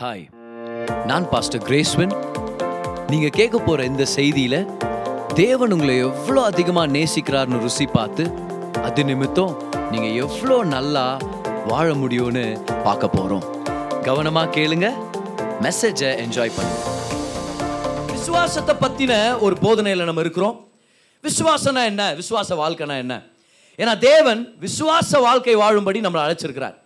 [0.00, 0.24] Hi
[1.06, 2.10] நான் pastor கிரேஸ்வன்
[3.06, 4.56] நீங்க கேட்க போற இந்த செய்தியில
[5.34, 8.24] தேவன் உங்களை எவ்வளோ அதிகமாக நேசிக்கிறார்னு ருசி பார்த்து
[8.82, 9.54] அது நிமித்தம்
[9.90, 11.18] நீங்க எவ்வளோ நல்லா
[11.66, 12.44] வாழ முடியும்னு
[12.84, 13.46] பார்க்க போறோம்.
[14.02, 14.90] கவனமா கேளுங்க.
[15.62, 16.82] மெசேஜை என்ஜாய் பண்ணுங்க.
[18.12, 20.68] விசுவாசத்தை பத்தின ஒரு போதனையில் நம்ம இருக்கிறோம்.
[21.24, 22.14] விசுவாசம்னா என்ன?
[22.14, 23.22] விசுவாச வாழ்க்கைனா என்ன?
[23.78, 26.76] ஏன்னா தேவன் விசுவாச வாழ்க்கை வாழும்படி நம்மளை அழைச்சிருக்கிறார்.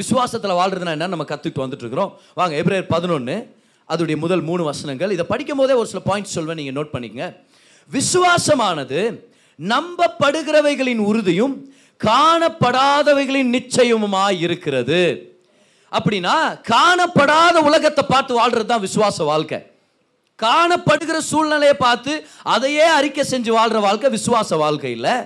[0.00, 3.36] விசுவாசத்தில் வாழ்றதுனா என்ன நம்ம கற்றுக்கிட்டு வந்துட்டு இருக்கிறோம் வாங்க எப்ரேர் பதினொன்று
[3.88, 5.12] அதோடைய முதல் மூணு வசனங்கள்.
[5.14, 7.26] இதை படிக்கும் போதே ஒரு சில பாயிண்ட்ஸ் சொல்வேன் நீங்கள் நோட் பண்ணிக்கங்க.
[7.90, 9.00] விசுவாசமானது
[9.58, 11.54] நம்பப்படுகிறவைகளின் உறுதியும்
[12.00, 15.00] காணப்படாதவைகளின் நிச்சயமுமாய் இருக்கிறது.
[15.92, 16.36] அப்படின்னா
[16.72, 19.60] காணப்படாத உலகத்தை பார்த்து வாழ்றது தான் விசுவாச வாழ்க்கை.
[20.38, 22.12] காணப்படுகிற சூழ்நிலையை பார்த்து
[22.54, 25.16] அதையே அறிக்கை செஞ்சு வாழ்கிற வாழ்க்கை விசுவாச வாழ்க்கை இல்லை.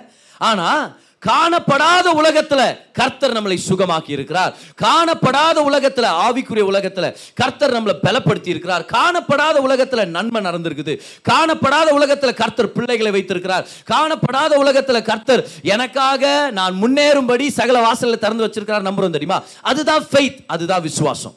[0.51, 0.83] ஆனால்
[1.23, 2.61] காணப்படாத உலகத்துல
[2.93, 4.53] கர்த்தர் நம்மளை சுகமாக்கி இருக்கிறார்.
[4.83, 8.85] காணப்படாத உலகத்துல ஆவிக்குரிய உலகத்துல கர்த்தர் நம்மளை பலப்படுத்தி இருக்கிறார்.
[8.93, 10.95] காணப்படாத உலகத்துல நன்மை நடந்திருக்குது.
[11.31, 13.69] காணப்படாத உலகத்துல கர்த்தர் பிள்ளைகளை வைத்திருக்கிறார்.
[13.93, 19.43] காணப்படாத உலகத்துல கர்த்தர் எனக்காக நான் முன்னேறும்படி சகல வாசல்ல திறந்து வச்சிருக்கிறார் நம்புறோம் தெரியுமா?
[19.61, 21.35] அதுதான் ஃபெய்த் அதுதான் விசுவாசம்.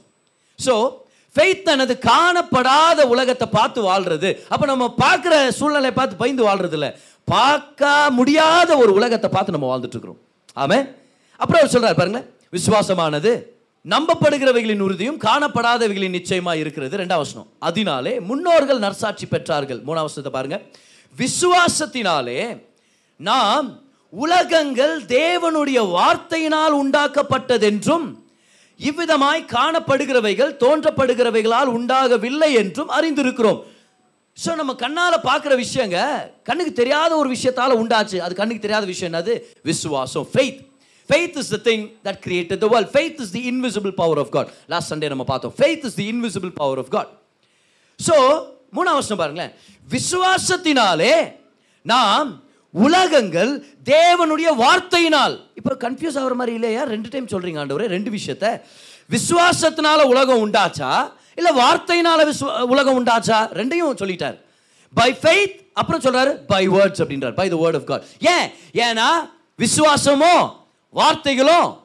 [0.59, 0.75] ஸோ
[1.35, 4.29] ஃபெய்த் தனது காணப்படாத உலகத்தை பார்த்து வாழ்றது.
[4.49, 6.89] அப்போ நம்ம பார்க்குற சூழ்நிலையை பார்த்து பயந்து வாழ்றது இல்லை
[7.25, 10.21] பார்க்க முடியாத ஒரு உலகத்தை பார்த்து நம்ம வாழ்ந்துட்டு இருக்கிறோம்
[10.55, 10.77] ஆமே
[11.37, 13.51] அப்புறம் அவர் சொல்றாரு பாருங்களேன் விசுவாசமானது
[13.85, 16.97] நம்பப்படுகிறவைகளின் உறுதியும் காணப்படாதவைகளின் நிச்சயமா இருக்கிறது.
[16.97, 17.47] ரெண்டாம் வசனம்.
[17.59, 19.79] அதனாலே முன்னோர்கள் நற்சாட்சி பெற்றார்கள்.
[19.87, 20.61] மூணாம் வசனத்தை பாருங்க.
[21.17, 22.63] விசுவாசத்தினாலே
[23.15, 28.05] நாம் உலகங்கள் தேவனுடைய வார்த்தையினால் உண்டாக்கப்பட்டதென்றும்
[28.79, 33.59] இவ்விதமாய் காணப்படுகிறவைகள் தோன்றப்படுகிறவைகளால் உண்டாகவில்லை என்றும் அறிந்திருக்கிறோம்.
[34.37, 35.97] ஸோ நம்ம கண்ணால் பார்க்குற விஷயங்க
[36.47, 38.17] கண்ணுக்கு தெரியாத ஒரு விஷயத்தால் உண்டாச்சு.
[38.25, 39.33] அது கண்ணுக்கு தெரியாத விஷயம் என்னது?
[39.69, 40.61] விசுவாசம் faith
[41.09, 44.49] faith is the thing that created the world faith is the invisible power of God
[44.73, 45.53] last Sunday நம்ம பார்த்தோம்.
[45.59, 47.11] Faith is the invisible power of God
[47.99, 48.15] so
[48.77, 49.53] மூணாம் வருஷம் பாருங்களேன்.
[49.95, 51.15] விசுவாசத்தினாலே
[51.85, 52.29] நாம்
[52.73, 53.51] உலகங்கள்
[53.89, 55.35] தேவனுடைய வார்த்தையினால்.
[55.59, 56.83] இப்போ கன்ஃபியூஸ் ஆகிற மாதிரி இல்லையா?
[56.93, 57.87] ரெண்டு டைம் சொல்கிறீங்க ஆண்டவரே.
[57.95, 58.47] ரெண்டு விஷயத்த.
[59.15, 60.91] விசுவாசத்தினால உலகம் உண்டாச்சா?
[61.35, 63.37] இல்லை வார்த்தையினால விஸ்வ உலகம் உண்டாச்சா?
[63.59, 64.39] ரெண்டையும் சொல்லிட்டார்.
[64.93, 67.33] பை ஃபெய்த் அப்புறம் சொல்றாரு பை வேர்ட்ஸ் அப்படின்றார்.
[67.33, 68.51] By the word of God ஏன்?
[68.73, 69.07] ஏன்னா
[69.55, 71.77] விசுவாசமும் வார்த்தைகளும்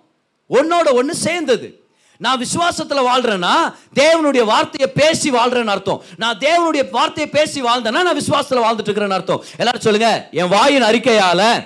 [0.50, 1.82] ஒன்னோட ஒன்று சேர்ந்தது.
[2.16, 6.02] நான் விசுவாசத்தில் வாழ்கிறேன்னா தேவனுடைய வார்த்தையை பேசி வாழ்கிறேன்னு அர்த்தம்.
[6.16, 9.44] நான் தேவனுடைய வார்த்தையை பேசி வாழ்ந்தேன்னா நான் விசுவாசத்தில் வாழ்ந்துட்டு இருக்கிறேன்னு அர்த்தம்.
[9.56, 11.64] எல்லாரும் சொல்லுங்க என் வாயின் அறிக்கையால்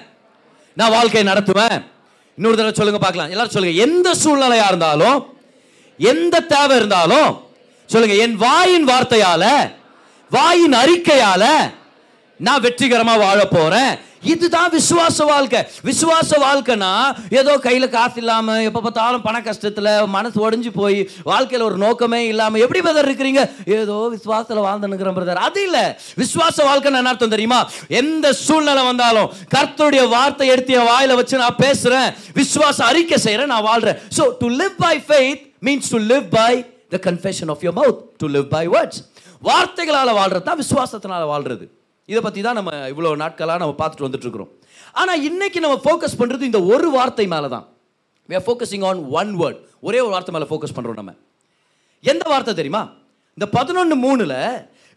[0.75, 1.84] நான் வாழ்க்கையை நடத்துவேன்.
[2.37, 3.31] இன்னொரு தடவை சொல்லுங்க பார்க்கலாம்.
[3.31, 5.37] எல்லாரும் சொல்லுங்க எந்த சூழ்நிலையாக இருந்தாலும்
[5.99, 7.50] எந்த தேவை இருந்தாலும்
[7.93, 9.45] சொல்லுங்க என் வாயின் வார்த்தையால
[10.31, 11.45] வாயின் அறிக்கையால
[12.41, 13.93] நான் வெற்றிகரமா வாழ போறேன்.
[14.33, 15.61] இதுதான் விசுவாச வாழ்க்கை.
[15.89, 16.91] விசுவாச வாழ்க்கைனா
[17.41, 20.99] ஏதோ கையில் காசு இல்லாமல் எப்போ பார்த்தாலும் பண கஷ்டத்தில் மனசு உடஞ்சி போய்
[21.31, 23.43] வாழ்க்கையில் ஒரு நோக்கமே இல்லாமல் எப்படி பிரதர் இருக்கிறீங்க?
[23.77, 25.85] ஏதோ விசுவாசத்தில் வாழ்ந்துனுக்கிறேன் பிரதர் அது இல்லை.
[26.23, 27.61] விசுவாச வாழ்க்கைன்னு என்ன அர்த்தம் தெரியுமா?
[28.03, 32.09] எந்த சூழ்நிலை வந்தாலும் கர்த்தருடைய வார்த்தை எடுத்து என் வச்சு நான் பேசுகிறேன்
[32.41, 36.53] விசுவாச அறிக்கை செய்கிறேன் நான் வாழ்கிறேன் so to live by faith means to live by
[36.95, 39.01] the confession of your mouth to live by words
[39.49, 41.65] வார்த்தைகளால் வாழ்றது தான் விசுவாசத்தினால் வாழ்றது.
[42.09, 44.51] இதை பற்றி தான் நம்ம இவ்வளோ நாட்களாக நம்ம பார்த்துட்டு வந்துட்டுருக்குறோம்.
[45.01, 47.67] ஆனால் இன்றைக்கி நம்ம ஃபோக்கஸ் பண்ணுறது இந்த ஒரு வார்த்தை மேலே தான்
[48.29, 51.15] we are focusing on one word ஒரே ஒரு வார்த்தை மேலே ஃபோக்கஸ் பண்ணுறோம் நம்ம.
[52.05, 52.83] எந்த வார்த்தை தெரியுமா?
[53.39, 54.39] இந்த பதினொன்று மூணில்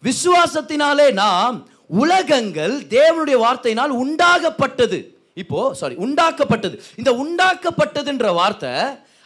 [0.04, 1.58] விசுவாசத்தினாலே நாம்
[2.04, 5.00] உலகங்கள் தேவனுடைய வார்த்தையினால் உண்டாகப்பட்டது.
[5.44, 6.76] இப்போ சாரி உண்டாக்கப்பட்டது.
[7.00, 8.74] இந்த உண்டாக்கப்பட்டதுன்ற வார்த்தை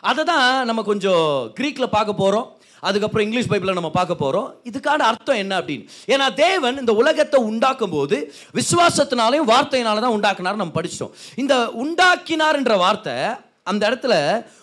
[0.09, 1.25] அதை தான் நம்ம கொஞ்சம்
[1.57, 2.47] க்ரீக்கில் பார்க்க போகிறோம்
[2.81, 5.85] அதுக்கப்புறம் இங்கிலீஷ் பைபிளை நம்ம பார்க்க போகிறோம் இதுக்கான அர்த்தம் என்ன அப்படின்னு?
[6.07, 8.17] ஏன்னா தேவன் இந்த உலகத்தை உண்டாக்கும் போது
[8.53, 11.13] விசுவாசத்தினாலையும் வார்த்தையினால தான் உண்டாக்குனார் நம்ம படிச்சிட்டோம்.
[11.35, 13.15] இந்த உண்டாக்கினார்ன்ற வார்த்தை
[13.63, 14.13] அந்த இடத்துல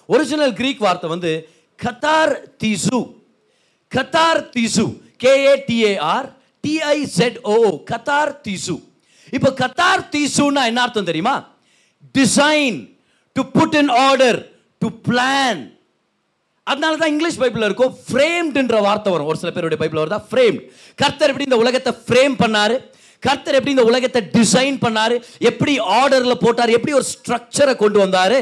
[0.07, 1.33] ஒரிஜினல் கிரீக் வார்த்தை வந்து
[1.79, 3.01] கத்தார் தீசு
[3.93, 4.87] கத்தார் தீசு
[5.25, 6.29] கேஏடிஏஆர்
[6.65, 7.59] டிஐசெட்ஓ
[7.91, 8.77] கத்தார் தீசு
[9.33, 11.37] இப்போ கத்தார் தீசுன்னா என்ன அர்த்தம் தெரியுமா?
[12.15, 12.77] Design
[13.37, 14.39] to put in order
[14.83, 15.63] to plan
[16.71, 19.29] அதனால தான் இங்கிலீஷ் பைபிளில் இருக்கும் ஃப்ரேம்டுன்ற வார்த்தை வரும்.
[19.33, 20.21] ஒரு சில பேருடைய பைபிள் வருதா?
[20.31, 20.63] ஃப்ரேம்ட்
[21.03, 22.77] கர்த்தர் எப்படி இந்த உலகத்தை ஃப்ரேம் பண்ணாரு?
[23.27, 25.15] கர்த்தர் எப்படி இந்த உலகத்தை டிசைன் பண்ணார்?
[25.51, 26.75] எப்படி ஆர்டரில் போட்டார்?
[26.79, 28.39] எப்படி ஒரு ஸ்ட்ரக்சரை கொண்டு வந்தார்?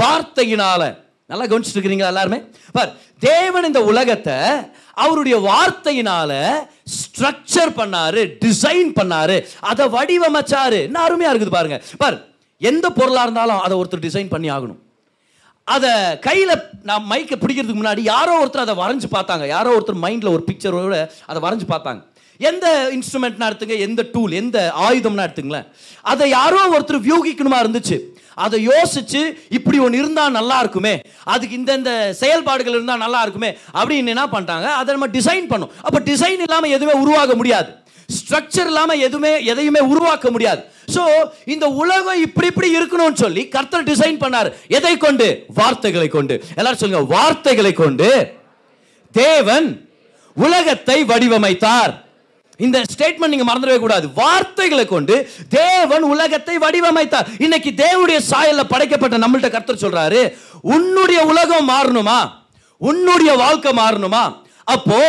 [0.00, 0.88] வார்த்தையினால்.
[1.30, 2.38] நல்லா கவனிச்சுட்டு இருக்கிறீங்களா எல்லாருமே?
[2.76, 2.92] பார்
[3.28, 4.36] தேவன் இந்த உலகத்தை
[5.04, 6.32] அவருடைய வார்த்தையினால
[6.98, 9.36] ஸ்ட்ரக்சர் பண்ணாரு டிசைன் பண்ணாரு
[9.70, 10.80] அதை வடிவமைச்சாரு.
[10.88, 11.78] என்ன அருமையாக இருக்குது பாருங்க.
[12.02, 12.16] பார்
[12.70, 14.80] எந்த பொருளாக இருந்தாலும் அதை ஒருத்தர் டிசைன் பண்ணி ஆகணும்.
[15.64, 15.90] அதை
[16.26, 16.54] கையில்
[16.88, 19.46] நான் மைக்கை பிடிக்கிறதுக்கு முன்னாடி யாரோ ஒருத்தர் அதை வரைஞ்சி பார்த்தாங்க.
[19.56, 20.96] யாரோ ஒருத்தர் மைண்டில் ஒரு பிக்சரோட
[21.30, 22.00] அதை வரைஞ்சு பார்த்தாங்க.
[22.48, 22.66] எந்த
[22.96, 25.66] இன்ஸ்ட்ருமெண்ட்னா எடுத்துங்க எந்த டூல் எந்த ஆயுதம்னா எடுத்துங்களேன்.
[26.12, 27.98] அதை யாரோ ஒருத்தர் வியூகிக்கணுமா இருந்துச்சு.
[28.44, 29.20] அதை யோசிச்சு
[29.56, 30.94] இப்படி ஒன்று இருந்தால் நல்லா இருக்குமே.
[31.32, 31.90] அதுக்கு இந்தந்த
[32.22, 36.96] செயல்பாடுகள் இருந்தால் நல்லா இருக்குமே அப்படின்னு என்ன பண்ணிட்டாங்க அதை நம்ம டிசைன் பண்ணோம் அப்போ டிசைன் இல்லாமல் எதுவுமே
[37.04, 37.70] உருவாக முடியாது.
[38.18, 40.62] ஸ்ட்ரக்சர் இல்லாமல் எதுவுமே எதையுமே உருவாக்க முடியாது.
[40.96, 41.04] ஸோ
[41.54, 44.48] இந்த உலகம் இப்படி இப்படி இருக்கணும்னு சொல்லி கர்த்தர் டிசைன் பண்ணார்.
[44.78, 45.28] எதை கொண்டு?
[45.60, 46.36] வார்த்தைகளை கொண்டு.
[46.58, 48.10] எல்லாரும் சொல்லுங்க வார்த்தைகளை கொண்டு
[49.22, 49.68] தேவன்
[50.36, 51.92] உலகத்தை வடிவமைத்தார்.
[52.66, 54.06] இந்த ஸ்டேட்மெண்ட் நீங்க மறந்துடவே கூடாது.
[54.20, 55.14] வார்த்தைகளை கொண்டு
[55.48, 57.28] தேவன் உலகத்தை வடிவமைத்தார்.
[57.46, 60.20] இன்னைக்கு தேவனுடைய சாயல்ல படைக்கப்பட்ட நம்மள்ட்ட கர்த்தர் சொல்றாரு
[60.74, 62.18] உன்னுடைய உலகம் மாறணுமா?
[62.88, 64.22] உன்னுடைய வாழ்க்கை மாறணுமா?
[64.74, 65.00] அப்போ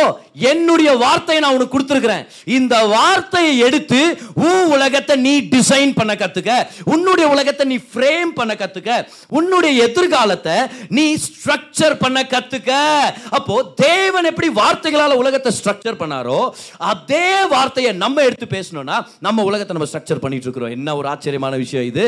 [0.50, 2.24] என்னுடைய வார்த்தையை நான் உனக்கு கொடுத்துருக்கிறேன்.
[2.58, 4.00] இந்த வார்த்தையை எடுத்து
[4.46, 6.52] உன் உலகத்தை நீ டிசைன் பண்ண கத்துக்க.
[6.94, 8.90] உன்னுடைய உலகத்தை நீ ஃப்ரேம் பண்ண கத்துக்க.
[9.38, 10.56] உன்னுடைய எதிர்காலத்தை
[10.98, 12.70] நீ ஸ்ட்ரக்சர் பண்ண கத்துக்க.
[13.38, 13.56] அப்போ
[13.86, 16.40] தேவன் எப்படி வார்த்தைகளால் உலகத்தை ஸ்ட்ரக்சர் பண்ணாரோ
[16.92, 18.98] அதே வார்த்தையை நம்ம எடுத்து பேசணும்னா
[19.28, 20.74] நம்ம உலகத்தை நம்ம ஸ்ட்ரக்சர் பண்ணிட்டு இருக்கிறோம்.
[20.78, 22.06] என்ன ஒரு ஆச்சரியமான விஷயம் இது?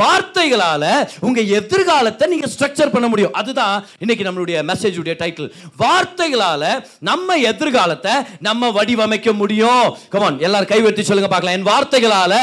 [0.00, 0.84] வார்த்தைகளால
[1.26, 3.34] உங்க எதிர்காலத்தை நீங்க ஸ்ட்ரக்சர் பண்ண முடியும்.
[3.40, 5.48] அதுதான் இன்னைக்கு நம்மளுடைய மெசேஜ் உடைய டைட்டில்
[5.82, 6.62] வார்த்தைகளால
[7.10, 8.14] நம்ம எதிர்காலத்தை
[8.48, 9.86] நம்ம வடிவமைக்க முடியும்.
[10.14, 11.56] கமான் எல்லாரும் கைவெட்டி சொல்லுங்க பார்க்கலாம்.
[11.58, 12.34] என் வார்த்தைகளால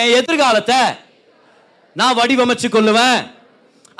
[0.00, 0.80] என் எதிர்காலத்தை
[2.00, 3.18] நான் வடிவமைச்சு கொள்ளுவேன்.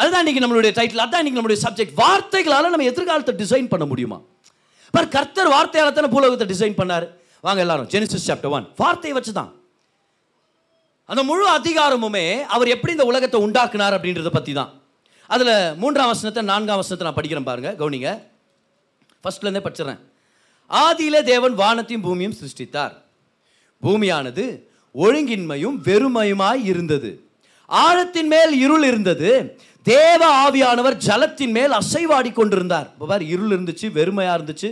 [0.00, 4.18] அதுதான் இன்னைக்கு நம்மளுடைய டைட்டில் அதான் இன்னைக்கு நம்மளுடைய சப்ஜெக்ட் வார்த்தைகளால நம்ம எதிர்காலத்தை டிசைன் பண்ண முடியுமா?
[4.94, 7.06] பர் கர்த்தர் வார்த்தையால தானே பூலோகத்தை டிசைன் பண்ணார்.
[7.46, 9.50] வாங்க எல்லாரும் ஜெனிசிஸ் சாப்டர் ஒன் வார்த்தையை வச்சு தான்
[11.10, 14.70] அந்த முழு அதிகாரமுமே அவர் எப்படி இந்த உலகத்தை உண்டாக்குனார் அப்படின்றத பற்றி தான்
[15.34, 18.10] அதில் மூன்றாம் வசனத்தை நான்காம் வசனத்தை நான் படிக்கிறேன் பாருங்க கவுனிங்க.
[19.22, 20.00] ஃபர்ஸ்ட்லேருந்தே படிச்சிடறேன்.
[20.70, 22.94] ஆதியில தேவன் வானத்தையும் பூமியும் சிருஷ்டித்தார்.
[23.82, 24.44] பூமியானது
[24.94, 27.10] ஒழுங்கின்மையும் வெறுமையுமாய் இருந்தது.
[27.68, 29.30] ஆழத்தின் மேல் இருள் இருந்தது.
[29.82, 32.88] தேவ ஆவியானவர் ஜலத்தின் மேல் அசைவாடி கொண்டிருந்தார்.
[32.94, 34.70] இப்போ பாரு இருள் இருந்துச்சு வெறுமையாக இருந்துச்சு.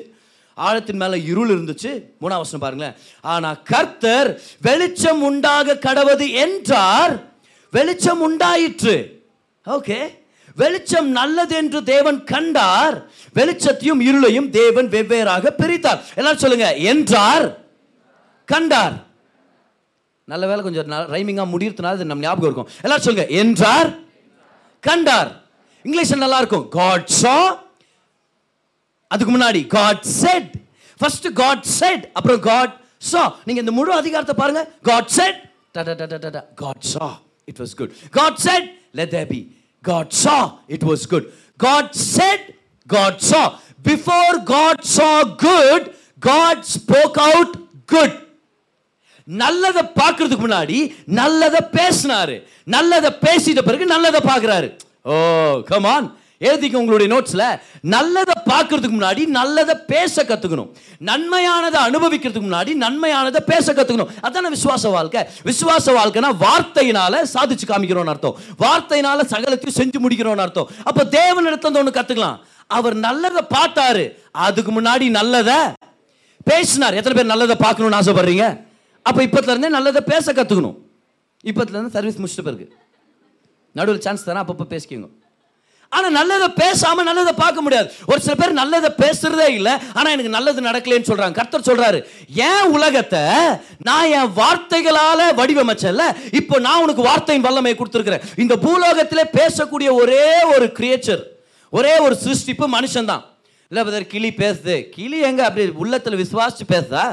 [0.60, 2.02] ஆழத்தின் மேல இருள் இருந்துச்சு.
[2.20, 2.94] மூணாம் வசனம் பாருங்களேன்.
[3.20, 7.22] ஆனா கர்த்தர் வெளிச்சம் உண்டாக கடவது என்றார்.
[7.70, 9.26] வெளிச்சம் உண்டாயிற்று.
[9.66, 10.18] ஓகே.
[10.56, 13.10] வெளிச்சம் நல்லது என்று தேவன் கண்டார்.
[13.34, 16.02] வெளிச்சத்தையும் இருளையும் தேவன் வெவ்வேறாக பிரித்தார்.
[16.14, 17.58] எல்லாரும் சொல்லுங்க என்றார்.
[18.44, 18.92] கண்டார்.
[20.24, 22.68] நல்ல வேலை கொஞ்சம் ரைமிங்கா முடியறதுனால இது நம்ம ஞாபகம் இருக்கும்.
[22.82, 23.98] எல்லாரும் சொல்லுங்க என்றார்.
[24.80, 25.42] கண்டார்.
[25.82, 26.68] இங்கிலீஷ் நல்லா இருக்கும்.
[26.68, 27.64] காட் சா
[29.10, 30.50] அதுக்கு முன்னாடி God said
[31.00, 32.74] first God said அப்புறம் காட்
[33.10, 34.62] சா நீங்க இந்த முழு அதிகாரத்தை பாருங்க.
[34.82, 35.38] God said
[36.62, 37.08] God saw
[37.48, 38.66] it was good God said
[39.00, 39.40] let there be
[39.84, 40.36] God saw
[40.76, 41.28] it was good
[41.60, 42.46] God said
[42.86, 43.42] God saw
[43.82, 45.10] before God saw
[45.46, 45.86] good
[46.28, 47.54] God spoke out
[47.88, 48.16] good
[49.28, 50.78] நல்லதை பார்க்கறதுக்கு முன்னாடி
[51.20, 52.36] நல்லதை பேசினாரு.
[52.66, 54.68] நல்லதை பேசிட்ட பிறகு நல்லதை பார்க்குறாரு.
[55.04, 56.06] ஓ oh, கமான்
[56.44, 60.70] எழுதிக்க உங்களுடைய நோட்ஸில் நல்லதை பார்க்கறதுக்கு முன்னாடி நல்லதை பேச கற்றுக்கணும்
[61.08, 65.22] நன்மையானதை அனுபவிக்கிறதுக்கு முன்னாடி நன்மையானதை பேச கற்றுக்கணும் அதான விசுவாச வாழ்க்கை?
[65.44, 68.38] விசுவாச வாழ்க்கைனா வார்த்தையினால சாதிச்சு காமிக்கிறோம்னு அர்த்தம்.
[68.58, 70.70] வார்த்தையினால சகலத்தையும் செஞ்சு முடிக்கிறோம்னு அர்த்தம்.
[70.84, 74.04] அப்ப தேவனிடத்துல ஒன்று கற்றுக்கலாம் அவர் நல்லதை பார்த்தாரு.
[74.30, 75.58] அதுக்கு முன்னாடி நல்லதை
[76.44, 76.94] பேசினார்.
[76.94, 78.60] எத்தனை பேர் நல்லதை பார்க்கணும்னு ஆசைப்படுறீங்க?
[79.02, 80.76] அப்போ இப்போத்துலேருந்தே நல்லதை பேச கற்றுக்கணும்
[81.44, 82.72] இப்போத்துலேருந்து சர்வீஸ் முடிச்சிட்ட பிறகு.
[83.72, 84.44] நடுவில் சான்ஸ் தரேன்.
[84.44, 85.10] அப்பப்போ பேசிக்கோங்க.
[85.96, 87.88] ஆனால் நல்லதை பேசாமல் நல்லதை பார்க்க முடியாது.
[88.10, 89.72] ஒரு சில பேர் நல்லதை பேசுறதே இல்லை.
[89.96, 91.98] ஆனால் எனக்கு நல்லது நடக்கலைன்னு சொல்கிறாங்க கர்த்தர் சொல்கிறாரு
[92.48, 93.22] என் உலகத்தை
[93.88, 96.04] நான் என் வார்த்தைகளால் வடிவமைச்சல
[96.40, 98.26] இப்போ நான் உனக்கு வார்த்தையின் வல்லமையை கொடுத்துருக்குறேன்.
[98.44, 101.24] இந்த பூலோகத்திலே பேசக்கூடிய ஒரே ஒரு கிரியேச்சர்
[101.78, 103.24] ஒரே ஒரு சிருஷ்டிப்பு மனுஷன் தான்
[103.72, 104.76] இல்லை பதர் கிளி பேசுது.
[104.94, 107.04] கிளி எங்க அப்படி உள்ளத்தில் விசுவாசிச்சு பேசுதா?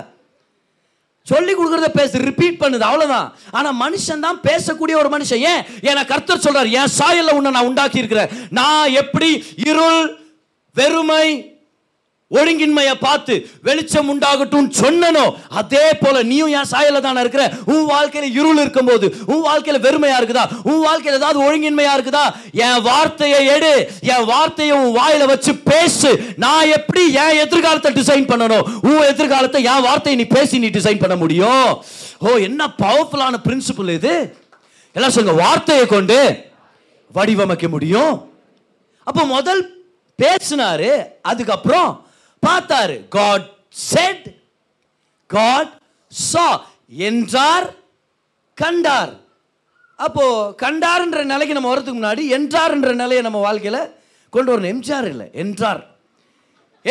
[1.27, 5.41] சொல்லி கொடுக்குறத பேசு ரிப்பீட் பண்ணுது அவ்வளோதான் ஆனால் மனுஷன் தான் பேசக்கூடிய ஒரு மனுஷன்.
[5.51, 5.61] ஏன்?
[5.81, 9.29] ஏன்னா கர்த்தர் சொல்றாரு என் சாயல்ல உன்னை நான் உண்டாக்கி இருக்கிறேன் நான் எப்படி
[9.65, 10.01] இருள்
[10.75, 11.25] வெறுமை
[12.31, 17.43] ஒழுங்கின்மையை பார்த்து வெளிச்சம் உண்டாகட்டும் சொன்னனோ அதே போல நீயும் என் சாயல தானே இருக்கிற?
[17.65, 20.43] உன் வாழ்க்கையில இருள் இருக்கும்போது உன் வாழ்க்கையில வெறுமையா இருக்குதா?
[20.63, 22.23] உன் வாழ்க்கையில ஏதாவது ஒழுங்கின்மையா இருக்குதா?
[22.51, 23.91] என் வார்த்தையை எடு.
[24.01, 26.33] என் வார்த்தையை உன் வாயில வச்சு பேசு.
[26.35, 31.15] நான் எப்படி என் எதிர்காலத்தை டிசைன் பண்ணணும் உன் எதிர்காலத்தை என் வார்த்தையை நீ பேசி நீ டிசைன் பண்ண
[31.15, 31.83] முடியும்.
[32.19, 34.35] ஓ என்ன பவர்ஃபுல்லான பிரின்சிபல் இது.
[34.91, 36.45] எல்லாம் சொல்லுங்க வார்த்தையை கொண்டு
[37.13, 38.29] வடிவமைக்க முடியும்.
[39.03, 39.63] அப்போ முதல்
[40.19, 40.91] பேசினாரு
[41.21, 42.05] அதுக்கப்புறம்
[42.45, 42.97] பார்த்தாரு.
[43.17, 44.27] காட் செட்
[45.27, 45.73] காட்
[46.31, 46.47] சா
[47.09, 47.67] என்றார்
[48.57, 49.13] கண்டார்.
[49.95, 50.23] அப்போ
[50.61, 53.81] கண்டார்ன்ற நிலைக்கு நம்ம வரதுக்கு முன்னாடி என்றார்ன்ற நிலையை நம்ம வாழ்க்கையில்
[54.33, 54.71] கொண்டு வரணும்.
[54.73, 55.81] எம்ஜிஆர் இல்லை என்றார்.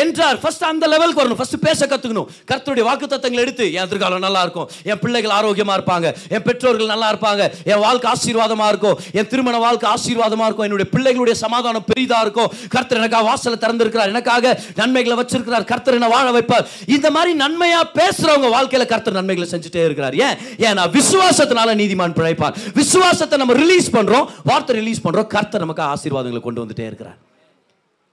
[0.03, 0.37] என்றார்.
[0.43, 1.39] ஃபர்ஸ்ட் அந்த லெவலுக்கு வரணும்.
[1.39, 4.67] ஃபர்ஸ்ட் பேச கற்றுக்கணும் கர்த்தருடைய வாக்குத்தத்தங்களை எடுத்து என் எதிர்காலம் நல்லா இருக்கும்.
[4.91, 6.07] என் பிள்ளைகள் ஆரோக்கியமாக இருப்பாங்க.
[6.35, 7.43] என் பெற்றோர்கள் நல்லா இருப்பாங்க.
[7.71, 8.97] என் வாழ்க்கை ஆசீர்வாதமாக இருக்கும்.
[9.19, 10.67] என் திருமண வாழ்க்கை ஆசீர்வாதமாக இருக்கும்.
[10.69, 12.49] என்னுடைய பிள்ளைகளுடைய சமாதானம் பெரிதாக இருக்கும்.
[12.75, 14.11] கர்த்தர் எனக்காக வாசலை திறந்திருக்கிறார்.
[14.15, 15.67] எனக்காக நன்மைகளை வச்சிருக்கிறார்.
[15.73, 16.65] கர்த்தர் என்ன வாழ வைப்பார்.
[16.95, 20.17] இந்த மாதிரி நன்மையாக பேசுகிறவங்க வாழ்க்கையில் கர்த்தர் நன்மைகளை செஞ்சுட்டே இருக்கிறார்.
[20.25, 20.37] ஏன்?
[20.67, 22.57] ஏன்னா விசுவாசத்தினால நீதிமான் பிழைப்பார்.
[22.81, 27.17] விசுவாசத்தை நம்ம ரிலீஸ் பண்ணுறோம் வார்த்தை ரிலீஸ் பண்ணுறோம் கர்த்தர் நமக்கு ஆசீர்வாதங்களை கொண்டு வந்துட்டே இருக்கிறார்.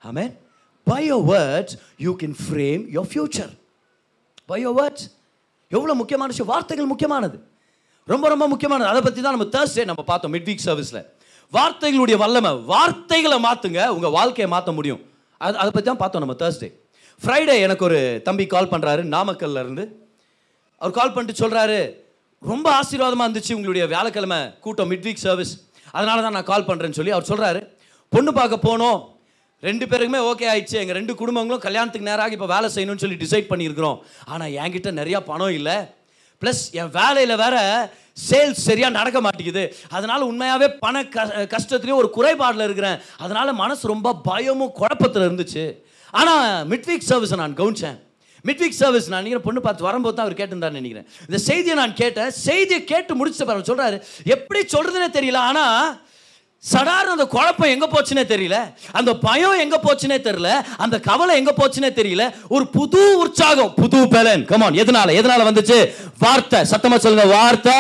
[0.02, 0.24] ஆமே
[0.90, 1.74] by your words
[2.06, 3.52] you can frame your future
[4.50, 5.06] by your words
[5.70, 6.50] எவ்வளோ முக்கியமான விஷயம்?
[6.52, 7.36] வார்த்தைகள் முக்கியமானது.
[8.08, 8.88] ரொம்ப ரொம்ப முக்கியமானது.
[8.92, 11.02] அதை பற்றி தான் நம்ம தேர்ஸ்டே நம்ம பார்த்தோம் மிட் வீக் சர்வீஸில்
[11.52, 12.50] வார்த்தைகளுடைய வல்லமை.
[12.72, 15.00] வார்த்தைகளை மாற்றுங்க உங்கள் வாழ்க்கையை மாற்ற முடியும்.
[15.40, 16.68] அது அதை பற்றி தான் பார்த்தோம் நம்ம தேர்ஸ்டே
[17.22, 17.98] ஃப்ரைடே எனக்கு ஒரு
[18.28, 19.84] தம்பி கால் பண்ணுறாரு நாமக்கல்ல இருந்து.
[20.80, 21.78] அவர் கால் பண்ணிட்டு சொல்கிறாரு
[22.42, 25.52] ரொம்ப ஆசீர்வாதமாக இருந்துச்சு உங்களுடைய வியாழக்கிழமை கூட்டம் மிட் வீக் சர்வீஸ்
[25.96, 27.60] அதனால தான் நான் கால் பண்ணுறேன்னு சொல்லி அவர் சொல்கிறாரு
[28.12, 28.98] பொண்ணு பார்க்க போனோம்.
[29.68, 30.76] ரெண்டு பேருக்குமே ஓகே ஆயிடுச்சு.
[30.82, 33.98] எங்கள் ரெண்டு குடும்பங்களும் கல்யாணத்துக்கு நேராக இப்போ வேலை செய்யணும்னு சொல்லி டிசைட் பண்ணியிருக்கிறோம்.
[34.32, 35.76] ஆனால் என்கிட்ட நிறையா பணம் இல்லை.
[36.42, 37.56] ப்ளஸ் என் வேலையில் வேற
[38.28, 39.64] சேல்ஸ் சரியாக நடக்க மாட்டேங்குது.
[39.96, 42.98] அதனால் உண்மையாகவே பண க கஷ்டத்துலேயும் ஒரு குறைபாடில் இருக்கிறேன்.
[43.24, 45.64] அதனால் மனசு ரொம்ப பயமும் குழப்பத்தில் இருந்துச்சு.
[46.20, 47.98] ஆனால் மிட்வீக் சர்வீஸை நான் கவனித்தேன்
[48.48, 51.06] மிட் வீக் சர்வீஸ் நான் நினைக்கிறேன் பொண்ணு பார்த்து வரும்போது தான் அவர் கேட்டிருந்தாருன்னு நினைக்கிறேன்.
[51.28, 52.30] இந்த செய்தியை நான் கேட்டேன்.
[52.46, 53.96] செய்தியை கேட்டு முடிச்ச பிறகு சொல்கிறாரு
[54.34, 55.40] எப்படி சொல்கிறதுனே தெரியல.
[55.50, 55.78] ஆனால்
[56.72, 58.58] சடார் அந்த குழப்பம் எங்கே போச்சுனே தெரியல.
[58.92, 60.50] அந்த பயம் எங்கே போச்சுனே தெரியல.
[60.76, 62.34] அந்த கவலை எங்கே போச்சுனே தெரியல.
[62.48, 64.44] ஒரு புது உற்சாகம் புது பலன்.
[64.44, 65.14] கமான் எதனால?
[65.20, 65.78] எதனால வந்துச்சு?
[66.18, 66.64] வார்த்தை.
[66.64, 67.78] சத்தமாக சொல்லுங்க வார்த்தை.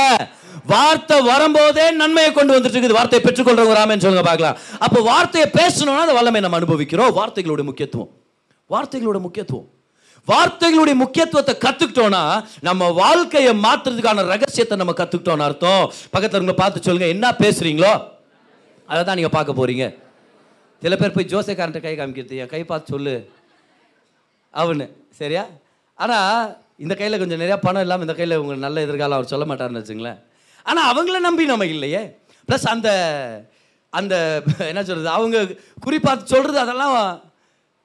[0.66, 2.98] வார்த்தை வரும்போதே நன்மையை கொண்டு வந்துட்டு இருக்குது.
[2.98, 4.58] வார்த்தையை பெற்றுக்கொள்றவங்க ராமன் சொல்லுங்க பார்க்கலாம்.
[4.78, 7.12] அப்போ வார்த்தையை பேசணும்னா அந்த வல்லமை நம்ம அனுபவிக்கிறோம்.
[7.20, 8.10] வார்த்தைகளோட முக்கியத்துவம்.
[8.70, 9.68] வார்த்தைகளோட முக்கியத்துவம்.
[10.28, 15.92] வார்த்தைகளுடைய முக்கியத்துவத்தை கத்துக்கிட்டோம்னா நம்ம வாழ்க்கையை மாற்றுறதுக்கான ரகசியத்தை நம்ம கத்துக்கிட்டோம்னு அர்த்தம்.
[16.10, 18.12] பக்கத்தில் இருங்க பார்த்து சொல்லுங்க என்ன பேசுறீங்களோ?
[18.88, 19.84] அதை தான் நீங்கள் பார்க்க போகிறீங்க
[20.82, 23.14] சில பேர் போய் ஜோசேக்காரன்ட்ட கை காமிக்கிறது என் கை பார்த்து சொல்லு.
[24.54, 24.86] அவனு
[25.20, 25.44] சரியா?
[25.98, 26.50] ஆனால்
[26.84, 30.18] இந்த கையில் கொஞ்சம் நிறையா பணம் இல்லாமல் இந்த கையில் உங்களுக்கு நல்ல எதிர்காலம் அவர் சொல்ல மாட்டார்னு வச்சுங்களேன்.
[30.70, 32.02] ஆனால் அவங்கள நம்பி நம்ம இல்லையே.
[32.48, 32.88] ப்ளஸ் அந்த
[33.92, 34.14] அந்த
[34.70, 35.38] என்ன சொல்கிறது அவங்க
[35.86, 36.94] குறிப்பாக சொல்கிறது அதெல்லாம்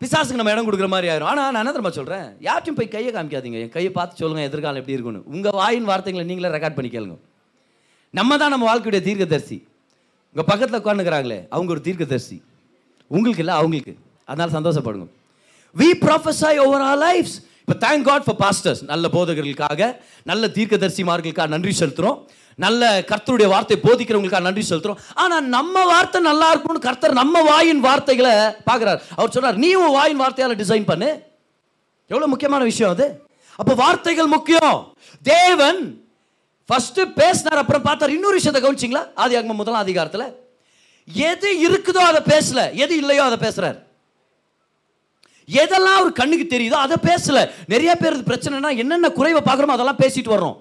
[0.01, 1.29] பிசாசுக்கு நம்ம இடம் கொடுக்குற மாதிரி ஆயிரும்.
[1.31, 3.59] ஆனால் நான் என்ன தெரியுமா சொல்கிறேன் யார்ட்டையும் போய் கையை காமிக்காதீங்க.
[3.65, 7.17] என் கையை பார்த்து சொல்லுங்க எதிர்காலம் எப்படி இருக்குன்னு உங்கள் வாயின் வார்த்தைகளை நீங்களே ரெக்கார்ட் பண்ணிக்கலுங்க
[8.13, 9.57] நம்ம தான் நம்ம வாழ்க்கையுடைய தீர்க்கதரிசி.
[10.33, 12.41] உங்கள் பக்கத்தில் உட்காந்துக்கிறாங்களே அவங்க ஒரு தீர்க்கதரிசி.
[13.07, 13.95] உங்களுக்கு இல்லை அவங்களுக்கு.
[14.25, 15.07] அதனால் சந்தோஷப்படுங்க.
[15.77, 21.73] We prophesy over our lives இப்போ தேங்க் காட் ஃபார் பாஸ்டர்ஸ் நல்ல போதகர்களுக்காக நல்ல தீர்க்கதரிசிமார்களுக்காக நன்றி
[21.79, 22.19] செலுத்துகிறோம்
[22.55, 28.31] நல்ல கர்த்தருடைய வார்த்தை போதிக்கிறவங்களுக்காக நன்றி செலுத்துகிறோம் ஆனால் நம்ம வார்த்தை நல்லா இருக்கணும்னு கர்த்தர் நம்ம வாயின் வார்த்தைகளை
[28.69, 28.99] பார்க்குறாரு.
[29.15, 31.09] அவர் சொன்னார் நீ உன் வாயின் வார்த்தையால் டிசைன் பண்ணு.
[32.07, 33.23] எவ்வளோ முக்கியமான விஷயம் அது.
[33.55, 34.93] அப்போ வார்த்தைகள் முக்கியம்.
[35.21, 36.08] தேவன்
[36.69, 38.15] ஃபர்ஸ்ட் பேசினார் அப்புறம் பார்த்தார்.
[38.17, 39.03] இன்னொரு விஷயத்தை கவனிச்சிங்களா?
[39.23, 40.25] ஆதி ஆகம முதலாம் அதிகாரத்துல
[41.29, 43.77] எது இருக்குதோ அதை பேசல எது இல்லையோ அதை பேசுறார்.
[45.49, 47.37] எதெல்லாம் ஒரு கண்ணுக்கு தெரியுதோ அதை பேசல.
[47.73, 50.57] நிறைய பேர் பிரச்சனைனா என்னென்ன குறைவை பார்க்குறோமோ அதெல்லாம் பேசிட்டு வர்றோம்.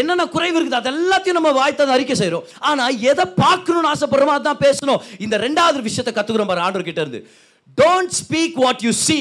[0.00, 5.00] என்னென்ன குறைவு இருக்குது அது எல்லாத்தையும் நம்ம வாய்த்ததை அறிக்கை செய்கிறோம் ஆனால் எதை பார்க்கணும்னு ஆசைப்படுறோமோ அதான் பேசணும்.
[5.24, 7.20] இந்த ரெண்டாவது விஷயத்தை கற்றுக்குறோம் பாரு ஆண்டவர் கிட்ட இருந்து.
[7.82, 9.18] Don't speak what you see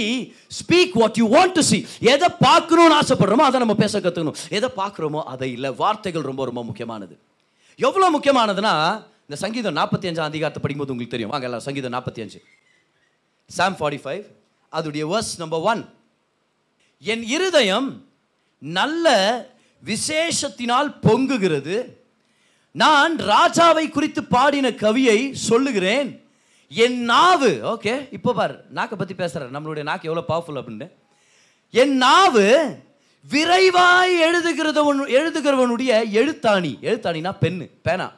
[0.60, 1.78] speak what you want to see
[2.14, 5.70] எதை பார்க்கணும்னு ஆசைப்படுறோமோ அதை நம்ம பேச கற்றுக்கணும் எதை பார்க்குறோமோ அதை இல்லை.
[5.84, 7.16] வார்த்தைகள் ரொம்ப ரொம்ப முக்கியமானது.
[7.88, 8.76] எவ்வளோ முக்கியமானதுன்னா
[9.26, 11.34] இந்த சங்கீதம் நாற்பத்தி அஞ்சாம் அதிகாரத்தை படிக்கும்போது உங்களுக்கு தெரியும்.
[11.34, 12.40] வாங்க எல்லாம் சங்கீதம் நாற்பத்தி அஞ்சு
[13.58, 14.24] சாம் ஃபார்ட்டி ஃபைவ்
[14.78, 15.82] அதுடைய வேர்ஸ் நம்பர் ஒன்
[17.12, 17.88] என் இருதயம்
[18.62, 19.16] நல்ல
[19.84, 21.78] விசேஷத்தினால் பொங்குகிறது.
[22.82, 25.20] நான் ராஜாவை குறித்து பாடின கவியை
[25.50, 26.10] சொல்லுகிறேன்.
[26.74, 30.92] என் நாவு ஓகே இப்போ பாரு நாக்கை பற்றி பேசுகிறேன் நம்மளுடைய நாக்கு எவ்வளோ பவர்ஃபுல் அப்படின்னு
[31.70, 32.76] என் நாவு
[33.32, 36.78] விரைவாய் எழுதுகிறவன் எழுதுகிறவனுடைய எழுத்தாணி.
[36.82, 38.12] எழுத்தாணினா பெண்ணு பேனா.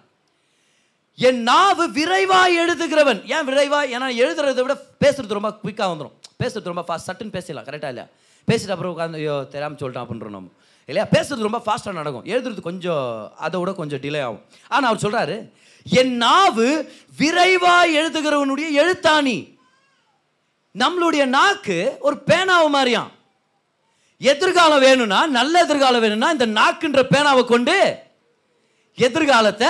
[1.15, 3.25] என் நாவு விரைவாய் எழுதுகிறவன்.
[3.25, 3.91] ஏன் விரைவாய்?
[3.95, 6.11] ஏன்னா எழுதுறதை விட பேசுறது ரொம்ப குயிக்காக வந்துடும்
[6.43, 8.07] பேசுறது ரொம்ப ஃபாஸ்ட் சட்டுன்னு பேசிடலாம் கரெக்டாக இல்லையா?
[8.47, 10.49] பேசிட்டு அப்புறம் உட்காந்து ஐயோ தெரியாமல் சொல்லிட்டான் அப்படின்றோம் நம்ம.
[10.85, 11.09] இல்லையா?
[11.11, 12.25] பேசுறது ரொம்ப ஃபாஸ்ட்டாக நடக்கும்.
[12.25, 14.41] எழுதுறது கொஞ்சம் அதை விட கொஞ்சம் டிலே ஆகும்.
[14.67, 15.49] ஆனால் அவர் சொல்கிறாரு
[15.83, 19.57] என் நாவு விரைவாய் எழுதுகிறவனுடைய எழுத்தாணி.
[20.79, 23.11] நம்மளுடைய நாக்கு ஒரு பேனாவை மாதிரியாம்.
[24.19, 27.95] எதிர்காலம் வேணும்னா நல்ல எதிர்காலம் வேணும்னா இந்த நாக்குன்ற பேனாவை கொண்டு
[28.95, 29.67] எதிர்காலத்தை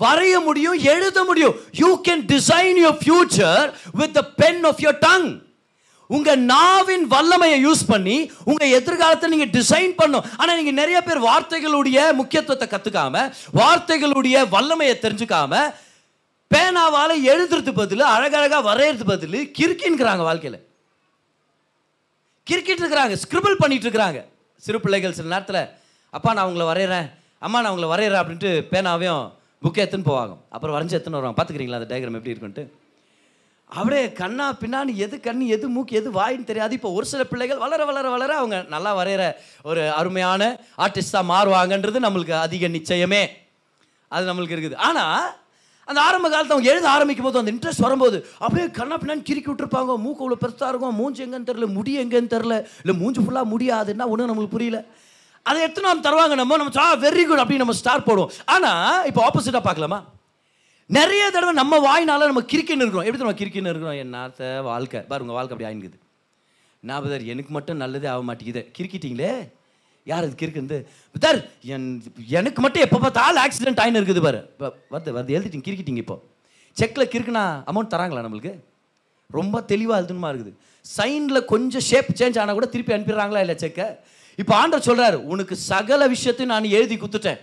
[0.00, 1.56] வரைய முடியும் எழுத முடியும்.
[1.72, 5.42] You can design your future with the pen of your tongue
[6.16, 8.16] உங்க நாவின் வல்லமையை யூஸ் பண்ணி
[8.50, 10.24] உங்க எதிர்காலத்தை நீங்க டிசைன் பண்ணும்.
[10.40, 13.22] ஆனா நீங்க நிறைய பேர் வார்த்தைகளுடைய முக்கியத்துவத்தை கத்துக்காம
[13.60, 15.62] வார்த்தைகளுடைய வல்லமையை தெரிஞ்சுக்காம
[16.50, 20.58] பேனாவால் எழுதுறது பதில் அழகழகா வரையறது பதில் கிறுக்கின்கிறாங்க வாழ்க்கையில்.
[22.46, 24.20] கிறுக்கிட்டு இருக்கிறாங்க ஸ்கிரிபிள் பண்ணிட்டு இருக்கிறாங்க
[24.64, 25.62] சிறு பிள்ளைகள் சில நேரத்தில்
[26.16, 27.06] அப்பா நான் அவங்கள வரைகிறேன்
[27.46, 29.24] அம்மா நான் அவங்கள வரைகிறேன் அப்படின்ட்டு பேனாவையும்
[29.64, 30.34] புக்கை எடுத்துன்னு போவாங்க.
[30.54, 31.38] அப்புறம் வரைஞ்சி எடுத்துன்னு வருவாங்க.
[31.38, 32.64] பார்த்துக்கிறீங்களா அந்த டயக்ராம் எப்படி இருக்குன்ட்டு?
[33.78, 36.72] அப்படியே கண்ணா பின்னான்னு எது கண் எது மூக்கு எது வாயின்னு தெரியாது.
[36.78, 39.24] இப்போ ஒரு சில பிள்ளைகள் வளர வளர வளர அவங்க நல்லா வரைகிற
[39.70, 40.48] ஒரு அருமையான
[40.86, 43.22] ஆர்டிஸ்டாக மாறுவாங்கன்றது நம்மளுக்கு அதிக நிச்சயமே.
[44.14, 44.80] அது நம்மளுக்கு இருக்குது.
[44.88, 45.28] ஆனால்
[45.90, 49.96] அந்த ஆரம்ப காலத்தை அவங்க எழுத ஆரம்பிக்கும் போது அந்த இன்ட்ரெஸ்ட் வரும்போது அப்படியே கண்ணா பின்னான்னு கிறுக்கி விட்டுருப்பாங்க.
[50.04, 50.98] மூக்கு அவ்வளோ பெருசாக இருக்கும்.
[51.00, 54.80] மூஞ்சி எங்கேன்னு தெரில முடி எங்கேன்னு தெரில இல்லை மூஞ்சி ஃபுல்லாக முடியாதுன்னா ஒன்றும் நம்மளுக்கு புரியல.
[55.48, 56.56] அதை எடுத்து நம்ம தருவாங்க நம்ம.
[56.62, 58.32] நம்ம வெரி குட் அப்படின்னு நம்ம ஸ்டார் போடுவோம்.
[58.54, 60.00] ஆனால் இப்போ ஆப்போசிட்டாக பார்க்கலாமா?
[60.96, 63.06] நிறைய தடவை நம்ம வாயினால நம்ம கிறுக்கின்னு இருக்கிறோம்.
[63.08, 63.98] எப்படி நம்ம கிரிக்கின்னு இருக்கிறோம்?
[64.04, 65.00] என்னத்த வாழ்க்கை.
[65.10, 65.98] பாருங்க வாழ்க்கை அப்படி ஆயினுக்குது
[66.88, 68.62] நான் பதர் எனக்கு மட்டும் நல்லதே ஆக மாட்டேங்குது.
[68.76, 69.32] கிறுக்கிட்டீங்களே?
[70.10, 70.76] யார் அது கிறுக்குந்து
[71.14, 71.38] பதர்
[71.74, 71.86] என்
[72.38, 74.40] எனக்கு மட்டும் எப்போ பார்த்தாலும் ஆக்சிடென்ட் ஆயின்னு இருக்குது பாரு.
[74.54, 76.16] இப்போ வந்து வந்து எழுதிட்டீங்க கிரிக்கிட்டீங்க இப்போ.
[76.76, 78.52] செக்கில் கிறுக்குனா அமௌண்ட் தராங்களா நம்மளுக்கு?
[79.38, 80.52] ரொம்ப தெளிவாக எழுதணுமா இருக்குது.
[80.96, 83.86] சைனில் கொஞ்சம் ஷேப் சேஞ்ச் ஆனால் கூட திருப்பி அனுப்பிடுறாங்களா இல்லை செக்கை
[84.42, 87.40] இப்போ ஆண்டர் சொல்கிறாரு உனக்கு சகல விஷயத்தையும் நான் எழுதி கொடுத்துட்டேன்.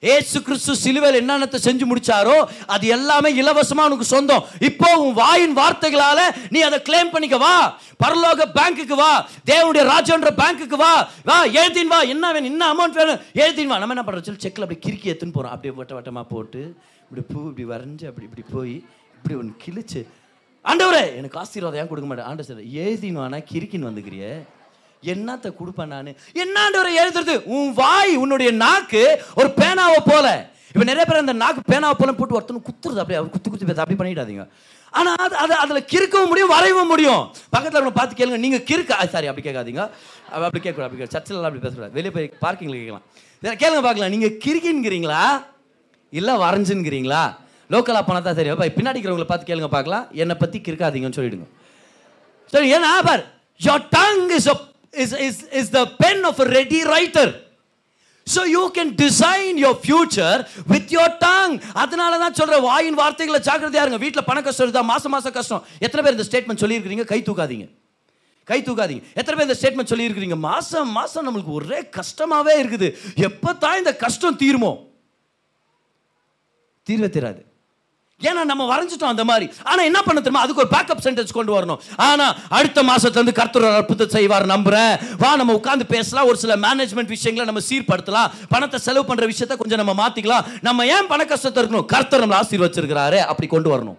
[0.00, 2.36] ஏசு கிறிஸ்து சிலுவையில் என்னென்னத்தை செஞ்சு முடிச்சாரோ
[2.66, 4.44] அது எல்லாமே இலவசமா உனக்கு சொந்தம்.
[4.60, 7.80] இப்போ உன் வாயின் வார்த்தைகளால நீ அதை கிளைம் பண்ணிக்க வா.
[8.04, 9.28] பரலோக பேங்க்குக்கு வா.
[9.50, 11.10] தேவனுடைய ராஜன்ற பேங்க்குக்கு வா.
[11.24, 12.02] வா எழுதின் வா.
[12.02, 12.50] என்ன வேணும்?
[12.52, 13.18] என்ன அமௌண்ட் வேணும்?
[13.34, 13.78] எழுதின் வா.
[13.78, 15.54] நம்ம என்ன பண்ணுறோம் சொல்லி செக்கில் அப்படி கிறுக்கி எடுத்துன்னு போறோம்.
[15.56, 16.76] அப்படியே வட்ட வட்டமாக போட்டு
[17.10, 18.84] இப்படி பூ இப்படி வரைஞ்சு அப்படி இப்படி போய்
[19.16, 20.06] இப்படி ஒன்று கிழிச்சு.
[20.64, 22.28] ஆண்டவரே எனக்கு ஆசீர்வாதம் ஏன் கொடுக்க மாட்டேன்?
[22.30, 24.32] ஆண்டவர் சார் எழுதின்னு வானா கிறுக்கின்னு வந்துக்கிறியே.
[25.02, 26.12] என்னத்த கொடுப்பேன் நான்?
[26.42, 27.34] என்னாண்டவரை எழுதுறது?
[27.56, 29.02] உன் வாய் உன்னுடைய நாக்கு
[29.40, 30.26] ஒரு பேனாவை போல.
[30.72, 33.80] இப்போ நிறைய பேர் அந்த நாக்கு பேனாவை போல போட்டு ஒருத்தனும் குத்துறது அப்படியே அவர் குத்து குத்து பேச
[33.84, 34.44] அப்படி பண்ணிடாதீங்க.
[34.98, 37.22] ஆனால் அது அது அதில் கிறுக்கவும் முடியும் வரையவும் முடியும்.
[37.54, 39.82] பக்கத்தில் அவங்க பார்த்து கேளுங்க நீங்கள் கிறுக்க சாரி அப்படி கேட்காதீங்க.
[40.46, 41.94] அப்படி கேட்கக்கூடாது அப்படி சர்ச்சில் அப்படி பேசக்கூடாது.
[41.98, 43.04] வெளியே போய் பார்க்கிங்கில் கேட்கலாம்.
[43.62, 44.12] கேளுங்க பார்க்கலாம்.
[44.14, 45.22] நீங்கள் கிறுக்கின்கிறீங்களா
[46.12, 47.22] இல்லை வரைஞ்சுங்கிறீங்களா
[47.70, 48.50] லோக்கலாக போனால் தான் சரி.
[48.78, 50.06] பின்னாடி இருக்கிறவங்களை பார்த்து கேளுங்க பார்க்கலாம்.
[50.22, 51.48] என்னை பற்றி கிறுக்காதீங்கன்னு சொல்லிவிடுங்க
[52.52, 53.22] சரி ஏன்னா for
[53.60, 54.56] your tongue is a
[55.02, 57.28] is is is the pen of a ready writer.
[58.34, 60.38] So you can design your future
[60.72, 61.54] with your tongue.
[61.82, 64.00] அதனால தான் சொல்கிற வாயின் வார்த்தைகளை ஜாக்கிரதையாக இருங்க.
[64.04, 65.62] வீட்டில் பண கஷ்டம் இருந்தால் மாதம் மாதம் கஷ்டம்.
[65.86, 67.06] எத்தனை பேர் இந்த ஸ்டேட்மெண்ட் சொல்லியிருக்கிறீங்க?
[67.12, 67.66] கை தூக்காதீங்க.
[68.50, 69.02] கை தூக்காதீங்க.
[69.20, 70.38] எத்தனை பேர் இந்த ஸ்டேட்மெண்ட் சொல்லியிருக்கிறீங்க?
[70.48, 72.90] மாதம் மாதம் நம்மளுக்கு ஒரே கஷ்டமாகவே இருக்குது.
[73.28, 74.72] எப்போ தான் இந்த கஷ்டம் தீருமோ?
[76.88, 77.42] தீர்வே தீராது.
[78.26, 79.46] ஏன்னா நம்ம வரைஞ்சிட்டோம் அந்த மாதிரி.
[79.70, 80.40] ஆனால் என்ன பண்ண தெரியுமா?
[80.44, 81.80] அதுக்கு ஒரு பேக்கப் சென்டென்ஸ் கொண்டு வரணும்.
[82.06, 86.26] ஆனால் அடுத்த மாதத்துலேருந்து கர்த்தர் அற்புதம் செய்வார் நம்புகிறேன் வா நம்ம உட்காந்து பேசலாம்.
[86.30, 88.32] ஒரு சில மேனேஜ்மெண்ட் விஷயங்களை நம்ம சீர்படுத்தலாம்.
[88.54, 91.86] பணத்தை செலவு பண்ணுற விஷயத்த கொஞ்சம் நம்ம மாற்றிக்கலாம் நம்ம ஏன் பண கஷ்டத்தை இருக்கணும்?
[91.94, 93.98] கர்த்தர் நம்மளை ஆசீர்வச்சிருக்கிறாரு அப்படி கொண்டு வரணும்.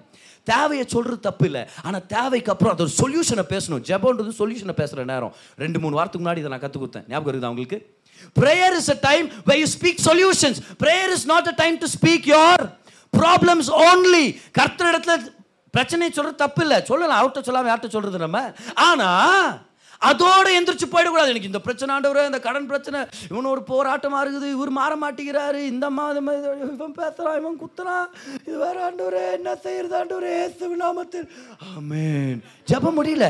[0.52, 1.64] தேவையை சொல்கிறது தப்பு இல்லை.
[1.88, 3.82] ஆனால் தேவைக்கு அப்புறம் அது ஒரு சொல்யூஷனை பேசணும்.
[3.90, 5.34] ஜெபன்றது சொல்யூஷனை பேசுகிற நேரம்.
[5.64, 7.08] ரெண்டு மூணு வாரத்துக்கு முன்னாடி இதை நான் கற்றுக் கொடுத்தேன்.
[7.14, 7.80] ஞாபகம் இருக்குதா உங்களுக்கு?
[8.40, 10.58] Prayer is a time where you speak solutions.
[10.84, 12.24] Prayer is not a time to speak
[13.14, 14.26] problems only
[14.60, 15.16] கர்த்தர் இடத்துல
[15.76, 18.40] பிரச்சனை சொல்கிறது தப்பு இல்லை சொல்லலாம் அவர்கிட்ட சொல்லாம யார்கிட்ட சொல்கிறது நம்ம?
[18.88, 19.50] ஆனால்
[20.10, 21.32] அதோடு எந்திரிச்சு போயிடக்கூடாது.
[21.32, 25.62] எனக்கு இந்த பிரச்சனை ஆண்டவர் இந்த கடன் பிரச்சனை இவன் ஒரு போராட்டமாக இருக்குது இவர் மாற மாட்டேங்கிறாரு.
[25.74, 26.20] இந்த மாதிரி
[26.76, 28.08] இவன் பேசுறான் இவன் குத்துறான்.
[28.48, 31.28] இது வேற ஆண்டவர் என்ன செய்யறது ஆண்டவர் ஏசு நாமத்தில்.
[31.74, 32.38] ஆமேன்
[32.72, 33.28] ஜெபம் முடியல.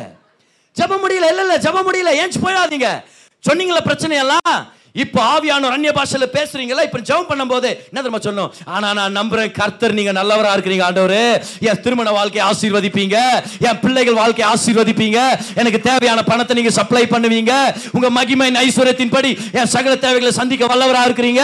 [0.79, 2.13] ஜெபம் முடியல இல்லை இல்லை ஜெபம் முடியல.
[2.21, 2.91] ஏன்ச்சு போயிடாதீங்க.
[3.47, 4.59] சொன்னீங்களா பிரச்சனையெல்லாம்?
[4.93, 6.83] இப்போ ஆவியானவர் அந்நிய பாஷையில பேசுறீங்களா?
[6.87, 11.45] இப்போ ஜெபம் பண்ணும்போது என்ன தெரியுமா சொன்னோம் ஆனா நான் நம்புறேன் கர்த்தர் நீங்க நல்லவரா இருக்கிறீங்க ஆண்டவர்.
[11.59, 13.17] என் திருமண வாழ்க்கையை ஆசீர்வதிப்பீங்க.
[13.67, 15.19] என் பிள்ளைகள் வாழ்க்கையை ஆசீர்வதிப்பீங்க.
[15.55, 17.53] எனக்கு தேவையான பணத்தை நீங்க சப்ளை பண்ணுவீங்க.
[17.91, 21.43] உங்க மகிமை ஐஸ்வர்யத்தின்படி என் சகல தேவைகளை சந்திக்க வல்லவரா இருக்கிறீங்க.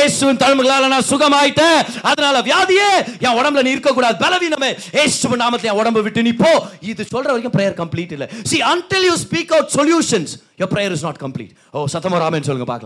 [0.00, 1.78] ஏசுவின் தழும்புகளால நான் சுகமாயிட்டேன்.
[2.02, 2.90] அதனால வியாதியே
[3.26, 4.18] என் உடம்புல நீ இருக்கக்கூடாது.
[4.24, 6.52] பலவீனமே ஏசு நாமத்தை என் உடம்பு விட்டு நீ போ.
[6.80, 8.28] இது சொல்ற வரைக்கும் ப்ரேயர் கம்ப்ளீட் இல்ல.
[8.50, 12.85] See until you speak out solutions your prayer is not complete oh சத்தமா சொல்லுங்க பார்க்கலாம்.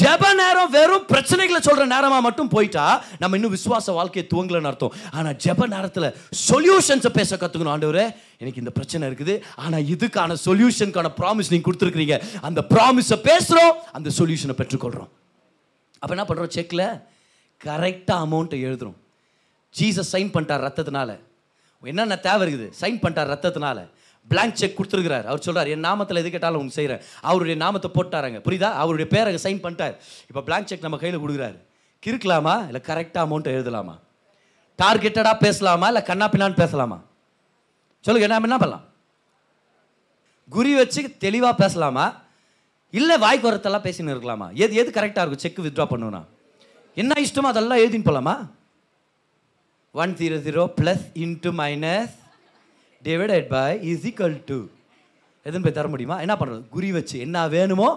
[0.00, 4.94] ஜெப நேரம் வெறும் பிரச்சனைகளை சொல்ற நேரமா மட்டும் போயிட்டா நம்ம இன்னும் விசுவாச வாழ்க்கையை துவங்கலன்னு அர்த்தம்.
[5.10, 6.06] ஆனா ஜெப நேரத்துல
[6.48, 8.06] சொல்யூஷன்ஸை பேச கத்துக்கணும் ஆண்டவரே.
[8.38, 9.34] எனக்கு இந்த பிரச்சனை இருக்குது.
[9.56, 15.10] ஆனா இதுக்கான சொல்யூஷனுக்கான ப்ராமிஸ் நீங்க கொடுத்துருக்கீங்க அந்த ப்ராமிஸை பேசுறோம் அந்த சொல்யூஷனை பெற்றுக்கொள்றோம்.
[15.98, 16.52] அப்ப என்ன பண்றோம்?
[16.56, 17.02] செக்ல
[17.64, 18.96] கரெக்டா அமௌண்ட்டை எழுதுறோம்.
[19.78, 21.18] ஜீசஸ் சைன் பண்ணிட்டார் ரத்தத்தினால.
[21.82, 22.68] என்னென்ன தேவை இருக்குது?
[22.80, 23.78] சைன் பண்ணிட்டார் ரத்தத்தினால.
[24.30, 25.26] பிளாங்க் செக் கொடுத்துருக்கிறார்.
[25.30, 28.38] அவர் சொல்கிறார் என் நாமத்தில் எது கேட்டாலும் உங்க செய்கிறேன் அவருடைய நாமத்தை போட்டாராங்க.
[28.46, 28.70] புரியுதா?
[28.82, 29.94] அவருடைய பேரை சைன் பண்ணிட்டார்.
[30.30, 31.58] இப்போ பிளாங்க் செக் நம்ம கையில் கொடுக்குறாரு.
[32.02, 32.54] கிறுக்கலாமா?
[32.66, 33.94] இல்லை கரெக்டாக அமௌண்ட்டை எழுதலாமா?
[34.82, 35.86] டார்கெட்டடாக பேசலாமா?
[35.86, 36.98] இல்லை கண்ணா பின்னான்னு பேசலாமா?
[38.04, 38.84] சொல்லுங்க என்ன என்ன பண்ணலாம்.
[40.50, 42.06] குறி வச்சு தெளிவாக பேசலாமா?
[42.90, 44.46] இல்லை வாய்க்கு வரத்தெல்லாம் பேசின்னு இருக்கலாமா?
[44.64, 45.44] எது எது கரெக்டாக இருக்கும்?
[45.44, 46.22] செக் வித்ட்ரா பண்ணுவேனா
[46.94, 48.34] என்ன இஷ்டமோ அதெல்லாம் எழுதின்னு போகலாமா
[49.92, 52.14] one zero zero plus into minus
[53.04, 54.58] divided by is equal to
[55.46, 56.16] எதுன்னு போய் தர முடியுமா?
[56.24, 57.88] என்ன பண்ணுறது குறி வச்சு என்ன வேணுமோ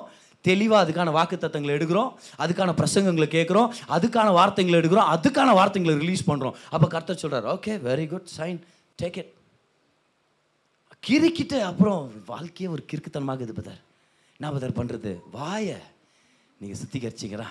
[0.46, 2.12] தெளிவாக அதுக்கான வாக்குத்தத்தங்களை எடுக்கிறோம்
[2.44, 8.06] அதுக்கான பிரசங்கங்களை கேட்குறோம் அதுக்கான வார்த்தைங்களை எடுக்கிறோம் அதுக்கான வார்த்தைங்களை ரிலீஸ் பண்ணுறோம் அப்போ கர்த்தர் சொல்கிறார் okay very
[8.14, 8.60] good sign
[9.02, 9.32] take it
[11.08, 12.02] கிறுக்கிட்டு அப்புறம்
[12.34, 13.82] வாழ்க்கையே ஒரு கிறுக்குத்தனமாக இது பதர்
[14.40, 15.80] என்ன பதர் பண்ணுறது வாயை
[16.62, 17.50] நீங்கள் சுத்திகரிச்சிக்கிறா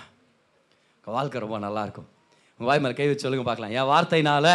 [1.06, 2.08] வாழ்க்கை ரொம்ப நல்லா இருக்கும்.
[2.54, 3.72] உங்கள் வாய் மேலே கை வச்சு சொல்லுங்க பார்க்கலாம்.
[3.78, 4.46] என் வார்த்தைனால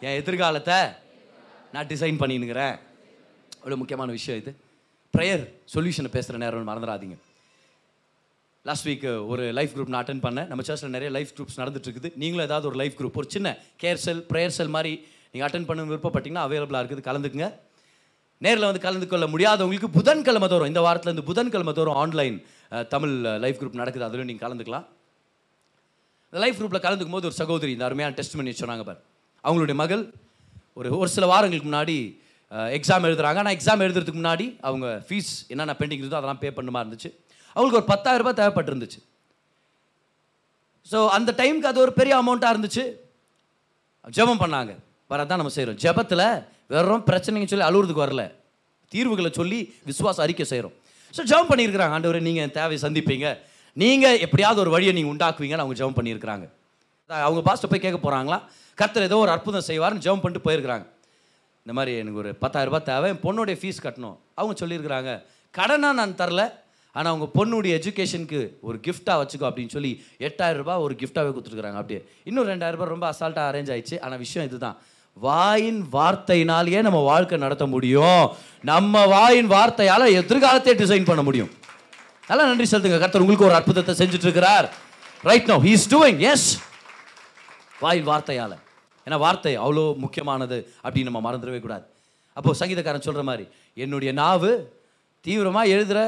[0.00, 0.76] என் எதிர்காலத்தை
[1.74, 2.76] நான் டிசைன் பண்ணினுங்கிறேன்.
[3.62, 4.52] அவ்வளோ முக்கியமான விஷயம் இது.
[5.16, 5.42] ப்ரேயர்
[5.74, 7.16] சொல்யூஷனை பேசுகிற நேரம் மறந்துடாதீங்க.
[8.68, 10.48] லாஸ்ட் வீக் ஒரு லைஃப் குரூப் நான் அட்டன் பண்ணேன்.
[10.50, 14.22] நம்ம சர்ச்சில் நிறைய லைஃப் குரூப்ஸ் நடந்துட்டுருக்குது நீங்களும் ஏதாவது ஒரு லைஃப் குரூப் ஒரு சின்ன கேர் செல்
[14.30, 14.92] ப்ரேயர் செல் மாதிரி
[15.32, 17.08] நீங்கள் அட்டன் பண்ண விருப்பப்பட்டீங்கன்னா அவைலபிளாக இருக்குது.
[17.10, 17.48] கலந்துக்குங்க.
[18.44, 22.36] நேரில் வந்து கலந்து கொள்ள முடியாதவங்களுக்கு புதன்கிழமை தோறும் இந்த வாரத்தில் இருந்து புதன்கிழமை தோறும் ஆன்லைன்
[22.94, 24.06] தமிழ் லைஃப் குரூப் நடக்குது.
[24.06, 24.86] அதில் நீங்கள் கலந்துக்கலாம்.
[26.30, 29.00] இந்த லைஃப் குரூப்பில் கலந்துக்கும் போது ஒரு சகோதரி இந்த அருமையான டெஸ்ட் பண்ணி சொன்னாங்க பார்.
[29.44, 30.04] அவங்களுடைய மகள்
[30.78, 31.96] ஒரு ஒரு சில வாரங்களுக்கு முன்னாடி
[32.76, 33.38] எக்ஸாம் எழுதுறாங்க.
[33.42, 37.10] ஆனால் எக்ஸாம் எழுதுறதுக்கு முன்னாடி அவங்க ஃபீஸ் என்னென்ன பெண்டிங் இருந்தோ அதெல்லாம் பே பண்ணுமா இருந்துச்சு.
[37.54, 39.00] அவங்களுக்கு ஒரு பத்தாயிரம் ரூபாய் தேவைப்பட்டிருந்துச்சு.
[40.90, 42.84] ஸோ அந்த டைமுக்கு அது ஒரு பெரிய அமௌண்ட்டாக இருந்துச்சு.
[44.18, 44.72] ஜெபம் பண்ணாங்க.
[45.12, 46.26] வரதான் நம்ம செய்கிறோம் ஜெபத்தில்
[46.74, 48.24] வெறும் பிரச்சனைங்க சொல்லி அழுவுறதுக்கு வரல.
[48.92, 49.58] தீர்வுகளை சொல்லி
[49.90, 50.74] விசுவாச அறிக்கை செய்கிறோம்
[51.16, 51.94] ஸோ ஜெபம் பண்ணியிருக்கிறாங்க.
[51.96, 53.26] ஆண்டவரே நீங்கள் தேவையை சந்திப்பீங்க.
[53.76, 56.46] நீங்கள் எப்படியாவது ஒரு வழியை நீங்கள் உண்டாக்குவீங்கன்னு அவங்க ஜெபம் பண்ணியிருக்கிறாங்க.
[57.26, 58.38] அவங்க பாஸ்ட்டை போய் கேட்க போகிறாங்களா
[58.80, 60.84] கர்த்தர் ஏதோ ஒரு அற்புதம் செய்வார்னு ஜெபம் பண்ணிட்டு போயிருக்கிறாங்க.
[61.64, 64.16] இந்த மாதிரி எனக்கு ஒரு பத்தாயிரரூபா தேவை என் பொண்ணுடைய ஃபீஸ் கட்டணும்.
[64.38, 65.12] அவங்க சொல்லியிருக்கிறாங்க
[65.58, 66.42] கடனாக நான் தரல
[66.96, 69.92] ஆனால் அவங்க பொண்ணுடைய எஜுகேஷனுக்கு ஒரு கிஃப்டாக வச்சுக்கோ அப்படின்னு சொல்லி
[70.26, 72.00] எட்டாயிரம் ரூபாய் ஒரு கிஃப்டாகவே கொடுத்துருக்குறாங்க அப்படியே.
[72.28, 73.98] இன்னும் ரெண்டாயிரம் ரூபாய் ரொம்ப அசால்ட்டாக அரேஞ்ச் ஆயிடுச்சு.
[74.04, 74.76] ஆனால் விஷயம் இதுதான்.
[75.16, 78.24] வாயின் வார்த்தையினாலேயே நம்ம வாழ்க்கை நடத்த முடியும்.
[78.70, 81.50] நம்ம வாயின் வார்த்தையால் எதிர்காலத்தை டிசைன் பண்ண முடியும்.
[82.30, 82.98] நல்லா நன்றி செலுத்துங்க.
[83.04, 84.68] கர்த்தர் உங்களுக்கு ஒரு அற்புதத்தை செஞ்சுட்டு இருக்கிறார்.
[85.30, 86.48] Right now he is doing his
[87.84, 88.56] வாயில் வார்த்தையால்.
[89.06, 91.84] ஏன்னா வார்த்தை அவ்வளோ முக்கியமானது அப்படின்னு நம்ம மறந்துடவே கூடாது.
[92.36, 93.44] அப்போது சங்கீதக்காரன் சொல்கிற மாதிரி
[93.84, 94.50] என்னுடைய நாவு
[95.26, 96.00] தீவிரமாக எழுதுகிற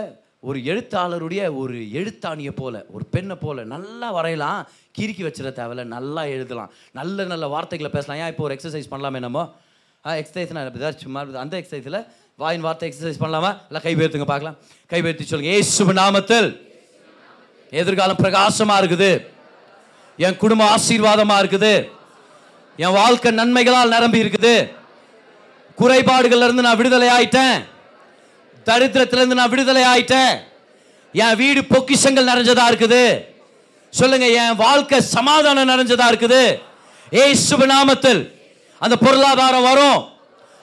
[0.49, 4.61] ஒரு எழுத்தாளருடைய ஒரு எழுத்தாணியை போல ஒரு பெண்ணை போல் நல்லா வரையலாம்
[4.99, 6.71] கிறுக்கி வச்சிட தேவையில்ல நல்லா எழுதலாம்.
[6.99, 8.21] நல்ல நல்ல வார்த்தைகளை பேசலாம்.
[8.23, 9.43] ஏன் இப்போ ஒரு எக்ஸசைஸ் பண்ணலாமே நம்ம?
[10.05, 11.99] நான் ஏதாச்சும் சும்மா அந்த எக்ஸசைஸில்
[12.43, 13.51] வாயின் வார்த்தை எக்ஸசைஸ் பண்ணலாமா?
[13.69, 14.57] இல்லை கைபேர்த்துங்க பார்க்கலாம்.
[14.93, 16.49] கை சொல்லுங்கள் ஏ சுப நாமத்தில்
[17.83, 19.11] எதிர்காலம் பிரகாசமாக இருக்குது.
[20.17, 21.89] என் குடும்பம் ஆசீர்வாதமா இருக்குது.
[22.77, 24.73] என் வாழ்க்கை நன்மைகளால் நிரம்பி இருக்குது.
[25.79, 27.65] குறைபாடுகள்ல இருந்து நான் விடுதலை ஆயிட்டேன்.
[28.65, 30.39] தரித்திரத்திலிருந்து நான் விடுதலை ஆயிட்டேன்.
[31.13, 33.25] என் வீடு பொக்கிஷங்கள் நிறைஞ்சதா இருக்குது.
[33.91, 36.59] சொல்லுங்க என் வாழ்க்கை சமாதானம் நிறைஞ்சதா இருக்குது.
[37.11, 38.33] ஏசுப நாமத்தில்
[38.79, 40.09] அந்த பொருளாதாரம் வரும்.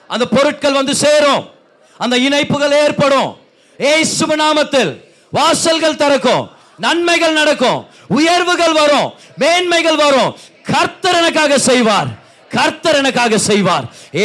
[0.06, 1.50] அந்த பொருட்கள் வந்து சேரும்.
[1.98, 3.38] அந்த இணைப்புகள் ஏற்படும்.
[3.78, 6.50] ஏசுப நாமத்தில் வாசல்கள் திறக்கும்.
[6.84, 7.80] நன்மைகள் நடக்கும்
[8.18, 9.08] உயர்வுகள் வரும்
[9.42, 10.30] மேன்மைகள் வரும்.
[10.72, 12.10] கர்த்தர் எனக்காக செய்வார்.
[12.56, 13.86] கர்த்தர் எனக்காக செய்வார்.
[14.22, 14.24] ஏ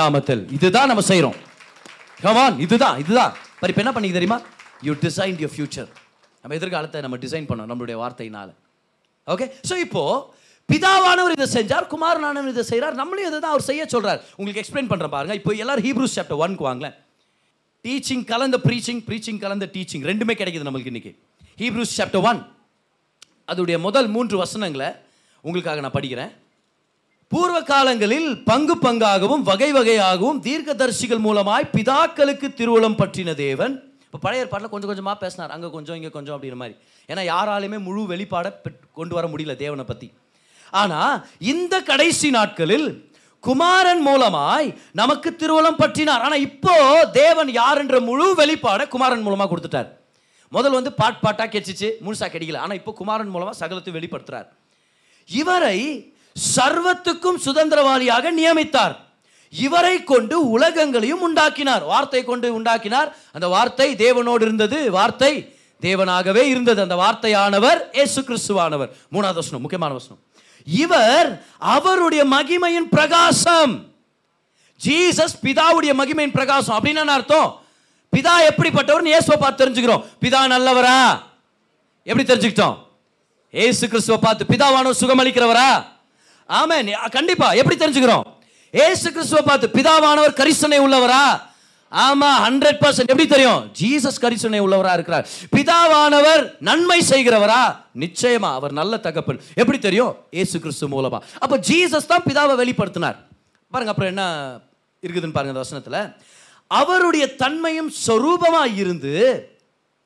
[0.00, 0.42] நாமத்தில்.
[0.56, 1.36] இதுதான் நம்ம செய்கிறோம்
[2.24, 3.32] கமான் இதுதான் இதுதான்.
[3.60, 4.38] பரி என்ன பண்ணி தெரியுமா?
[4.86, 5.88] யூ டிசைன் யூர் ஃபியூச்சர்
[6.42, 8.52] நம்ம எதிர்காலத்தை நம்ம டிசைன் பண்ணோம் நம்மளுடைய வார்த்தையினால்.
[9.34, 10.02] ஓகே ஸோ இப்போ
[10.68, 15.06] பிதாவானவர் இதை செஞ்சார் குமாரனானவர் இதை செய்கிறார் நம்மளையும் இதை தான் அவர் செய்ய சொல்கிறார் உங்களுக்கு எக்ஸ்பிளைன் பண்ணுற
[15.14, 15.34] பாருங்க.
[15.40, 16.96] இப்போ எல்லாரும் ஹீப்ரூஸ் சாப்டர் ஒன்க்கு வாங்களேன்.
[17.84, 21.12] டீச்சிங் கலந்த ப்ரீச்சிங் ப்ரீச்சிங் கலந்த டீச்சிங் ரெண்டுமே கிடைக்குது நம்மளுக்கு இன்னைக்கு.
[21.60, 22.40] ஹீப்ரூஸ் சாப்டர் ஒன்
[23.52, 24.88] அதோடைய முதல் மூன்று வசனங்களை
[25.44, 26.30] உங்களுக்காக நான் படிக்கிறேன்.
[27.32, 33.74] பூர்வ காலங்களில் பங்கு பங்காகவும் வகை வகையாகவும் தீர்க்கதரிசிகள் மூலமாய் பிதாக்களுக்கு திருவுளம் பற்றின தேவன்.
[34.06, 35.52] இப்போ பழைய ஏற்பாட்டில் கொஞ்சம் கொஞ்சமாக பேசினார்.
[35.56, 36.76] அங்கே கொஞ்சம் இங்கே கொஞ்சம் அப்படிங்கிற மாதிரி.
[37.10, 38.50] ஏன்னா யாராலையுமே முழு வெளிப்பாடை
[39.00, 40.08] கொண்டு வர முடியல தேவனை பற்றி
[40.82, 41.20] ஆனால்
[41.52, 42.88] இந்த கடைசி நாட்களில்
[43.44, 44.66] குமாரன் மூலமாய்
[45.00, 46.24] நமக்கு திருவளம் பற்றினார்.
[46.26, 46.74] ஆனால் இப்போ
[47.20, 49.88] தேவன் யார் என்ற முழு வெளிப்பாடை குமாரன் மூலமாக கொடுத்துட்டார்.
[50.48, 52.56] முதல் வந்து பாட் பாட்டாக கெச்சிச்சு முழுசாக கிடைக்கல.
[52.56, 54.46] ஆனால் இப்போ குமாரன் மூலமாக சகலத்தை வெளிப்படுத்துறார்.
[55.26, 56.14] இவரை
[56.56, 58.96] சர்வத்துக்கும் சுதந்திரவாளியாக நியமித்தார்.
[59.50, 61.82] இவரை கொண்டு உலகங்களையும் உண்டாக்கினார்.
[61.82, 63.16] வார்த்தை கொண்டு உண்டாக்கினார்.
[63.32, 64.90] அந்த வார்த்தை தேவனோடு இருந்தது.
[64.90, 66.80] வார்த்தை தேவனாகவே இருந்தது.
[66.80, 68.88] அந்த வார்த்தையானவர் ஏசு கிறிஸ்துவானவர்.
[69.12, 70.18] மூணாவது வசனம் முக்கியமான வசனம்.
[70.66, 73.86] இவர் அவருடைய மகிமையின் பிரகாசம்.
[74.84, 76.76] ஜீசஸ் பிதாவுடைய மகிமையின் பிரகாசம்.
[76.78, 77.60] அப்படின்னு அர்த்தம்?
[78.16, 80.04] பிதா எப்படிப்பட்டவர்னு இயேசுவை பார்த்து தெரிஞ்சுக்கிறோம்.
[80.24, 80.98] பிதா நல்லவரா?
[82.10, 82.76] எப்படி தெரிஞ்சுக்கிட்டோம்?
[83.50, 85.68] ஏசு கிறிஸ்துவை பார்த்து பிதாவானவர் சுகமளிக்கிறவரா?
[86.48, 86.76] ஆமே
[87.10, 87.52] கண்டிப்பா.
[87.52, 88.24] எப்படி தெரிஞ்சுக்கிறோம்?
[88.70, 91.22] ஏசு கிறிஸ்துவை பார்த்து பிதாவானவர் கரிசனை உள்ளவரா?
[91.92, 93.60] ஆமா ஹண்ட்ரட் பர்சன்ட் எப்படி தெரியும்?
[93.80, 95.28] ஜீசஸ் கரிசனை உள்ளவரா இருக்கிறார்.
[95.56, 97.60] பிதாவானவர் நன்மை செய்கிறவரா?
[98.04, 99.40] நிச்சயமா அவர் நல்ல தகப்பன்.
[99.54, 100.12] எப்படி தெரியும்?
[100.30, 101.20] ஏசு கிறிஸ்து மூலமா.
[101.44, 103.16] அப்ப ஜீசஸ் தான் பிதாவை வெளிப்படுத்தினார்.
[103.70, 104.24] பாருங்க அப்புறம் என்ன
[105.02, 105.98] இருக்குதுன்னு பாருங்க வசனத்துல.
[106.70, 109.14] அவருடைய தன்மையும் சொரூபமாக இருந்து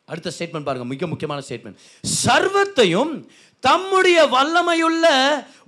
[0.05, 1.81] அடுத்த ஸ்டேட்மெண்ட் பாருங்க மிக முக்கியமான ஸ்டேட்மெண்ட்
[2.25, 3.15] சர்வத்தையும்
[3.61, 5.07] தம்முடைய வல்லமையுள்ள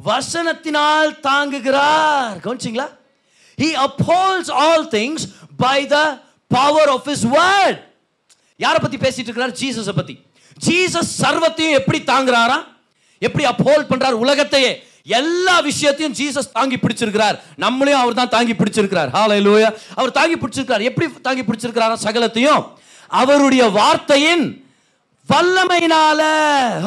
[0.06, 2.36] வசனத்தினால் தாங்குகிறார்.
[2.44, 2.86] கவனிச்சிங்களா?
[3.58, 5.24] He upholds all things
[5.64, 5.96] by the
[6.56, 7.80] power of his word
[8.56, 9.54] யாரை பற்றி பேசிட்டு இருக்கிறார்?
[9.60, 10.16] ஜீசஸை பற்றி
[10.66, 12.58] ஜீசஸ் சர்வத்தையும் எப்படி தாங்குறாரா
[13.18, 14.72] எப்படி அப்போல் பண்ணுறார் உலகத்தையே?
[15.06, 17.38] எல்லா விஷயத்தையும் ஜீசஸ் தாங்கி பிடிச்சிருக்கிறார்.
[17.58, 19.10] நம்மளையும் அவர் தான் தாங்கி பிடிச்சிருக்கிறார்.
[19.16, 20.82] ஹalleluya அவர் தாங்கி பிடிச்சிருக்கிறார்.
[20.82, 22.66] எப்படி தாங்கி பிடிச்சிருக்கிறாரா சகலத்தையும்?
[23.08, 24.64] அவருடைய வார்த்தையின்
[25.28, 26.20] வல்லமையினால.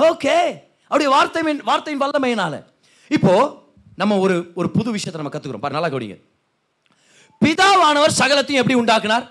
[0.09, 0.37] ஓகே
[0.83, 2.63] அவருடைய வார்த்தையின் வார்த்தையின் வல்லமையினால.
[3.07, 3.63] இப்போ
[3.95, 5.59] நம்ம ஒரு ஒரு புது விஷயத்தை நம்ம கத்துக்கிறோம்.
[5.59, 6.17] பாரு நல்லா கவனிங்க.
[7.45, 9.27] பிதாவானவர் சகலத்தையும் எப்படி உண்டாக்குனார்?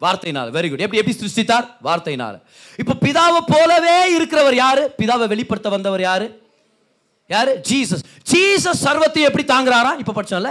[0.00, 0.48] வார்த்தையினால.
[0.56, 1.66] வெரி குட் எப்படி எப்படி சிருஷ்டித்தார்?
[1.84, 2.40] வார்த்தையினால.
[2.76, 4.94] இப்போ பிதாவை போலவே இருக்கிறவர் யாரு?
[4.98, 6.43] பிதாவை வெளிப்படுத்த வந்தவர் யாரு?
[7.30, 7.52] யாரு?
[7.68, 9.92] ஜீசஸ் ஜீசஸ் சர்வத்தையும் எப்படி தாங்குறாரா?
[10.02, 10.50] இப்போ படிச்சோம்ல.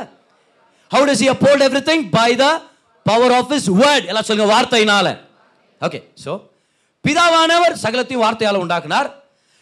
[0.91, 2.45] How does he uphold everything by the
[3.05, 5.07] power of his word எல்லாம் சொல்லுங்க வார்த்தையினால.
[5.81, 6.33] ஓகே ஸோ
[7.05, 9.09] பிதாவானவர் சகலத்தையும் வார்த்தையால் உண்டாக்குனார்.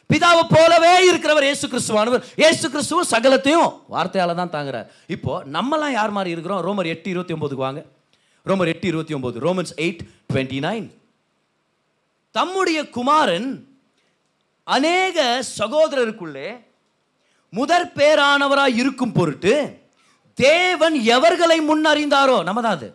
[0.10, 4.88] பிதாவை போலவே இருக்கிறவர் ஏசு கிறிஸ்துவானவர் ஏசு கிறிஸ்துவும் சகலத்தையும் வார்த்தையால் தான் தாங்குறார்.
[5.16, 6.64] இப்போ நம்மலாம் யார் மாதிரி இருக்கிறோம்?
[6.68, 7.82] ரோமர் எட்டு இருபத்தி ஒம்போதுக்கு வாங்க.
[8.50, 10.88] ரோமர் எட்டு இருபத்தி ஒம்போது ரோமன்ஸ் எயிட் டுவெண்ட்டி நைன்
[12.36, 13.50] தம்முடைய குமாரன்
[14.76, 15.18] அநேக
[15.60, 16.48] சகோதரருக்குள்ளே
[17.54, 19.54] முதற் பேரானவராய் இருக்கும் பொருட்டு
[20.34, 22.88] தேவன் எவர்களை முன்னறிந்தாரோ நம்ம தான் அது.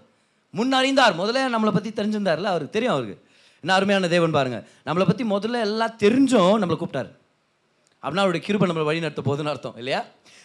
[0.54, 1.14] முன்னறிந்தார்.
[1.18, 3.16] முதல்ல நம்மளை பற்றி தெரிஞ்சிருந்தார்ல அவருக்கு தெரியும் அவருக்கு.
[3.64, 7.10] என்ன அருமையான தேவன் பாருங்கள் நம்மளை பற்றி முதல்ல எல்லாம் தெரிஞ்சும் நம்மளை கூப்பிட்டாரு.
[8.02, 10.00] அப்படின்னா அவருடைய கிருபை நம்மளை வழி நடத்த போதுன்னு அர்த்தம் இல்லையா?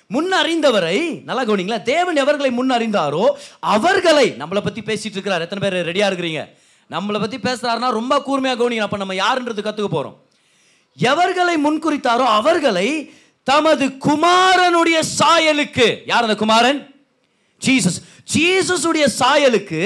[0.08, 0.97] முன் அறிந்தவரை
[1.30, 1.80] நல்லா கவனிங்களா?
[1.82, 3.24] தேவன் எவர்களை முன் அறிந்தாரோ
[3.60, 5.45] அவர்களை நம்மளை பற்றி பேசிட்டு இருக்கிறார்.
[5.47, 6.43] எத்தனை பேர் ரெடியாக இருக்கிறீங்க?
[6.89, 8.88] நம்மளை பற்றி பேசுகிறாருன்னா ரொம்ப கூர்மையாக கவனிங்க.
[8.89, 10.17] அப்போ நம்ம யாருன்றது கற்றுக்க போகிறோம்
[10.97, 12.88] எவர்களை முன்குறித்தாரோ அவர்களை
[13.49, 16.80] தமது குமாரனுடைய சாயலுக்கு யார் அந்த குமாரன்?
[17.62, 17.99] ஜீசஸ்.
[18.34, 19.82] ஜீசஸுடைய சாயலுக்கு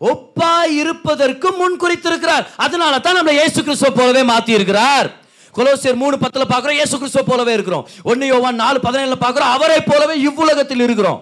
[0.00, 2.44] ஒப்பா இருப்பதற்கு முன் குறித்திருக்கிறார்.
[2.56, 5.08] அதனால தான் நம்ம இயேசு கிறிஸ்துவ போலவே மாத்தி இருக்கிறார்
[5.56, 7.86] கொலோசியர் மூணு பத்தில் பார்க்குறோம் இயேசு கிறிஸ்துவ போலவே இருக்கிறோம்.
[8.10, 11.20] ஒன்று யோவான் நாலு பதினேழில் பார்க்குறோம் அவரை போலவே இவ்வுலகத்தில் இருக்கிறோம்.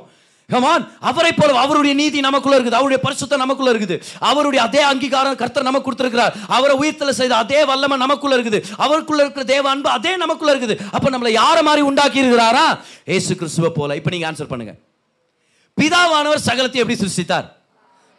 [0.52, 2.76] கமான் அவரை போல அவருடைய நீதி நமக்குள்ள இருக்குது.
[2.78, 3.96] அவருடைய பரிசுத்தம் நமக்குள்ள இருக்குது.
[4.28, 6.37] அவருடைய அதே அங்கீகாரம் கர்த்தர் நமக்கு கொடுத்திருக்கிறார்.
[6.56, 8.58] அவரை உயிர்த்தல செய்த அதே வல்லமை நமக்குள்ள இருக்குது.
[8.84, 10.74] அவருக்குள்ள இருக்கிற தேவ அன்பு அதே நமக்குள்ள இருக்குது.
[10.96, 12.66] அப்ப நம்மளை யார மாதிரி உண்டாக்கி இருக்கிறாரா
[13.12, 13.96] இயேசு கிறிஸ்துவ போல.
[14.00, 14.74] இப்போ நீங்க ஆன்சர் பண்ணுங்க.
[15.80, 17.46] பிதாவானவர் சகலத்தை எப்படி சிருஷ்டித்தார்?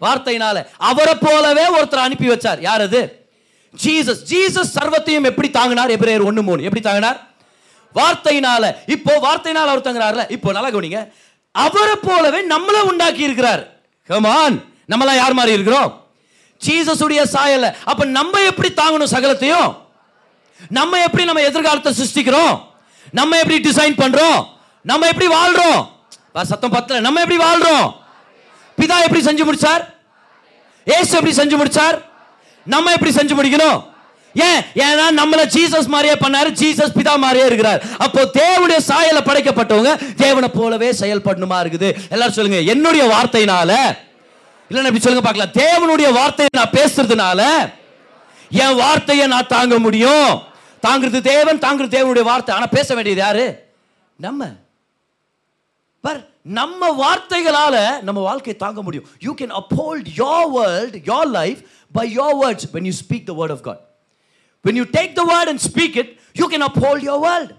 [0.02, 0.58] வார்த்தையினால.
[0.90, 2.62] அவரை போலவே ஒருத்தர் அனுப்பி வச்சார்.
[2.68, 3.02] யார் அது?
[3.86, 4.22] ஜீசஸ்.
[4.34, 5.96] ஜீசஸ் சர்வத்தையும் எப்படி தாங்கினார்?
[5.98, 6.68] எபிரேயர் ஒன்று மூணு.
[6.68, 7.18] எப்படி தாங்கினார்?
[7.98, 8.64] வார்த்தையினால.
[8.96, 11.02] இப்போ வார்த்தையினால் அவர் தாங்கினார்ல இப்போ நல்லா கவனிங்க.
[11.52, 13.64] அவரை போலவே நம்மளை உண்டாக்கி இருக்கிறார்.
[14.08, 14.58] கமான்
[14.90, 16.08] நம்மளாம் யார் மாதிரி இருக்கிறோம்?
[16.66, 19.78] ஜீசஸ் உடைய சாயல அப்ப நம்ம எப்படி தாங்கணும் சகலத்தையும்?
[20.70, 22.62] நம்ம எப்படி நம்ம எதிர்காலத்தை சிருஷ்டிக்கிறோம்?
[23.12, 24.40] நம்ம எப்படி டிசைன் பண்றோம்?
[24.82, 25.88] நம்ம எப்படி வாழ்றோம்?
[26.44, 27.00] சத்தம் பத்தல.
[27.00, 27.88] நம்ம எப்படி வாழ்றோம்?
[28.78, 29.84] பிதா எப்படி செஞ்சு முடிச்சார்?
[30.86, 31.98] ஏசு எப்படி செஞ்சு முடிச்சார்?
[32.66, 33.80] நம்ம எப்படி செஞ்சு முடிக்கணும்?
[34.40, 34.62] ஏன்?
[34.86, 37.84] ஏன்னா நம்மள ஜீசஸ் மாதிரியே பண்ணாரு ஜீசஸ் பிதா மாதிரியே இருக்கிறார்.
[37.98, 41.90] அப்போ தேவனுடைய சாயல படைக்கப்பட்டவங்க தேவனை போலவே செயல்படணுமா இருக்குது?
[42.10, 43.72] எல்லாரும் சொல்லுங்க என்னுடைய வார்த்தையினால?
[44.70, 45.56] இல்லைன்னா இப்படி சொல்லுங்க பார்க்கலாம்.
[45.62, 47.42] தேவனுடைய வார்த்தையை நான் பேசுறதுனால
[48.50, 50.32] என் வார்த்தையை நான் தாங்க முடியும்.
[50.88, 52.56] தாங்கிறது தேவன் தாங்கிறது தேவனுடைய வார்த்தை.
[52.56, 53.46] ஆனா பேச வேண்டியது யாரு?
[54.16, 54.46] நம்ம.
[56.02, 59.08] பர் நம்ம வார்த்தைகளால நம்ம வாழ்க்கையை தாங்க முடியும்.
[59.20, 61.60] You can uphold your world your life
[61.92, 63.88] by your words when you speak the word of God
[64.64, 67.52] when you take the word and speak it you can uphold your world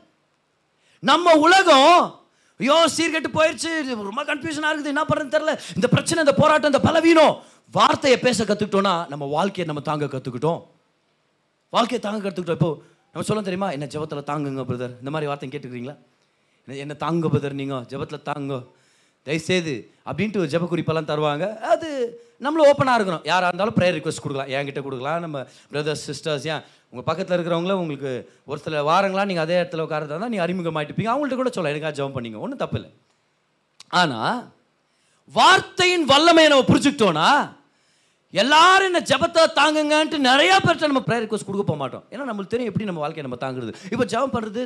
[1.03, 2.19] நம்ம உலகம்
[2.61, 3.71] ஐயோ சீர்கெட்டு போயிடுச்சு
[4.09, 7.43] ரொம்ப கன்ஃபியூஷனாக இருக்குது என்ன பண்ணுறது தெரில இந்த பிரச்சனை இந்த போராட்டம் இந்த பலவீனம்.
[7.73, 10.61] வார்த்தையை பேச கற்றுக்கிட்டோன்னா நம்ம வாழ்க்கையை நம்ம தாங்க கற்றுக்கிட்டோம்
[11.71, 12.83] வாழ்க்கையை தாங்க கற்றுக்கிட்டோம் இப்போ
[13.13, 13.71] நம்ம சொல்ல தெரியுமா?
[13.71, 15.97] என்ன ஜெபத்தில் தாங்குங்க பிரதர் இந்த மாதிரி வார்த்தை கேட்டுக்கிறீங்களா?
[16.67, 18.63] என்ன- என்ன தாங்க பிரதர் நீங்கள் ஜெபத்தில் தாங்க
[19.23, 21.57] தயவுசெய்து அப்படின்ட்டு ஒரு ஜபக்குறிப்பெல்லாம் தருவாங்க.
[21.59, 21.89] அது
[22.39, 23.21] நம்மளும் ஓப்பனாக இருக்கணும்.
[23.25, 24.49] யாராக இருந்தாலும் ப்ரேயர் ரிக்வஸ்ட் கொடுக்கலாம்.
[24.49, 25.21] என்கிட்ட கொடுக்கலாம்.
[25.21, 28.13] நம்ம பிரதர்ஸ் சிஸ்டர்ஸ் ஏன் உங்கள் பக்கத்தில் இருக்கிறவங்கள உங்களுக்கு
[28.51, 32.17] ஒரு சில வாரங்களா நீங்கள் அதே இடத்துல உட்காரதா இருந்தால் நீங்கள் அறிமுகமாயிட்டுப்பீங்க அவங்கள்ட்ட கூட சொல்லலாம் எனக்காக ஜெபம்
[32.17, 32.91] பண்ணிங்க ஒன்றும் தப்பு இல்லை.
[34.01, 34.39] ஆனால்
[35.39, 37.31] வார்த்தையின் வல்லமையை நம்ம புரிஞ்சுக்கிட்டோன்னா
[38.43, 42.05] எல்லாரும் என்ன ஜெபத்தை தாங்குங்கன்ட்டு நிறையா பேர்கிட்ட நம்ம ப்ரேயர் ரிக்வஸ்ட் கொடுக்க போக மாட்டோம்.
[42.13, 43.73] ஏன்னா நம்மளுக்கு தெரியும் எப்படி நம்ம வாழ்க்கையை நம்ம தாங்குறது.
[43.93, 44.63] இப்போ ஜெபம் பண்ணுறது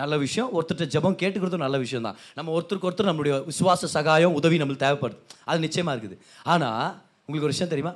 [0.00, 0.48] நல்ல விஷயம்.
[0.56, 5.18] ஒருத்தர்கிட்ட ஜெபம் கேட்டுக்கிறதும் நல்ல விஷயம் தான் நம்ம ஒருத்தருக்கு ஒருத்தர் நம்மளுடைய விசுவாச சகாயம் உதவி நம்மளுக்கு தேவைப்படுது.
[5.50, 6.18] அது நிச்சயமாக இருக்குது.
[6.54, 6.86] ஆனால்
[7.26, 7.94] உங்களுக்கு ஒரு விஷயம் தெரியுமா?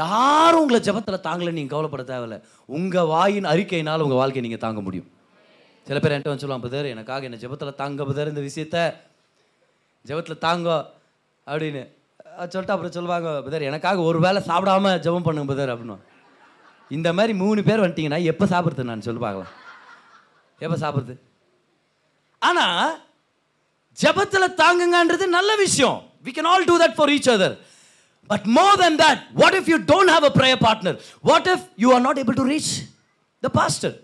[0.00, 2.36] யாரும் உங்களை ஜெபத்தில் தாங்கலை நீங்கள் கவலைப்பட தேவையில்ல.
[2.76, 5.08] உங்கள் வாயின் அறிக்கையினால் உங்கள் வாழ்க்கையை நீங்கள் தாங்க முடியும்.
[5.88, 8.78] சில பேர் என்கிட்ட வந்து சொல்லுவாங்க புதர் எனக்காக என்ன ஜெபத்தில் தாங்க புதர் இந்த விஷயத்த
[10.08, 10.76] ஜெபத்தில் தாங்கோ
[11.46, 11.82] அப்படின்னு.
[12.52, 15.98] சொல்லிட்டு அப்புறம் சொல்லுவாங்க புதர் எனக்காக ஒரு வேளை சாப்பிடாம ஜெபம் பண்ணுங்க புதர் அப்படின்னு.
[16.96, 19.52] இந்த மாதிரி மூணு பேர் வந்துட்டீங்கன்னா எப்போ சாப்பிட்றது நான் சொல்லி பார்க்கலாம்.
[20.64, 21.14] எப்போ சாப்பிட்றது?
[22.48, 22.88] ஆனால்
[24.02, 25.98] ஜெபத்தில் தாங்குங்கன்றது நல்ல விஷயம்.
[26.26, 27.56] We can all do that for each other
[28.32, 30.94] but more than that what if you don't have a prayer partner?
[31.32, 32.72] What if you are not able to reach
[33.46, 33.94] the pastor?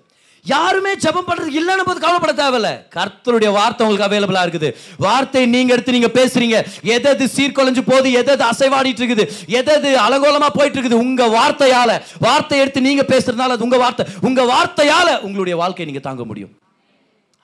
[0.44, 2.68] யாருமே ஜெபம் பண்றது இல்லைன்னு போது கவலைப்பட தேவையில்ல.
[2.94, 4.68] கர்த்தருடைய வார்த்தை உங்களுக்கு அவைலபிளா இருக்குது.
[5.06, 6.58] வார்த்தை நீங்க எடுத்து நீங்க பேசுறீங்க.
[6.94, 9.24] எதது எது சீர்குலைஞ்சு போகுது எதது எது அசைவாடிட்டு இருக்குது
[9.58, 11.90] எதது எது அலங்கோலமா போயிட்டு இருக்குது உங்க வார்த்தையால.
[12.26, 14.06] வார்த்தை எடுத்து நீங்க பேசுறதுனால அது உங்க வார்த்தை.
[14.28, 16.54] உங்க வார்த்தையால உங்களுடைய வாழ்க்கையை நீங்க தாங்க முடியும்.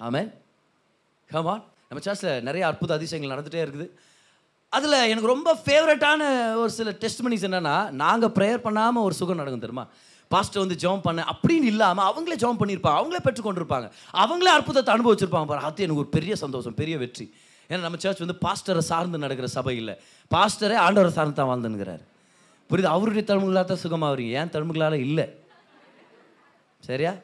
[0.07, 0.23] ஆமே
[1.35, 3.89] கமான் நம்ம சாஸ்ல நிறைய அற்புத அதிசயங்கள் நடந்துகிட்டே இருக்குது.
[4.77, 6.21] அதில் எனக்கு ரொம்ப ஃபேவரட்டான
[6.63, 9.85] ஒரு சில டெஸ்ட் மணிஸ் என்னென்னா நாங்கள் ப்ரேயர் பண்ணாமல் ஒரு சுகம் நடக்கும் தெரியுமா?
[10.31, 13.87] பாஸ்டர் வந்து ஜெபம் பண்ண அப்படின்னு இல்லாமல் அவங்களே ஜாம் பண்ணியிருப்பாங்க அவங்களே பெற்றுக்கொண்டிருப்பாங்க.
[14.23, 15.49] அவங்களே அற்புதத்தை அனுபவிச்சிருப்பாங்க.
[15.51, 17.27] பாரு அது எனக்கு ஒரு பெரிய சந்தோஷம் பெரிய வெற்றி.
[17.71, 19.95] ஏன்னா நம்ம சர்ச் வந்து பாஸ்டரை சார்ந்து நடக்கிற சபை இல்லை.
[20.35, 22.05] பாஸ்டரே ஆண்டவரை சார்ந்து தான் வாழ்ந்துங்கிறாரு
[22.71, 22.91] புரியுது?
[22.97, 25.27] அவருடைய தழும்புகளாக தான் சுகமாக வரீங்க ஏன் தழும்புகளால் இல்லை?
[26.89, 27.15] சரியா?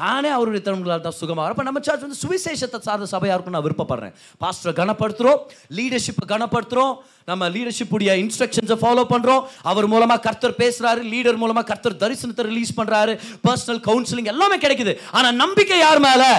[0.00, 4.14] நானே அவருடைய திறன்களால் தான் சுகமாக அப்போ நம்ம சர்ச் வந்து சுவிசேஷத்தை சார்ந்த சபையாக இருக்கும்னு நான் விருப்பப்படுறேன்.
[4.42, 5.40] பாஸ்டரை கனப்படுத்துகிறோம்
[5.78, 6.94] லீடர்ஷிப்பை கனப்படுத்துகிறோம்
[7.30, 13.14] நம்ம லீடர்ஷிப்புடைய இன்ஸ்ட்ரக்ஷன்ஸை ஃபாலோ பண்ணுறோம் அவர் மூலமாக கர்த்தர் பேசுகிறாரு லீடர் மூலமாக கர்த்தர் தரிசனத்தை ரிலீஸ் பண்ணுறாரு
[13.46, 14.94] பர்சனல் கவுன்சிலிங் எல்லாமே கிடைக்குது.
[15.18, 16.32] ஆனால் நம்பிக்கை யார் மேலே?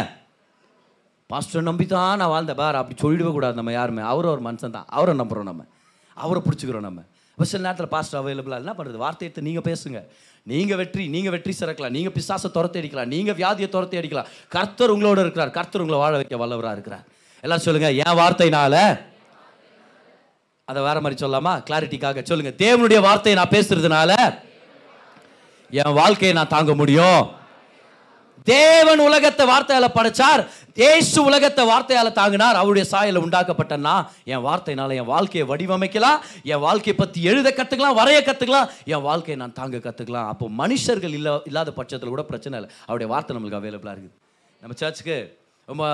[1.30, 4.02] பாஸ்டர் நம்பி தான் நான் வாழ்ந்த பார் அப்படி சொல்லிடவே கூடாது நம்ம யாருமே.
[4.14, 5.64] அவரும் ஒரு மனுஷன் தான் அவரை நம்புகிறோம் நம்ம.
[6.18, 7.02] அவரை பிடிச்சிக்கிறோம் நம்ம.
[7.34, 10.00] இப்போ சில நேரத்தில் பாஸ்டர் அவைலபிளாக என்ன பண்ணுறது வார்த்தை எடுத்து நீங்கள் பேசுங்க.
[10.52, 11.94] நீங்கள் வெற்றி நீங்கள் வெற்றி சிறக்கலாம்.
[11.98, 13.10] நீங்கள் பிசாசை துரத்தி அடிக்கலாம்.
[13.14, 14.30] நீங்கள் வியாதியை துரத்தி அடிக்கலாம்.
[14.56, 15.52] கர்த்தர் உங்களோட இருக்கிறார்.
[15.58, 17.06] கர்த்தர் உங்களை வாழ வைக்க வல்லவராக இருக்கிறார்.
[17.46, 18.76] எல்லாரும் சொல்லுங்க என் வார்த்தைனால
[20.72, 21.54] அதை வேற மாதிரி சொல்லாமா?
[21.70, 22.52] கிளாரிட்டிக்காக சொல்லுங்க.
[22.64, 24.12] தேவனுடைய வார்த்தையை நான் பேசுறதுனால
[25.82, 27.24] என் வாழ்க்கையை நான் தாங்க முடியும்.
[28.44, 30.42] தேவன் உலகத்தை வார்த்தையால படைச்சார்.
[30.74, 32.56] தேசு உலகத்தை வார்த்தையால தாங்கினார்.
[32.56, 36.20] அவருடைய சாயல உண்டாக்கப்பட்டனா என் வார்த்தையினால என் வாழ்க்கையை வடிவமைக்கலாம்.
[36.44, 38.70] என் வாழ்க்கையை பத்தி எழுத கத்துக்கலாம் வரைய கத்துக்கலாம்.
[38.86, 40.28] என் வாழ்க்கையை நான் தாங்க கத்துக்கலாம்.
[40.28, 42.76] அப்போ மனுஷர்கள் இல்ல இல்லாத பட்சத்தில் கூட பிரச்சனை இல்லை.
[42.82, 44.18] அவருடைய வார்த்தை நம்மளுக்கு அவைலபிளாக இருக்குது.
[44.62, 45.18] நம்ம சர்ச்சுக்கு
[45.66, 45.86] ரொம்ப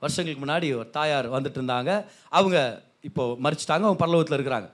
[0.00, 2.04] வருஷங்களுக்கு முன்னாடி ஒரு தாயார் வந்துட்டு இருந்தாங்க.
[2.28, 4.68] அவங்க இப்போ மறிச்சிட்டாங்க அவங்க பரலோகத்தில் இருக்கிறாங்க.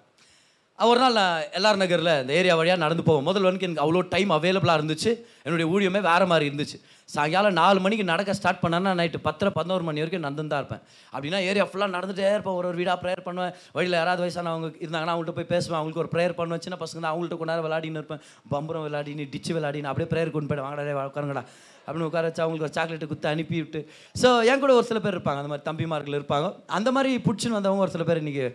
[0.84, 3.24] ஒரு நாள் நான் எல்ஆர் நகரில் இந்த ஏரியா வழியாக நடந்து போவோம்.
[3.28, 5.10] முதல் வந்து எனக்கு அவ்வளோ டைம் அவைலபிளாக இருந்துச்சு.
[5.46, 6.78] என்னுடைய ஊழியமே வேறு மாதிரி இருந்துச்சு.
[7.08, 10.82] சாயங்காலம் நாலு மணிக்கு நடக்க ஸ்டார்ட் பண்ணேன்னா நைட்டு பத்தரை பதினோரு மணி வரைக்கும் நடந்து தான் இருப்பேன்.
[11.14, 12.56] அப்படின்னா ஏரியா ஃபுல்லாக நடந்துகிட்டே இருப்பேன்.
[12.58, 13.54] ஒரு ஒரு வீடாக ப்ரேயர் பண்ணுவேன்.
[13.76, 15.78] வழியில் யாராவது வயசானவங்க இருந்தாங்கன்னா அவங்கள்ட்ட போய் பேசுவேன்.
[15.78, 16.64] அவங்களுக்கு ஒரு ப்ரேயர் பண்ணுவேன்.
[16.66, 18.22] சின்ன பசங்க தான் அவங்கள்ட்ட கொஞ்ச விளையாடின்னு இருப்பேன்.
[18.54, 21.44] பம்பரம் விளையாடின்னு டிச்சு விளையாடின்னு அப்படியே ப்ரேயர் கொண்டு போய்ட்டு வாங்கடா உட்காருங்கடா.
[21.86, 23.80] அப்படின்னு உட்கார வச்சு அவங்களுக்கு ஒரு சாக்லேட்டு குத்து அனுப்பி விட்டு
[24.22, 25.40] ஸோ என் கூட ஒரு சில பேர் இருப்பாங்க.
[25.42, 26.46] அந்த மாதிரி தம்பிமார்கள் இருப்பாங்க.
[26.78, 28.46] அந்த மாதிரி பிடிச்சின்னு வந்தவங்க ஒரு சில பேர் இன்றைக்கி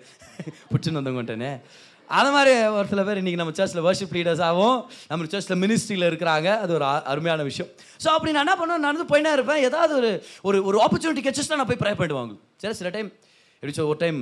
[0.72, 1.54] பிடிச்சின்னு வந்தவங்கன்ட்டேனே
[2.20, 4.78] அந்த மாதிரி ஒரு சில பேர் இன்றைக்கி நம்ம சர்ச்சில் வர்ஷிப் லீடர்ஸாகவும்
[5.12, 6.48] நம்ம சர்ச்சில் மினிஸ்ட்ரியில் இருக்கிறாங்க.
[6.64, 7.70] அது ஒரு அருமையான விஷயம்.
[8.04, 8.86] ஸோ அப்படி நான் என்ன பண்ணுவேன்?
[8.88, 9.64] நடந்து போயினே இருப்பேன்.
[9.70, 10.12] ஏதாவது ஒரு
[10.50, 13.10] ஒரு ஒரு ஆப்பர்ச்சுனிட்டி கிடைச்சிச்சுன்னா நான் போய் ப்ரே பண்ணிடுவாங்க சரி சில டைம்
[13.64, 14.20] எப்படி சொல் ஒரு டைம்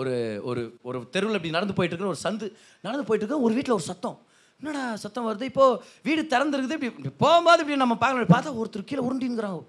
[0.00, 0.14] ஒரு
[0.50, 2.46] ஒரு ஒரு தெருவில் இப்படி நடந்து போயிட்டுருக்குற ஒரு சந்து
[2.86, 4.16] நடந்து போயிட்டு இருக்க ஒரு வீட்டில் ஒரு சத்தம்.
[4.60, 5.48] என்னடா சத்தம் வருது?
[5.52, 6.76] இப்போது வீடு திறந்துருக்குது.
[6.78, 9.60] இப்படி இப்படி போகும்போது இப்படி நம்ம பார்க்கணும் பார்த்தா ஒருத்தர் கீழே உருண்டிங்கிறாங்க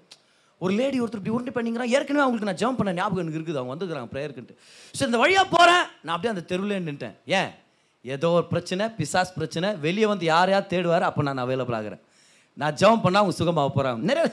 [0.64, 1.90] ஒரு லேடி ஒருத்தர் இப்படி உருண்டி பண்ணிங்கிறான்.
[1.96, 3.58] ஏற்கனவே அவங்களுக்கு நான் ஜம்ப் பண்ண ஞாபகம் எனக்கு இருக்குது.
[3.60, 4.56] அவங்க வந்துக்கிறாங்க ப்ரேயருக்குன்ட்டு
[4.94, 7.50] ஸோ இந்த வழியாக போகிறேன் நான் அப்படியே அந்த தெருவில் நின்ட்டேன் ஏன்?
[8.04, 9.68] ஏதோ ஒரு பிரச்சனை பிசாஸ் பிரச்சனை.
[9.86, 12.02] வெளியே வந்து யார் யார் தேடுவார் அப்போ நான் அவைலபிள் ஆகிறேன்.
[12.60, 14.24] நான் ஜம்ப் பண்ணால் அவங்க சுகமாக போகிறாங்க நிறைய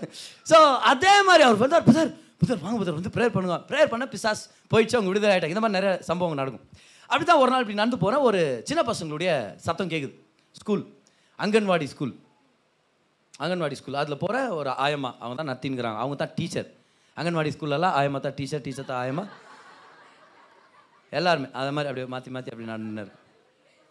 [0.51, 0.57] ஸோ
[0.91, 1.85] அதே மாதிரி அவர் வந்தார்.
[1.89, 2.11] புதர்
[2.41, 3.57] புதர் வாங்க புதர் வந்து ப்ரேயர் பண்ணுங்க.
[3.69, 6.65] ப்ரேயர் பண்ண பிசாஸ் போயிடுச்சு அவங்க விடுதலை ஆகிட்டாங்க இந்த மாதிரி நிறைய சம்பவங்கள் நடக்கும்.
[7.09, 9.31] அப்படி தான் ஒரு நாள் இப்படி நடந்து போகிறேன் ஒரு சின்ன பசங்களுடைய
[9.65, 10.15] சத்தம் கேட்குது
[10.61, 10.83] school
[11.39, 12.13] anganwadi school
[13.43, 15.99] anganwadi school அதில் போகிற ஒரு ஆயம்மா அவங்க தான் நத்தின்கிறாங்க.
[16.03, 16.69] அவங்க தான் டீச்சர்
[17.17, 19.25] அங்கன்வாடி ஸ்கூல்லலாம் ஆயம்மா தான் டீச்சர் டீச்சர் தான் ஆயம்மா.
[21.19, 21.47] எல்லாருமே.
[21.59, 23.13] அதை மாதிரி அப்படியே மாற்றி மாற்றி அப்படி நான் நின்று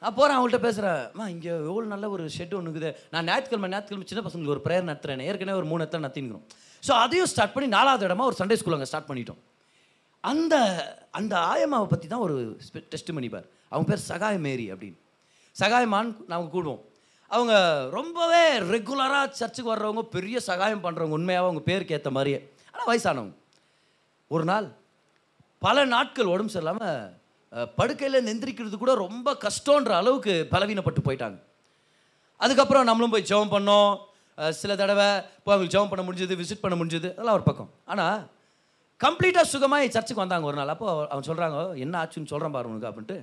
[0.06, 2.90] அப்போ போகிறேன் அவங்கள்ட்ட பேசுகிறேன் அம்மா இங்கே எவ்வளோ நல்ல ஒரு ஷெட் ஒன்று இருக்குது.
[3.12, 5.22] நான் ஞாயிற்றுக்கிழமை ஞாயிற்றுக்கிழமை சின்ன பசங்களுக்கு ஒரு ப்ரேயர் நடத்துறேன்.
[5.28, 6.44] ஏற்கனவே ஒரு மூணு இடத்துல நத்தின்கிறோம்
[6.86, 9.40] ஸோ அதையும் ஸ்டார்ட் பண்ணி நாலாவது இடமா ஒரு சண்டே ஸ்கூல் அங்கே ஸ்டார்ட் பண்ணிட்டோம்.
[10.24, 10.54] அந்த
[11.18, 12.36] அந்த ஆயம்மாவை பற்றி தான் ஒரு
[12.92, 14.98] டெஸ்ட் பண்ணிப்பார் அவங்க பேர் சகாய மேரி அப்படின்னு.
[15.56, 16.82] சகாயமான்னு நாங்கள் கூடுவோம்.
[17.34, 17.54] அவங்க
[17.96, 22.38] ரொம்பவே ரெகுலராக சர்ச்சுக்கு வர்றவங்க பெரிய சகாயம் பண்ணுறவங்க உண்மையாக அவங்க பேருக்கு ஏற்ற மாதிரியே.
[22.72, 23.34] ஆனால் வயசானவங்க.
[24.34, 24.66] ஒரு நாள்
[25.64, 31.38] பல நாட்கள் உடம்பு சரியில்லாமல் படுக்கையில் நெந்திரிக்கிறது கூட ரொம்ப கஷ்டன்ற அளவுக்கு பலவீனப்பட்டு போயிட்டாங்க.
[32.40, 33.92] அதுக்கப்புறம் நம்மளும் போய் ஜெபம் பண்ணோம்.
[34.60, 35.08] சில தடவை
[35.44, 37.70] போய் அவங்களுக்கு ஜெபம் பண்ண முடிஞ்சது விசிட் பண்ண முடிஞ்சது அதெல்லாம் ஒரு பக்கம்.
[37.92, 38.18] ஆனால்
[39.04, 40.72] கம்ப்ளீட்டாக சுகமாக சர்ச்சுக்கு வந்தாங்க ஒரு நாள்.
[40.74, 43.18] அப்போ அவங்க சொல்கிறாங்க என்ன ஆச்சுன்னு சொல்கிறேன் பாரு உனக்கு அப்படின்ட்டு.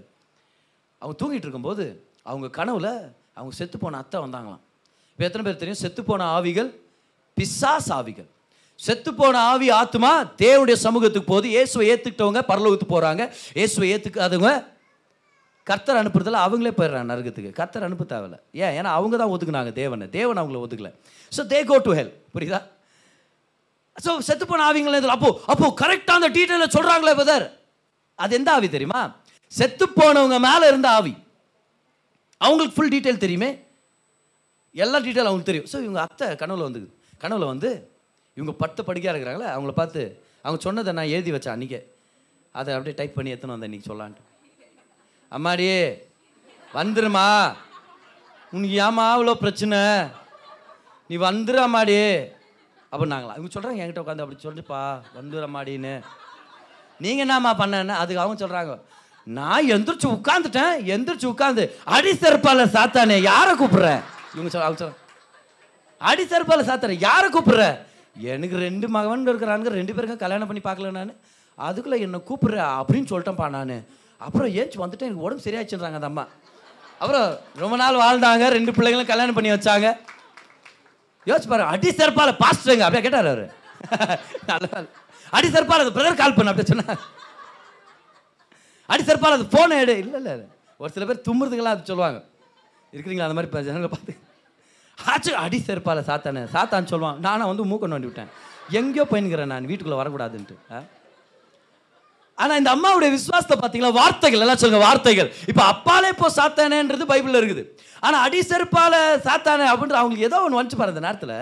[1.01, 1.85] அவங்க தூங்கிட்டு இருக்கும்போது
[2.29, 2.91] அவங்க கனவில்
[3.37, 4.61] அவங்க செத்து போன அத்தை வந்தாங்களாம்.
[5.13, 5.81] இப்போ எத்தனை பேர் தெரியும்?
[5.83, 6.69] செத்து போன ஆவிகள்
[7.37, 8.29] பிசாஸ் ஆவிகள்.
[8.79, 10.11] செத்து போன ஆவி ஆத்மா
[10.43, 13.23] தேவனுடைய சமூகத்துக்கு போது இயேசுவை ஏற்றுக்கிட்டவங்க பரலோகத்துக்கு போகிறாங்க
[13.59, 14.51] இயேசுவை ஏற்றுக்காதவங்க
[15.67, 17.51] கர்த்தர் அனுப்புறதுல அவங்களே போயிடுறாங்க நரகத்துக்கு.
[17.59, 18.37] கர்த்தர் அனுப்ப தேவையில்ல.
[18.63, 18.73] ஏன்?
[18.77, 20.05] ஏன்னா அவங்க தான் ஒதுக்குனாங்க தேவனை.
[20.17, 20.89] தேவன் அவங்கள ஒதுக்கல.
[21.31, 22.59] So they go to hell புரியுதா?
[23.95, 27.45] ஸோ செத்து போன ஆவிங்களே இதில் அப்போ அப்போ கரெக்டாக அந்த டீட்டெயிலில் சொல்கிறாங்களே பதர்
[28.19, 29.01] அது எந்த ஆவி தெரியுமா?
[29.51, 31.13] செத்து போனவங்க மேலே இருந்த ஆவி.
[32.45, 33.49] அவங்களுக்கு ஃபுல் டீட்டெயில் தெரியுமே.
[34.83, 35.69] எல்லா டீட்டெயில் அவங்களுக்கு தெரியும்.
[35.71, 36.81] ஸோ இவங்க அத்தை கனவுல வந்து
[37.23, 37.69] கனவுல வந்து
[38.37, 40.01] இவங்க பத்து படிக்கையாக இருக்கிறாங்களே அவங்கள பார்த்து
[40.45, 41.81] அவங்க சொன்னதை நான் எழுதி வச்சேன் அன்றைக்கே
[42.59, 44.23] அதை அப்படியே டைப் பண்ணி எத்தனை வந்தேன் இன்றைக்கி சொல்லான்ட்டு
[45.31, 45.67] அம்மாடி
[46.77, 47.27] வந்துருமா
[48.55, 49.79] உனக்கு ஏமா அவ்வளோ பிரச்சனை?
[51.09, 51.95] நீ வந்துரு அம்மாடி.
[53.13, 54.81] நாங்களா இவங்க சொல்கிறாங்க என்கிட்ட உட்காந்து அப்படி சொல்லிப்பா
[55.15, 55.93] வந்துரு அம்மாடின்னு.
[57.03, 58.73] நீங்கள் என்னம்மா பண்ணேன்னு அதுக்கு அவங்க சொல்கிறாங்க
[59.27, 64.01] நான் எந்திரிச்சு உட்காந்துட்டேன் எந்திரிச்சு உட்காந்து அடி செருப்பால சாத்தானே யாரை கூப்பிடுற?
[64.33, 64.93] இவங்க சொல்ல அவங்க சொல்ல
[66.01, 67.77] அடி செருப்பால சாத்தானே யாரை கூப்பிடுற?
[68.15, 71.13] எனக்கு ரெண்டு மகன் இருக்கிறாங்க ரெண்டு பேருக்கும் கல்யாணம் பண்ணி பார்க்கல நான்.
[71.55, 73.75] அதுக்குள்ளே என்னை கூப்பிடுற அப்படின்னு சொல்லிட்டேன்ப்பா நான்.
[74.17, 76.25] அப்புறம் ஏஞ்சி வந்துட்டு எனக்கு உடம்பு சரியாச்சுன்றாங்க அந்த அம்மா.
[76.99, 79.87] அப்புறம் ரொம்ப நாள் வாழ்ந்தாங்க ரெண்டு பிள்ளைங்களும் கல்யாணம் பண்ணி வச்சாங்க.
[81.27, 83.45] யோசிச்சு பாரு அடி செருப்பால பாஸ்டருங்க அப்படியே கேட்டார் அவர்.
[84.49, 84.85] நல்ல
[85.31, 87.01] அடி செருப்பால பிரதர் கால் பண்ண அப்படியே சொன்னார்.
[88.91, 89.95] அடி செருப்பால் அது ஃபோனை எடு.
[90.03, 90.33] இல்லை இல்லை
[90.79, 92.19] ஒரு சில பேர் தும்புறதுக்கெல்லாம் அது சொல்லுவாங்க.
[92.93, 94.13] இருக்கிறீங்களா அந்த மாதிரி ஜனங்களை பார்த்து?
[94.97, 96.41] ஆச்சு அடி செருப்பால சாத்தானே.
[96.55, 97.19] சாத்தான்னு சொல்லுவான்.
[97.27, 98.29] நானும் வந்து மூக்க வண்டி விட்டேன்.
[98.79, 99.69] எங்கேயோ போயின்னுக்கிறேன் நான்.
[99.69, 100.57] வீட்டுக்குள்ளே வரக்கூடாதுன்ட்டு.
[102.37, 103.91] ஆனால் இந்த அம்மாவுடைய விசுவாசத்தை பார்த்தீங்களா?
[104.01, 105.29] வார்த்தைகள் எல்லாம் சொல்லுங்க வார்த்தைகள்.
[105.51, 107.63] இப்போ அப்பாலே இப்போ சாத்தானேன்றது பைபிளில் இருக்குது.
[108.05, 111.35] ஆனால் அடி செருப்பால் சாத்தானே அப்படின்ற அவங்களுக்கு ஏதோ ஒன்று வந்துச்சு பாரு நேரத்தில்.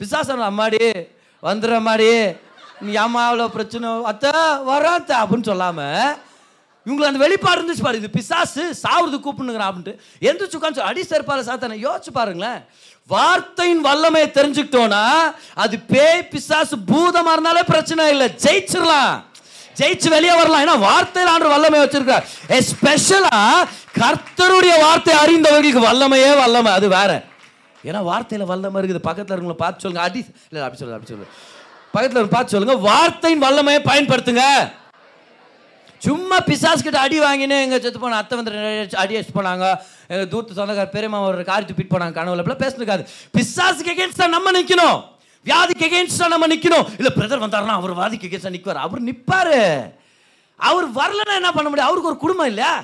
[0.00, 0.82] விசுவாசம் அம்மாடி
[1.48, 2.10] வந்துடுற மாதிரி
[2.86, 4.32] நீ அம்மா அவ்வளோ பிரச்சனை அத்தை
[4.70, 6.16] வராத்த அப்படின்னு சொல்லாமல்
[6.86, 9.94] இவங்களை அந்த வெளிப்பாடு இருந்துச்சு பாரு இது பிசாசு சாவுறது கூப்பிடுங்கிறான் அப்படின்ட்டு.
[10.28, 12.60] எந்திரிச்சு உட்காந்து அடி செருப்பால சாத்தான யோசிச்சு பாருங்களேன்.
[13.12, 15.04] வார்த்தையின் வல்லமையை தெரிஞ்சுக்கிட்டோன்னா
[15.64, 19.14] அது பேய் பிசாசு பூதமாக இருந்தாலே பிரச்சனை இல்லை ஜெயிச்சிடலாம்.
[19.80, 20.64] ஜெயிச்சு வெளியே வரலாம்.
[20.64, 22.26] ஏன்னா வார்த்தையில் ஆண்டு வல்லமை வச்சிருக்கார்
[22.58, 23.38] எஸ்பெஷலா
[24.00, 27.10] கர்த்தருடைய வார்த்தை அறிந்தவர்களுக்கு வல்லமையே வல்லமை அது வேற.
[27.88, 29.06] ஏன்னா வார்த்தையில் வல்லமை இருக்குது.
[29.08, 30.04] பக்கத்தில் இருக்கவங்களை பார்த்து சொல்லுங்க.
[30.08, 30.20] அடி
[30.50, 31.32] இல்லை அப்படி சொல்லுங்க அப்படி சொல்லுங்க
[31.94, 32.76] பக்கத்தில் பார்த்து சொல்லுங்க.
[32.90, 34.44] வார்த்தையின் வல்லமையை பயன்படுத்துங்க.
[36.04, 38.52] சும்மா பிசாஸ் கிட்ட அடி வாங்கினு எங்கள் செத்து போன அத்தை வந்து
[39.02, 39.66] அடி அடிச்சு போனாங்க.
[40.12, 42.42] எங்கள் தூத்து சொந்தக்கார பெரியம்மா ஒரு காரி துப்பிட்டு போனாங்க கனவுல.
[42.42, 43.04] அப்படிலாம் பேசுனதுக்காது
[43.36, 44.98] பிசாசுக்கு எகேன்ஸ்டா நம்ம நிற்கணும்
[45.46, 49.54] வியாதிக்கு எகேன்ஸ்டா நம்ம நிற்கணும் இல்லை பிரதர் வந்தாருன்னா அவர் வாதிக்கு எகேன்ஸ்டா நிற்குவார் அவர் நிற்பார்
[50.70, 51.88] அவர் வரலன்னா என்ன பண்ண முடியும்?
[51.90, 52.74] அவருக்கு ஒரு குடும்பம் இல்லையா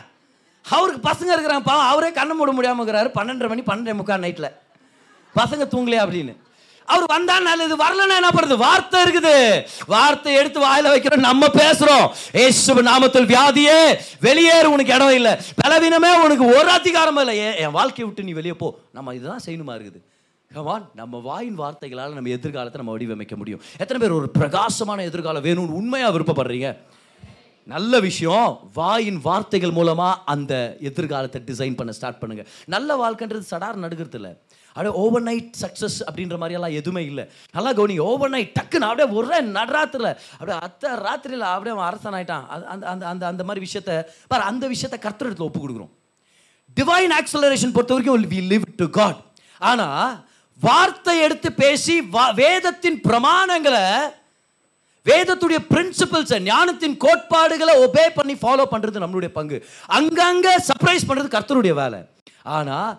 [0.64, 1.90] அவருக்கு பசங்க இருக்கிறாங்க பாவம்.
[1.92, 3.10] அவரே கண்ணை மூட முடியாமல் இருக்கிறாரு.
[3.18, 4.54] பன்னெண்டரை மணி பன்னெண்டே முக்கால் நைட்டில்
[5.34, 6.34] பசங்க தூங்கலையா அப்படின்னு.
[6.92, 8.56] அவர் வந்தா நல்லது வரலன்னா என்ன பண்ணுறது?
[8.66, 9.36] வார்த்தை இருக்குது.
[9.94, 12.06] வார்த்தை எடுத்து வாயில வைக்கிறோம் நம்ம பேசுறோம்.
[12.44, 13.80] ஏசு நாமத்தில் வியாதியே
[14.26, 15.34] வெளியேறு உனக்கு இடம் இல்லை.
[15.62, 17.36] பலவீனமே உனக்கு ஒரு அதிகாரமும் இல்லை.
[17.46, 18.70] ஏன் என் வாழ்க்கையை விட்டு நீ வெளியே போ.
[18.98, 20.00] நம்ம இதுதான் செய்யணுமா இருக்குது?
[20.50, 23.64] கமான் நம்ம வாயின் வார்த்தைகளால் நம்ம எதிர்காலத்தை நம்ம வடிவமைக்க முடியும்.
[23.82, 26.70] எத்தனை பேர் ஒரு பிரகாசமான எதிர்காலம் வேணும்னு உண்மையாக விருப்பப்படுறீங்க?
[27.74, 30.52] நல்ல விஷயம் வாயின் வார்த்தைகள் மூலமாக அந்த
[30.90, 34.30] எதிர்காலத்தை டிசைன் பண்ண ஸ்டார்ட் பண்ணுங்கள் நல்ல வாழ்க்கைன்றது சடார் நடுகிறது இல்லை
[34.78, 37.24] அப்படியே ஓவர் நைட் சக்ஸஸ் அப்படின்ற மாதிரியெல்லாம் எதுவுமே இல்லை.
[37.56, 42.44] நல்லா கவனிங்க ஓவர் நைட் டக்குன்னு அப்படியே ஒரே நடுராத்திரில் அப்படியே அத்தை ராத்திரியில் அப்படியே அவன் அரசன் ஆயிட்டான்.
[42.72, 43.92] அந்த அந்த அந்த அந்த மாதிரி விஷயத்த
[44.32, 45.92] பாரு அந்த விஷயத்த கர்த்தரிடத்தில் ஒப்பு கொடுக்குறோம்.
[46.76, 49.20] டிவைன் ஆக்சலரேஷன் பொறுத்த வரைக்கும் வி லிவ் டு காட்
[49.70, 49.88] ஆனா
[50.60, 51.94] வார்த்தை எடுத்து பேசி
[52.42, 53.84] வேதத்தின் பிரமாணங்களை
[55.06, 59.58] வேதத்துடைய பிரின்சிபல்ஸை ஞானத்தின் கோட்பாடுகளை ஒபே பண்ணி ஃபாலோ பண்ணுறது நம்மளுடைய பங்கு.
[59.98, 62.00] அங்கங்கே சர்ப்ரைஸ் பண்ணுறது கர்த்தருடைய வேலை.
[62.56, 62.90] ஆனால்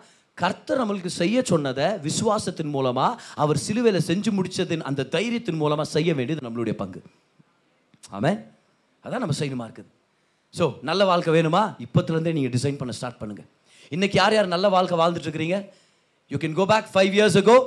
[0.42, 6.46] கர்த்தர் நம்மளுக்கு செய்ய சொன்னதை விசுவாசத்தின் மூலமாக அவர் சிலுவையில் செஞ்சு முடித்ததின் அந்த தைரியத்தின் மூலமாக செய்ய வேண்டியது
[6.48, 7.02] நம்மளுடைய பங்கு.
[8.18, 8.32] ஆமே
[9.04, 9.90] அதான் நம்ம செய்யணுமா இருக்குது.
[10.58, 11.64] ஸோ நல்ல வாழ்க்கை வேணுமா?
[11.86, 13.44] இப்போத்துலேருந்தே நீங்கள் டிசைன் பண்ண ஸ்டார்ட் பண்ணுங்க.
[13.96, 15.58] இன்றைக்கி யார் யார் நல்ல வாழ்க்கை வாழ்ந்துட்டுருக்கிறீங்க
[16.32, 17.58] you can go back five years ago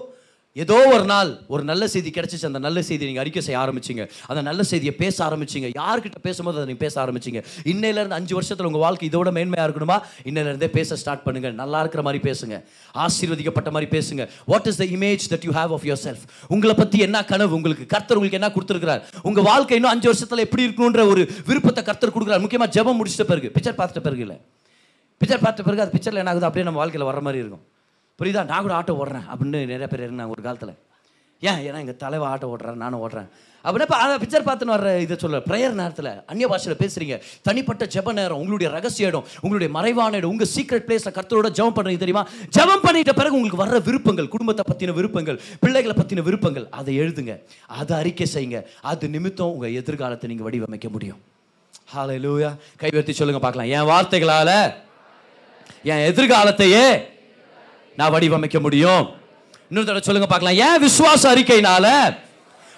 [0.57, 2.47] ஏதோ ஒரு நாள் ஒரு நல்ல செய்தி கிடைச்சிச்சு.
[2.49, 4.03] அந்த நல்ல செய்தி நீங்கள் அறிக்கை செய்ய ஆரம்பிச்சிங்க.
[4.31, 5.69] அந்த நல்ல செய்தியை பேச ஆரம்பிச்சிங்க.
[5.81, 7.41] யார்கிட்ட பேசும்போது அதை நீங்கள் பேச ஆரம்பிச்சிங்க?
[7.73, 9.97] இன்னையிலேருந்து அஞ்சு வருஷத்தில் உங்கள் வாழ்க்கை இதோட மேன்மையாக இருக்கணுமா?
[10.29, 12.59] இன்னையிலேருந்தே பேச ஸ்டார்ட் பண்ணுங்கள் நல்லா இருக்கிற மாதிரி பேசுங்க.
[13.05, 14.29] ஆசீர்வதிக்கப்பட்ட மாதிரி பேசுங்க.
[14.53, 16.25] What is the image that you have of yourself
[16.57, 17.87] உங்களை பற்றி என்ன கனவு உங்களுக்கு?
[17.97, 19.03] கர்த்தர் உங்களுக்கு என்ன கொடுத்துருக்கிறார்?
[19.31, 22.45] உங்கள் வாழ்க்கை இன்னும் அஞ்சு வருஷத்தில் எப்படி இருக்கணுன்ற ஒரு விருப்பத்தை கர்த்தர் கொடுக்குறார்.
[22.47, 24.39] முக்கியமாக ஜெபம் முடிச்சிட்ட பிறகு பிக்சர் பார்த்துட்ட பிறகு இல்லை.
[25.21, 27.65] பிக்சர் பார்த்த பிறகு அது பிக்சரில் என்ன ஆகுது அப்படியே நம்ம வாழ்க்கையில் வர மாதிரி இருக்கும்.
[28.19, 28.43] புரியுதா?
[28.51, 29.29] நான் கூட ஆட்டோ ஓடுறேன்.
[29.33, 30.75] அப்படின்னு நிறைய பேர் இருந்தாங்க ஒரு காலத்தில்.
[31.49, 31.61] ஏன்?
[31.69, 33.29] ஏன்னா எங்கள் தலைவர் ஆட்டோ ஓடுறேன் நானும் ஓடுறேன்.
[33.65, 35.39] அப்படின்னா இப்போ அதை பிக்சர் பார்த்துன்னு வர இதை சொல்ல.
[35.39, 40.51] ப்ரேயர் நேரத்தில் அந்நிய பாஷையில் பேசுகிறீங்க தனிப்பட்ட ஜெப நேரம் உங்களுடைய ரகசிய இடம் உங்களுடைய மறைவான இடம் உங்கள்
[40.55, 42.25] சீக்ரெட் பிளேஸில் கர்த்தரோட ஜெபம் பண்ணுறீங்க தெரியுமா?
[42.57, 47.35] ஜெபம் பண்ணிட்ட பிறகு உங்களுக்கு வர்ற விருப்பங்கள் குடும்பத்தை பற்றின விருப்பங்கள் பிள்ளைகளை பற்றின விருப்பங்கள் அதை எழுதுங்க.
[47.67, 48.61] அதை அறிக்கை செய்யுங்க.
[48.81, 51.21] அது நிமித்தம் உங்கள் எதிர்காலத்தை நீங்கள் வடிவமைக்க முடியும்.
[51.85, 53.71] ஹாலை லூயா கைவர்த்தி சொல்லுங்கள் பார்க்கலாம்.
[53.77, 54.55] என் வார்த்தைகளால்
[55.91, 56.87] என் எதிர்காலத்தையே
[57.99, 59.05] நான் வடிவமைக்க முடியும்.
[59.69, 60.61] இன்னொரு தடவை சொல்லுங்க பார்க்கலாம்.
[60.67, 61.87] ஏன் விசுவாச அறிக்கையினால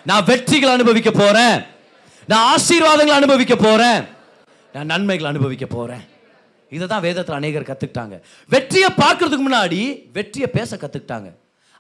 [0.06, 1.56] நான் வெற்றிகள் அனுபவிக்க போறேன்?
[2.30, 4.00] நான் ஆசீர்வாதங்களை அனுபவிக்க போறேன்?
[4.74, 6.04] நான் நன்மைகளை அனுபவிக்க போறேன்.
[6.72, 8.14] இதை தான் வேதத்தில் அநேகர் கற்றுக்கிட்டாங்க
[8.48, 9.80] வெற்றியை பார்க்கறதுக்கு முன்னாடி
[10.12, 11.28] வெற்றியை பேச கற்றுக்கிட்டாங்க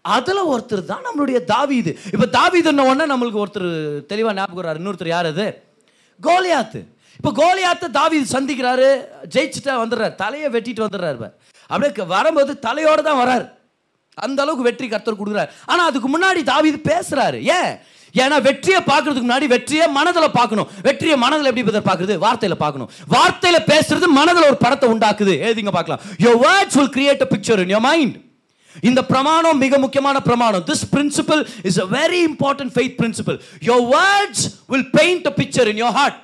[0.04, 1.98] அதில் ஒருத்தர் தான் நம்மளுடைய தாவீது.
[2.12, 3.70] இப்போ தாவீதுன்ன உடனே நம்மளுக்கு ஒருத்தர்
[4.06, 5.46] தெளிவாக ஞாபகம் இன்னொருத்தர் யார் அது?
[6.20, 6.80] கோலியாத்து.
[7.18, 8.88] இப்போ கோலியாத்தை தாவீது சந்திக்கிறாரு
[9.34, 11.30] ஜெயிச்சுட்டா வந்துடுறாரு தலையை வெட்டிட்டு வந்துடுறாரு
[11.70, 13.44] அப்படியே வரும்போது தலையோட தான் வராரு.
[14.24, 15.50] அந்த அளவுக்கு வெற்றி கர்த்தர் கொடுக்குறாரு.
[15.70, 17.72] ஆனால் அதுக்கு முன்னாடி தாவீது பேசுகிறாரு ஏன்?
[18.22, 20.68] ஏன்னா வெற்றியை பார்க்கறதுக்கு முன்னாடி வெற்றியை மனதில் பார்க்கணும்.
[20.86, 22.16] வெற்றியை மனதில் எப்படி பிரதர் பார்க்குறது?
[22.24, 22.90] வார்த்தையில் பார்க்கணும்.
[23.14, 25.34] வார்த்தையில் பேசுறது மனதில் ஒரு படத்தை உண்டாக்குது.
[25.46, 26.02] எழுதிங்க பார்க்கலாம்.
[26.24, 28.14] Your words will create a picture in your mind
[28.90, 30.64] இந்த பிரமாணம் மிக முக்கியமான பிரமாணம்.
[30.70, 33.40] This principle is a very important faith principle
[33.70, 34.44] your words
[34.74, 36.18] will paint a picture in your heart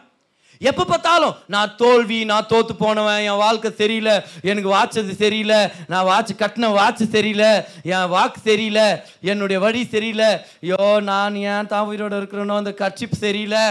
[0.61, 4.11] எப்போ பார்த்தாலும் நான் தோல்வி நான் தோத்து போனவன் என் வாழ்க்கை தெரியல
[4.43, 5.55] எனக்கு வாட்சது தெரியல
[5.87, 7.45] நான் வாட்ச் கட்டின வாட்ச் தெரியல
[7.83, 8.81] என் வாக்கு தெரியல
[9.21, 10.25] என்னுடைய வழி தெரியல
[10.63, 13.65] ஐயோ நான் ஏன் தான் உயிரோட இருக்கிறனோ அந்த கட்சிப் சரியில்லை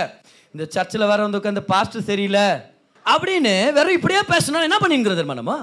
[0.56, 2.48] இந்த சர்ச்சில் வர வந்து உட்காந்து பாஸ்டர் சரியில்லை
[3.06, 5.56] அப்படின்னு வெறும் இப்படியே பேசணும் என்ன பண்ணிங்கிறது தெரியுமா நம்ம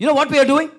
[0.00, 0.72] you know what we are doing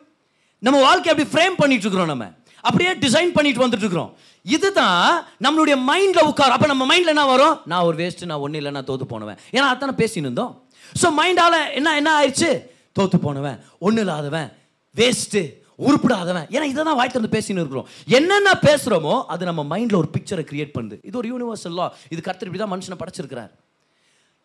[0.63, 2.25] நம்ம வாழ்க்கை அப்படி ஃப்ரேம் பண்ணிட்டு இருக்கிறோம் நம்ம.
[2.63, 4.09] அப்படியே டிசைன் பண்ணிட்டு வந்துட்டு இருக்கிறோம்.
[4.45, 5.03] இதுதான்
[5.45, 7.55] நம்மளுடைய மைண்டில் உட்கார் அப்போ நம்ம மைண்டில் என்ன வரும்?
[7.71, 10.53] நான் ஒரு வேஸ்ட்டு நான் ஒன்றும் இல்லை நான் தோத்து போனவன் ஏன்னா அதானே பேசின்னு இருந்தோம்.
[11.01, 12.51] ஸோ மைண்டால் என்ன என்ன ஆயிடுச்சு?
[12.99, 14.49] தோத்து போனவன் ஒன்றும் இல்லாதவன்
[14.95, 15.41] வேஸ்ட்டு
[15.87, 16.47] உருப்பிடாதவன்.
[16.55, 17.87] ஏன்னா இதை தான் வாய்ட்டு வந்து பேசின்னு இருக்கிறோம்.
[18.17, 20.97] என்னென்ன பேசுகிறோமோ அது நம்ம மைண்டில் ஒரு பிக்சரை கிரியேட் பண்ணுது.
[21.07, 23.51] இது ஒரு யூனிவர்சல் லா இது கருத்து இப்படி தான் மனுஷனை படைச்சிருக்கிறார்.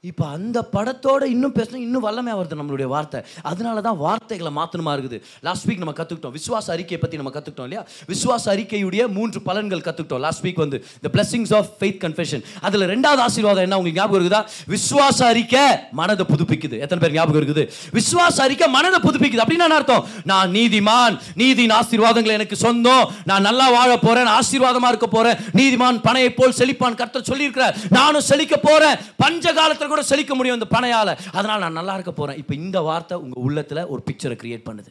[0.09, 3.21] இப்போ அந்த படத்தோட இன்னும் பேசணும் இன்னும் வல்லமையாக வருது நம்மளுடைய வார்த்தை.
[3.51, 5.19] அதனால தான் வார்த்தைகளை மாற்றணுமா இருக்குது?
[5.47, 7.85] லாஸ்ட் வீக் நம்ம கற்றுக்கிட்டோம் விஸ்வாச அறிக்கையை பற்றி நம்ம கற்றுக்கிட்டோம் இல்லையா?
[8.11, 13.23] விசுவாச அறிக்கையுடைய மூன்று பலன்கள் கற்றுக்கிட்டோம் லாஸ்ட் வீக் வந்து the blessings of faith confession அதில் ரெண்டாவது
[13.27, 13.79] ஆசீர்வாதம் என்ன?
[13.81, 14.43] உங்களுக்கு ஞாபகம் இருக்குதா?
[14.75, 15.65] விஸ்வாச அறிக்கை
[16.01, 16.79] மனதை புதுப்பிக்குது.
[16.85, 17.65] எத்தனை பேர் ஞாபகம் இருக்குது?
[17.99, 19.43] விசுவாச அறிக்கை மனதை புதுப்பிக்குது.
[19.47, 20.05] அப்படின்னு என்ன அர்த்தம்?
[20.33, 23.11] நான் நீதிமான் நீதியின் ஆசீர்வாதங்கள் எனக்கு சொந்தம்.
[23.33, 25.37] நான் நல்லா வாழ போறேன் ஆசீர்வாதமாக இருக்க போறேன்.
[25.61, 27.01] நீதிமான் பணையை போல் செழிப்பான்.
[27.03, 27.75] கர்த்தர் சொல்லியிருக்கிறார்.
[27.99, 28.97] நானும் செழிக்க போறேன்.
[29.17, 33.17] பஞ்ச காலத்துல கூட செழிக்க முடியும் இந்த பணையால் அதனால் நான் நல்லா இருக்க போகிறேன் இப்போ இந்த வார்த்தை
[33.25, 34.91] உங்கள் உள்ளத்தில் ஒரு பிக்சரை கிரியேட் பண்ணுது.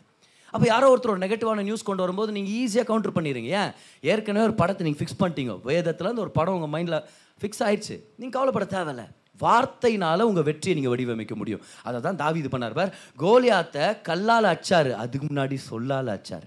[0.53, 3.71] அப்போ யாரோ ஒருத்தர் ஒரு நெகட்டிவான நியூஸ் கொண்டு வரும்போது நீங்கள் ஈஸியாக கவுண்டர் பண்ணிடுங்க ஏன்?
[4.11, 5.53] ஏற்கனவே ஒரு படத்தை நீங்கள் ஃபிக்ஸ் பண்ணிட்டீங்க.
[5.69, 6.97] வேதத்தில் அந்த ஒரு படம் உங்கள் மைண்டில்
[7.41, 7.95] ஃபிக்ஸ் ஆயிடுச்சு.
[8.19, 9.05] நீங்கள் கவலைப்பட தேவையில்ல.
[9.43, 11.63] வார்த்தையினால் உங்கள் வெற்றியை நீங்கள் வடிவமைக்க முடியும்.
[11.87, 12.75] அதை தான் தாவி இது பண்ணார்.
[12.79, 12.91] பார்
[13.23, 14.91] கோலியாத்தை கல்லால் அச்சாரு.
[15.03, 16.45] அதுக்கு முன்னாடி சொல்லால் அச்சார்.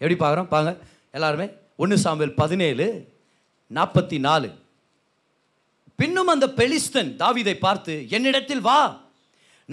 [0.00, 0.50] எப்படி பார்க்குறோம்?
[0.54, 0.72] பாங்க
[1.18, 1.48] எல்லாருமே
[1.82, 2.86] ஒன்று சாம்பல் பதினேழு
[3.78, 4.50] நாற்பத்தி நாலு.
[5.98, 8.80] பின்னும் அந்த பெலிஸ்தன் தாவீதை பார்த்து என்னிடத்தில் வா.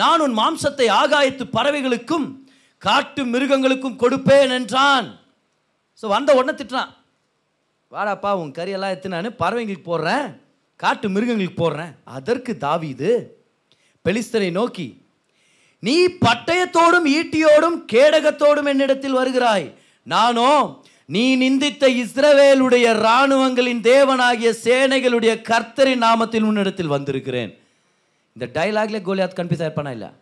[0.01, 2.27] நான் உன் மாம்சத்தை ஆகாயத்து பறவைகளுக்கும்
[2.85, 5.07] காட்டு மிருகங்களுக்கும் கொடுப்பேன் என்றான்.
[5.99, 6.91] ஸோ வந்த உடனே திட்டுறான்.
[7.91, 10.27] வாடாப்பா உன் கறியெல்லாம் எத்தினான்னு பறவைங்களுக்கு போடுறேன்
[10.79, 11.93] காட்டு மிருகங்களுக்கு போடுறேன்.
[12.17, 13.11] அதற்கு தாவிது
[14.05, 14.87] பெலிஸ்தனை நோக்கி
[15.83, 15.95] நீ
[16.25, 19.67] பட்டயத்தோடும் ஈட்டியோடும் கேடகத்தோடும் என்னிடத்தில் வருகிறாய்.
[20.07, 20.51] நானோ
[21.05, 27.59] நீ நிந்தித்த இஸ்ரவேலுடைய இராணுவங்களின் தேவனாகிய சேனைகளுடைய கர்த்தரின் நாமத்தில் உன்னிடத்தில் வந்திருக்கிறேன்.
[28.33, 30.13] இந்த டைலாக்ல கோலியாத் கன்ஃபியூஸ் ஆயிருப்பானா இல்ல?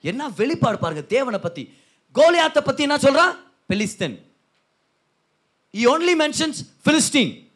[0.00, 1.72] என்ன வெளிப்பாடு பாருங்க தேவனை பத்தி.
[2.14, 3.34] கோலியாத்தை பத்தி என்ன சொல்றான்
[3.68, 4.26] பெலிஸ்தன்.
[5.72, 7.48] இ only மென்ஷன்ஸ் பிலிஸ்டீன்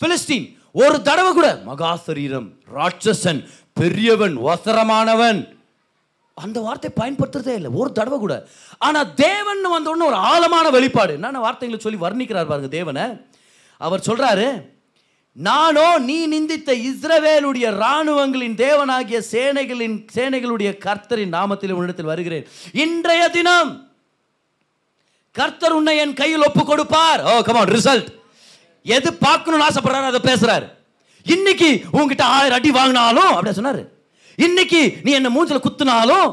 [0.00, 5.59] பிலிஸ்டீன் ஒரு தடவை கூட மகா சரீரம் ராட்சசன் பெரியவன் ஒசரமானவன்
[6.46, 7.70] அந்த வார்த்தை பயன்படுத்துறதே இல்லை.
[7.80, 8.34] ஒரு தடவை கூட.
[8.86, 11.12] ஆனால் தேவன் வந்தோடனே ஒரு ஆழமான வெளிப்பாடு.
[11.18, 13.06] என்னென்ன வார்த்தைகளை சொல்லி வர்ணிக்கிறார் பாருங்க தேவனை.
[13.86, 14.48] அவர் சொல்கிறாரு
[15.36, 22.48] நானோ நீ நிந்தித்த இஸ்ரவேலுடைய இராணுவங்களின் தேவனாகிய சேனைகளின் சேனைகளுடைய கர்த்தரின் நாமத்தில் உன்னிடத்தில் வருகிறேன்.
[22.84, 23.70] இன்றைய தினம்
[25.38, 27.20] கர்த்தர் உன்னை என் கையில் ஒப்பு கொடுப்பார்.
[27.30, 28.10] ஓ கமான் ரிசல்ட்
[28.96, 30.66] எது பார்க்கணும்னு ஆசைப்படுறாரு அதை பேசுறாரு.
[31.34, 33.82] இன்னைக்கு உங்ககிட்ட ஆயிரம் அடி வாங்கினாலும் அப்படியே சொன்னாரு.
[34.46, 36.28] இன்னைக்கு நீ என்ன மூஞ்சில் குத்துனாலும்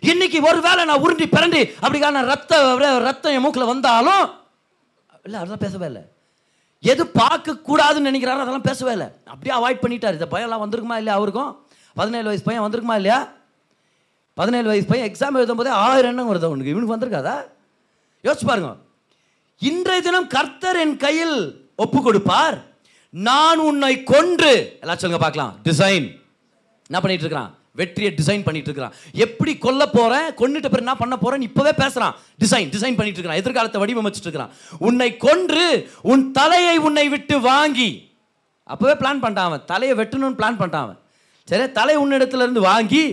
[0.00, 4.26] இன்னைக்கு ஒருவேளை நான் உருண்டி பிறண்டி அப்படிக்கான ரத்த ரத்தம் என் மூக்கில் வந்தாலும்
[5.26, 6.02] இல்லை அதெல்லாம் பேசவே இல்லை.
[6.90, 9.08] எது பார்க்கக்கூடாதுன்னு நினைக்கிறாரோ அதெல்லாம் பேசவே இல்லை.
[9.32, 10.16] அப்படியே அவாய்ட் பண்ணிட்டார்.
[10.16, 11.50] இந்த பையன்லாம் வந்திருக்குமா இல்லையா அவருக்கும்?
[11.94, 13.18] பதினேழு வயசு பையன் வந்திருக்குமா இல்லையா?
[14.34, 16.72] பதினேழு வயசு பையன் எக்ஸாம் எழுதும் போதே ஆயிரம் எண்ணம் வருது அவனுக்கு.
[16.74, 17.36] இவனுக்கு வந்திருக்காதா?
[18.24, 18.70] யோசிச்சு பாருங்க.
[19.58, 21.36] இன்றைய தினம் கர்த்தர் என் கையில்
[21.76, 22.56] ஒப்பு கொடுப்பார்.
[23.10, 25.54] நான் உன்னை கொன்று எல்லாம் சொல்லுங்க பார்க்கலாம்.
[25.68, 26.08] டிசைன்
[26.90, 27.50] என்ன பண்ணிட்டு இருக்கிறான்?
[27.78, 28.94] வெற்றியை டிசைன் பண்ணிட்டு இருக்கிறான்.
[29.24, 32.14] எப்படி கொல்ல போறேன் கொண்டுட்டு பிறகு என்ன பண்ண போறேன் இப்பவே பேசுறான்.
[32.42, 33.40] டிசைன் டிசைன் பண்ணிட்டு இருக்கிறான்.
[33.42, 34.54] எதிர்காலத்தை வடிவமைச்சிட்டு இருக்கிறான்.
[34.88, 35.66] உன்னை கொன்று
[36.12, 37.90] உன் தலையை உன்னை விட்டு வாங்கி.
[38.74, 39.64] அப்பவே பிளான் பண்ணிட்டான் அவன்.
[39.72, 40.98] தலையை வெட்டணும்னு பிளான் பண்ணிட்டான் அவன்.
[41.48, 43.04] சரி தலை உன்னிடத்துல இருந்து வாங்கி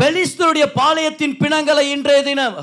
[0.00, 2.56] பெலிஸ்தருடைய பாளையத்தின் பிணங்களை இன்றைய தினம்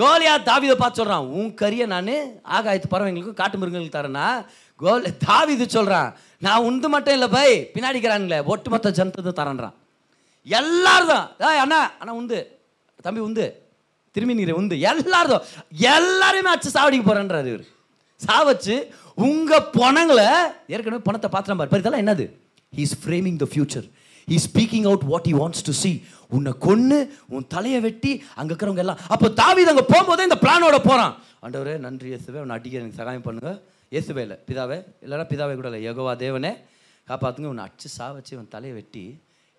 [0.00, 2.16] கோலியா தாவிதை பார்த்து சொல்றான் உன் கரியை நான்
[2.56, 4.28] ஆகாயத்து பறவைங்களுக்கும் காட்டு மிருகங்களுக்கு தரேன்னா.
[4.82, 6.10] கோல் தாவிது சொல்றான்
[6.42, 9.74] நான் உந்து மட்டும் இல்லை பை பின்னாடிக்கிறானுங்களே ஒட்டுமொத்த ஜனத்தை தரன்றான்.
[10.46, 12.38] எல்லாரும் தான் ஏய் அண்ணா அண்ணா உந்து
[13.06, 13.46] தம்பி உந்து
[14.16, 15.44] திரும்பி நீர் உந்து எல்லாரும் தான்
[15.96, 17.66] எல்லாரையுமே அச்சு சாவடிக்க போறேன்றாரு இவர்.
[18.20, 18.74] சாவச்சு
[19.26, 20.28] உங்கள் பணங்களை
[20.74, 21.82] ஏற்கனவே பணத்தை பார்த்துலாம் பாரு.
[21.82, 22.24] இதெல்லாம் என்னது?
[22.72, 23.86] He's framing the future
[24.28, 25.92] he speaking out what he wants to see
[26.36, 26.98] உன்னை கொன்று
[27.34, 29.00] உன் தலையை வெட்டி அங்கே இருக்கிறவங்க எல்லாம்.
[29.14, 31.14] அப்போ தாவி அங்கே போகும்போதே இந்த பிளானோட போகிறான்
[31.44, 32.38] ஆண்டவரே நன்றி இயேசுவே.
[32.44, 33.52] உன்னை அடிக்க எனக்கு சகாயம் பண்ணுங்க.
[33.92, 35.80] இயேசுவே இல்லை பிதாவே இல்லைன்னா பிதாவே கூட இல்லை.
[35.86, 36.52] யெகோவா தேவனே
[37.08, 39.04] காப்பாற்றுங்க உன்னை அடிச்சு சா வச்சு உன் தலையை வெட்டி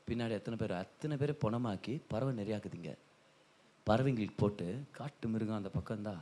[0.08, 2.92] பின்னாடி எத்தனை பேர் அத்தனை பேரை பொணமாக்கி பறவை நிறையாக்குதுங்க.
[3.88, 4.68] பறவைங்களுக்கு போட்டு
[4.98, 6.22] காட்டு மிருகம் அந்த பக்கம் தான்.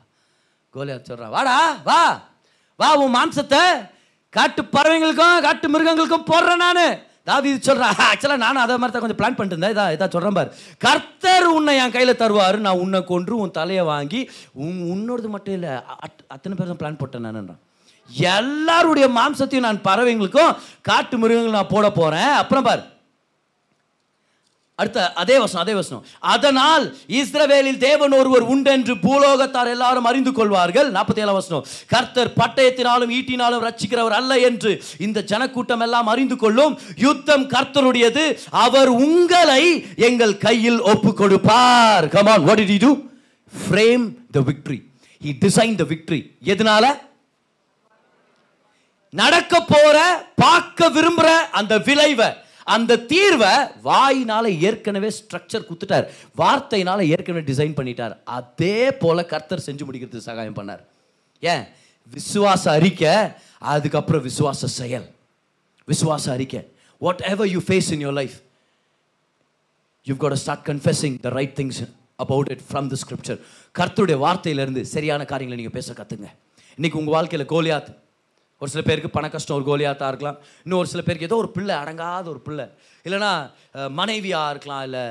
[1.10, 1.55] சொல்கிறான் வாடா
[1.89, 2.01] வா
[2.80, 3.62] வா உன் மாம்சத்தை
[4.34, 6.84] காட்டு பறவைங்களுக்கும் காட்டு மிருகங்களுக்கும் போடுறேன் நான்.
[7.30, 9.74] தாவி இது சொல்கிறேன் ஆக்சுவலாக நானும் அதை மாதிரி தான் கொஞ்சம் பிளான் பண்ணிட்டு இருந்தேன்.
[9.76, 10.49] இதா இதான் சொல்கிறேன் பாரு.
[10.86, 12.57] கர்த்தர் உன்னை என் கையில் தருவார்.
[12.68, 14.22] நான் உன்னை கொன்று உன் தலையை வாங்கி
[14.66, 15.74] உன் உன்னோடது மட்டும் இல்லை
[16.36, 17.64] அத்தனை பேர் தான் பிளான் போட்டேன் நானுன்றான்.
[18.12, 22.97] எல்லாருடைய மாம்சத்தையும் நான் பறவைங்களுக்கும் காட்டு மிருகங்கள் நான் போட போகிறேன் அப்புறம் பார்.
[24.76, 26.05] அடுத்த அதே வசனம் அதே வசனம்.
[26.20, 30.91] அதனால் இஸ்ரவேலில் தேவன் ஒருவர் உண்டென்று பூலோகத்தார் எல்லாரும் அறிந்து கொள்வார்கள்.
[30.91, 31.66] நாற்பத்தி ஏழாம் வசனம்.
[31.88, 38.38] கர்த்தர் பட்டயத்தினாலும் ஈட்டினாலும் ரட்சிக்கிறவர் அல்ல என்று இந்த ஜனக்கூட்டம் எல்லாம் அறிந்து கொள்ளும் யுத்தம் கர்த்தருடையது.
[38.49, 43.10] அவர் உங்களை எங்கள் கையில் ஒப்பு கொடுப்பார் come on what did you do?
[43.53, 44.82] Frame the victory.
[45.22, 45.89] He designed the
[46.43, 47.07] எதனால?
[49.10, 49.97] நடக்க போற
[50.36, 52.28] பார்க்க விரும்புற அந்த விளைவை
[52.64, 53.53] அந்த தீர்வை
[53.84, 56.07] வாயினால ஏற்கனவே ஸ்ட்ரக்சர் குத்துட்டார்.
[56.38, 58.18] வார்த்தையினால ஏற்கனவே டிசைன் பண்ணிட்டார்.
[58.24, 60.80] அதே போல கர்த்தர் செஞ்சு முடிக்கிறதுக்கு சகாயம் பண்ணார்.
[61.39, 61.64] ஏன்?
[62.12, 63.14] விசுவாச அறிக்கை
[63.60, 65.07] அதுக்கப்புறம் விசுவாச செயல்.
[65.88, 66.72] விசுவாச அறிக்கை.
[67.22, 68.34] Whatever you face in your life
[70.03, 73.39] you got start confessing the right things about it from the scripture
[73.80, 76.30] கர்த்தருடைய வார்த்தையிலேருந்து சரியான காரியங்களை நீங்கள் பேச கற்றுங்க
[76.76, 77.89] இன்னைக்கு உங்கள் வாழ்க்கையில் கோலியாத்
[78.62, 80.39] ஒரு சில பேருக்கு பண கஷ்டம் ஒரு கோலியாத்தாக இருக்கலாம்.
[80.64, 82.66] இன்னும் ஒரு சில பேருக்கு ஏதோ ஒரு பிள்ளை அடங்காத ஒரு பிள்ளை.
[83.05, 83.30] இல்லைனா
[83.99, 85.03] மனைவியாக இருக்கலாம் இல்லை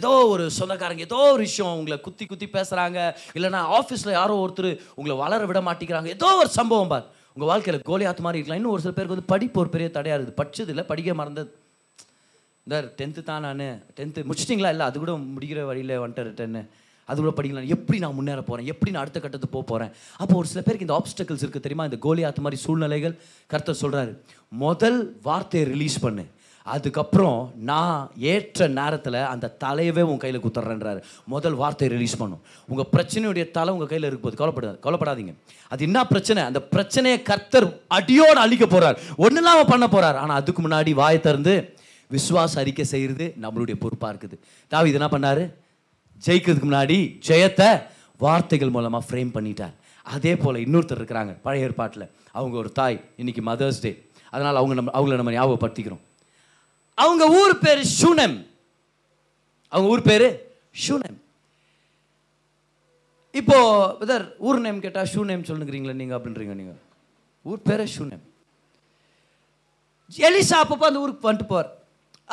[0.00, 2.98] ஏதோ ஒரு சொந்தக்காரங்க ஏதோ ஒரு விஷயம் உங்களை குத்தி குத்தி பேசுகிறாங்க
[3.38, 6.10] இல்லைனா ஆஃபீஸில் யாரோ ஒருத்தர் உங்களை வளர விட மாட்டேங்கிறாங்க.
[6.18, 7.08] ஏதோ ஒரு சம்பவம் பார்.
[7.34, 8.60] உங்கள் வாழ்க்கையில் கோலியாத்து மாதிரி இருக்கலாம்.
[8.60, 10.38] இன்னும் ஒரு சில பேருக்கு வந்து படிப்பு ஒரு பெரிய தடையாக இருக்குது.
[10.40, 11.50] படித்தது இல்லை படிக்க மறந்தது.
[12.66, 13.66] இந்த டென்த்து தான் நான்.
[13.98, 14.72] டென்த்து முடிச்சிட்டிங்களா?
[14.74, 16.62] இல்லை அது கூட முடிக்கிற வழியில் வந்துட்டு ரிட்டன்னு
[17.08, 19.90] அது படிக்கலாம் எப்படி நான் முன்னேற போகிறேன் எப்படி நான் அடுத்த கட்டத்துக்கு போக போகிறேன்
[20.22, 21.88] அப்போ ஒரு சில பேருக்கு இந்த ஆப்ஸ்டக்கிள்ஸ் இருக்குது தெரியுமா?
[21.90, 23.16] இந்த கோலி ஆத்த மாதிரி சூழ்நிலைகள்
[23.54, 24.14] கர்த்தர் சொல்கிறாரு
[24.64, 26.24] முதல் வார்த்தையை ரிலீஸ் பண்ணு.
[26.66, 27.38] அதுக்கப்புறம்
[27.70, 31.00] நான் ஏற்ற நேரத்தில் அந்த தலையவே உன் கையில் குத்துறேன்றாரு.
[31.32, 35.32] முதல் வார்த்தையை ரிலீஸ் பண்ணும் உங்கள் பிரச்சனையுடைய தலை உங்கள் கையில் இருக்கும்போது கவலைப்படாது கவலைப்படாதீங்க.
[35.72, 36.42] அது என்ன பிரச்சனை?
[36.50, 37.66] அந்த பிரச்சனையை கர்த்தர்
[37.98, 41.54] அடியோடு அழிக்க போகிறார் ஒன்றும் இல்லாமல் பண்ண போகிறார் ஆனால் அதுக்கு முன்னாடி வாயை திறந்து
[42.16, 44.38] விஸ்வாச அறிக்கை செய்கிறது நம்மளுடைய பொறுப்பாக இருக்குது.
[44.72, 45.42] தாவீது என்ன பண்ணார்?
[46.26, 46.98] ஜெயிக்கிறதுக்கு முன்னாடி
[47.28, 47.68] ஜெயத்தை
[48.24, 49.74] வார்த்தைகள் மூலமாக ஃப்ரேம் பண்ணிட்டார்.
[50.14, 52.06] அதே போல் இன்னொருத்தர் இருக்கிறாங்க பழைய ஏற்பாட்டில்.
[52.38, 53.92] அவங்க ஒரு தாய் இன்னைக்கு மதர்ஸ் டே
[54.34, 56.02] அதனால் அவங்க நம்ம அவங்கள நம்ம ஞாபகப்படுத்திக்கிறோம்.
[56.98, 58.36] அவங்க ஊர் பேர் ஷூனம்
[59.72, 60.28] அவங்க ஊர் பேர்
[60.84, 61.18] ஷூனம்
[63.40, 63.58] இப்போ
[63.98, 66.80] பிரதர் ஊர் நேம் கேட்டால் ஷூ நேம் சொல்லுங்கிறீங்களா நீங்கள் அப்படின்றீங்க நீங்கள்
[67.50, 68.24] ஊர் பேரே நேம்
[70.28, 71.70] எலிசா அப்பப்போ அந்த ஊருக்கு வந்துட்டு போவார்.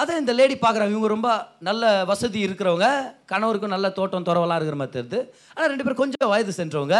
[0.01, 1.29] அதை இந்த லேடி பார்க்குறாங்க இவங்க ரொம்ப
[1.67, 2.87] நல்ல வசதி இருக்கிறவங்க
[3.31, 5.19] கணவருக்கும் நல்ல தோட்டம் துறவெல்லாம் இருக்கிற மாதிரி தெரியுது.
[5.55, 6.97] ஆனால் ரெண்டு பேரும் கொஞ்சம் வயது சென்றவங்க.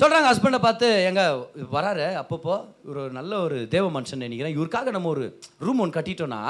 [0.00, 1.22] சொல்கிறாங்க ஹஸ்பண்டை பார்த்து எங்க
[1.76, 2.56] வராரு அப்பப்போ.
[2.88, 4.56] ஒரு நல்ல ஒரு தேவ மனுஷன் நினைக்கிறேன்.
[4.56, 5.24] இவருக்காக நம்ம ஒரு
[5.66, 6.40] ரூம் ஒன்று கட்டிட்டோன்னா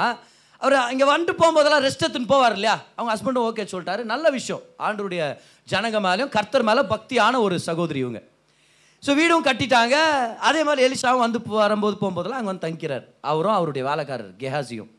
[0.63, 2.75] அவர் இங்கே வந்துட்டு போகும்போதெல்லாம் ரெஸ்ட் எடுத்துன்னு போவார் இல்லையா?
[2.97, 4.03] அவங்க ஹஸ்பண்டும் ஓகே சொல்லிட்டாரு.
[4.13, 4.63] நல்ல விஷயம்.
[4.85, 5.23] ஆண்டருடைய
[5.73, 8.21] ஜனங்க மேலேயும் கர்த்தர் மேலே பக்தியான ஒரு சகோதரி இவங்க.
[9.05, 9.95] ஸோ வீடும் கட்டிட்டாங்க.
[10.49, 13.05] அதே மாதிரி எலிசாவும் வந்து வரும்போது போகும்போதெல்லாம் அங்கே வந்து தங்கிக்கிறார்.
[13.31, 14.91] அவரும் அவருடைய வேலைக்காரர் கெஹாசியும்.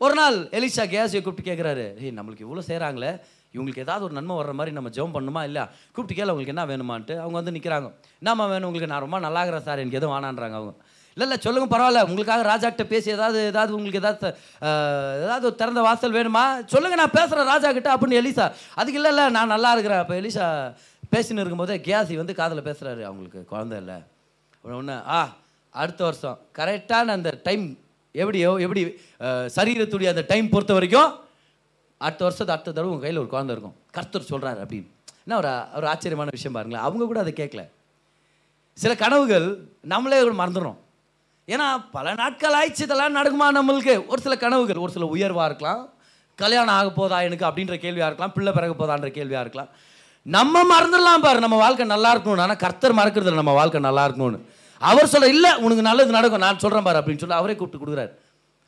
[0.00, 3.10] ஒரு நாள் எலிசா கேஸியை கூப்பிட்டு கேட்குறாரு ஏய் நம்மளுக்கு இவ்வளோ செய்கிறாங்களே
[3.54, 5.62] இவங்களுக்கு ஏதாவது ஒரு நன்மை வர்ற மாதிரி நம்ம ஜெபம் பண்ணுமா இல்லை
[5.94, 7.14] கூப்பிட்டு கேள உங்களுக்கு என்ன வேணுமான்ட்டு.
[7.22, 7.88] அவங்க வந்து நிற்கிறாங்க
[8.20, 8.66] என்னம்மா வேணும்?
[8.66, 9.80] உங்களுக்கு நான் ரொம்ப நல்லா இருக்கிறேன் சார்.
[9.82, 10.74] எனக்கு எதுவும் வேணான்றாங்க அவங்க.
[11.16, 12.02] இல்லை இல்லை சொல்லுங்கள் பரவாயில்ல.
[12.08, 14.28] உங்களுக்காக ராஜாக்கிட்ட பேசி ஏதாவது ஏதாவது உங்களுக்கு ஏதாவது
[15.24, 16.44] ஏதாவது ஒரு திறந்த வாசல் வேணுமா?
[16.64, 18.46] சொல்லுங்கள் நான் பேசுகிறேன் ராஜா கிட்ட அப்படின்னு எலிசா.
[18.74, 20.02] அதுக்கு இல்லை இல்லை நான் நல்லா இருக்கிறேன்.
[20.04, 20.46] அப்போ எலிசா
[21.16, 23.98] பேசின்னு இருக்கும்போதே கேசி வந்து காதில் பேசுகிறாரு அவங்களுக்கு குழந்த இல்லை.
[24.76, 25.20] ஒன்று ஆ
[25.70, 26.38] அடுத்த வருஷம்.
[26.58, 27.66] கரெக்டான அந்த டைம்
[28.22, 28.82] எப்படியோ எப்படி
[29.56, 31.10] சரீரத்துடைய அந்த டைம் பொறுத்த வரைக்கும்
[32.06, 33.76] அடுத்த வருஷத்து அடுத்த தடவை உங்கள் கையில் ஒரு குழந்தை இருக்கும்.
[33.96, 34.88] கர்த்தர் சொல்கிறாரு அப்படின்னு.
[35.24, 36.86] என்ன ஒரு ஒரு ஆச்சரியமான விஷயம் பாருங்களேன்.
[36.88, 37.62] அவங்க கூட அதை கேட்கல.
[38.82, 39.46] சில கனவுகள்
[39.92, 40.78] நம்மளே கூட மறந்துடும்
[41.52, 41.66] ஏன்னா
[41.96, 43.94] பல நாட்கள் ஆயிடுச்சு இதெல்லாம் நடக்குமா நம்மளுக்கு?
[44.12, 45.82] ஒரு சில கனவுகள் ஒரு சில உயர்வாக இருக்கலாம்.
[46.42, 48.34] கல்யாணம் ஆக போதா எனக்கு அப்படின்ற கேள்வியாக இருக்கலாம்.
[48.36, 49.70] பிள்ளை பிறகு போதான்ற கேள்வியாக இருக்கலாம்.
[50.36, 51.38] நம்ம மறந்துடலாம் பாரு.
[51.44, 54.40] நம்ம வாழ்க்கை நல்லா இருக்கணும் ஆனால் கர்த்தர் மறக்கிறது நம்ம வாழ்க்கை நல்லா இருக்கணும்னு.
[54.78, 58.12] அவர் சொல்ல இல்லை உனக்கு நல்லது நடக்கும் நான் சொல்கிறேன் பாரு அப்படின்னு சொல்லி அவரே கூப்பிட்டு கொடுக்குறாரு.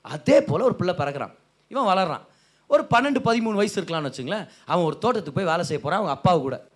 [0.00, 1.34] அதே போல் ஒரு பிள்ளை பறக்கிறான்.
[1.68, 2.24] இவன் வளர்றான்.
[2.66, 6.40] ஒரு பன்னெண்டு பதிமூணு வயசு இருக்கலாம்னு வச்சுங்களேன் அவன் ஒரு தோட்டத்துக்கு போய் வேலை செய்ய போகிறான் அவங்க அப்பாவு
[6.40, 6.66] கூட.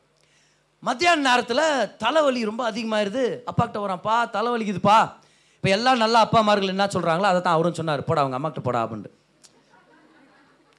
[0.78, 5.12] மத்தியான நேரத்தில் தலைவலி ரொம்ப அதிகமாகிடுது அப்பா கிட்ட வரான்ப்பா தலைவலிக்குதுப்பா.
[5.54, 8.04] இப்போ எல்லாம் நல்ல அப்பா அம்மார்கள் என்ன சொல்கிறாங்களோ அதை தான் அவரும் சொன்னார்.
[8.04, 9.12] போடா அவங்க அம்மாக்கிட்ட போடா அப்படின்ட்டு.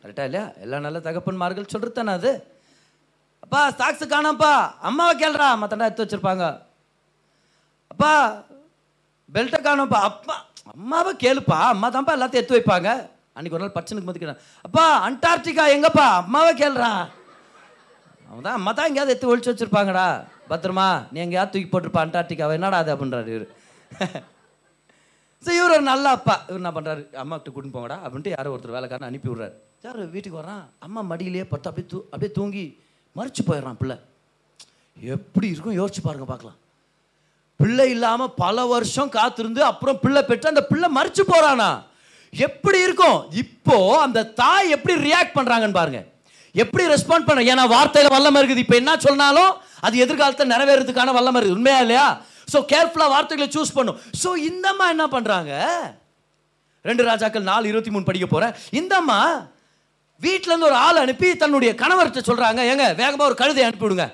[0.04, 0.52] கரெக்டாக இல்லையா?
[0.60, 2.56] எல்லா நல்ல தகப்பன்மார்கள் சொல்கிறது தானே அது.
[3.40, 4.72] அப்பா சாக்ஸு காணாம்ப்பா.
[4.82, 6.65] அம்மாவை கேள்றா மத்தண்டா எடுத்து வச்சுருப்பாங்க.
[7.96, 8.14] அப்பா
[9.36, 10.00] பெல்ட்டை காணும்ப்பா.
[10.10, 10.36] அப்பா
[10.72, 11.58] அம்மாவை கேளுப்பா.
[11.74, 12.90] அம்மா தான்ப்பா எல்லாத்தையும் எடுத்து வைப்பாங்க.
[13.36, 16.06] அன்னைக்கு ஒரு நாள் பச்சனுக்கு மதிக்கிறான் அப்பா அண்டார்டிகா எங்கப்பா?
[16.22, 16.90] அம்மாவை கேளுறா
[18.30, 20.06] அவன் தான் அம்மா தான் எங்கேயாவது எடுத்து ஒழிச்சு வச்சிருப்பாங்கடா.
[20.52, 22.56] பத்திரமா நீ எங்கேயாவது தூக்கி போட்டிருப்பா அண்டார்டிகாவை.
[22.60, 23.46] என்னடா அது அப்படின்றாரு இவர்.
[25.44, 26.36] சரி இவர் ஒரு நல்ல அப்பா.
[26.48, 29.56] இவர் என்ன பண்ணுறாரு அம்மா கிட்ட கூட்டின்னு போங்கடா அப்படின்ட்டு யாரோ ஒருத்தர் வேலைக்காரன் அனுப்பி விடுறாரு.
[29.86, 30.02] யார்?
[30.16, 32.66] வீட்டுக்கு வரான் அம்மா மடியிலேயே படுத்து அப்படியே தூ அப்படியே தூங்கி
[33.20, 33.98] மறிச்சு போயிடுறான் பிள்ளை.
[35.16, 35.80] எப்படி இருக்கும்?
[35.82, 36.60] யோசிச்சு பாருங்க பார்க்கலாம்.
[37.60, 41.70] பிள்ளை இல்லாம பல வருஷம் காத்திருந்து அப்புறம் பிள்ளை பெற்று அந்த பிள்ளை மறிச்சு போறானா?
[42.34, 43.18] எப்படி இருக்கும்?
[43.44, 46.02] இப்போ அந்த தாய் எப்படி ரியாக்ட் பண்றாங்கன்னு பாருங்க.
[46.56, 47.42] எப்படி ரெஸ்பாண்ட் பண்ண?
[47.52, 48.64] ஏன்னா வார்த்தையில வல்லமை இருக்குது.
[48.66, 49.52] இப்போ என்ன சொன்னாலும்
[49.88, 51.58] அது எதிர்காலத்தை நிறைவேறதுக்கான வல்லமை இருக்குது.
[51.60, 52.08] உண்மையா இல்லையா?
[52.54, 54.00] ஸோ கேர்ஃபுல்லாக வார்த்தைகளை சூஸ் பண்ணும்.
[54.22, 55.54] ஸோ இந்த அம்மா என்ன பண்ணுறாங்க
[56.86, 59.20] ரெண்டு ராஜாக்கள் நாலு இருபத்தி மூணு படிக்க போகிறேன் இந்த அம்மா
[60.24, 64.06] இருந்து ஒரு ஆள் அனுப்பி தன்னுடைய கணவர்கிட்ட சொல்கிறாங்க ஏங்க வேகமாக ஒரு கழுதை அனுப்பிவிடுங்க.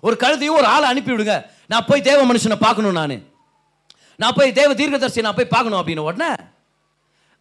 [0.00, 1.46] ஒரு கழுதையும் ஒரு ஆளை அனுப்பிவிடுங்க.
[1.66, 3.28] நான் போய் தேவ மனுஷனை பார்க்கணும் நான்.
[4.16, 6.30] நான் போய் தேவ தீர்க்கதர்சி நான் போய் பார்க்கணும் அப்படின்னு உடனே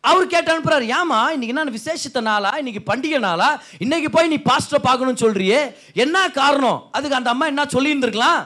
[0.01, 0.86] அவர் கேட்டு அனுப்புறாரு.
[0.97, 2.49] ஏமா இன்னைக்கு என்ன விசேஷத்த நாளா?
[2.49, 3.62] இன்னைக்கு பண்டிகை நாளா?
[3.78, 5.76] இன்னைக்கு போய் நீ பாஸ்டரை பார்க்கணும்னு சொல்றியே.
[5.93, 6.88] என்ன காரணம்?
[6.91, 8.41] அதுக்கு அந்த அம்மா என்ன சொல்லியிருந்துருக்கலாம்?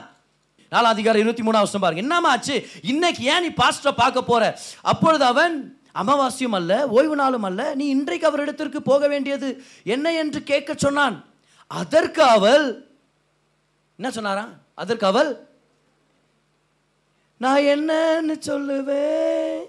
[0.72, 2.02] நாலாம் அதிகாரம் இருபத்தி மூணாம் வருஷம் பாருங்க.
[2.02, 2.68] என்னம்மா ஆச்சு?
[2.82, 4.58] இன்னைக்கு ஏன் நீ பாஸ்டரை பார்க்க போற?
[4.82, 5.54] அப்பொழுது அவன்
[5.94, 11.24] அமாவாசையும் அல்ல ஓய்வு நாளும் அல்ல நீ இன்றைக்கு அவரிடத்திற்கு போக வேண்டியது என்ன என்று கேட்க சொன்னான்.
[11.66, 12.66] அதற்கு அவள்
[13.96, 15.46] என்ன சொன்னாரா அதற்கு அவள்
[17.36, 19.60] நான் என்னன்னு சொல்லுவேன்.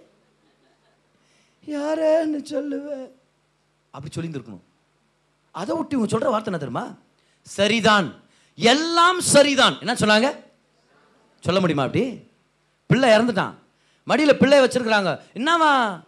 [1.65, 3.11] யாரன்னு சொல்லுவேன்.
[3.91, 4.63] அப்படி சொல்லியிருந்துருக்கணும்.
[5.51, 6.95] அதை விட்டு இவங்க சொல்கிற வார்த்தை என்ன தெரியுமா?
[7.41, 8.23] சரிதான்.
[8.55, 9.80] எல்லாம் சரிதான்.
[9.80, 10.36] என்ன சொன்னாங்க?
[11.39, 12.30] சொல்ல முடியுமா அப்படி?
[12.86, 13.53] பிள்ளை இறந்துட்டான்.
[14.03, 15.19] மடியில் பிள்ளை வச்சிருக்கிறாங்க.
[15.34, 16.03] என்னவா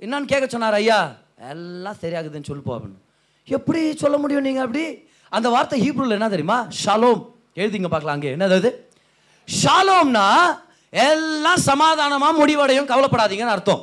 [0.00, 1.14] என்னான்னு கேட்க சொன்னார் ஐயா.
[1.38, 2.98] எல்லாம் சரியாகுதுன்னு சொல்லுப்போ அப்படின்னு.
[3.44, 5.08] எப்படி சொல்ல முடியும் நீங்கள் அப்படி?
[5.30, 6.68] அந்த வார்த்தை ஹீப்ரூவில் என்ன தெரியுமா?
[6.84, 7.35] ஷாலோம்.
[7.60, 8.32] எழுதிங்க பார்க்கலாம் அங்கே.
[8.36, 8.70] என்னது அதாவது
[9.48, 10.26] ஷாலோம்னா
[10.92, 13.82] எல்லாம் சமாதானமாக முடிவடையும் கவலைப்படாதீங்கன்னு அர்த்தம்.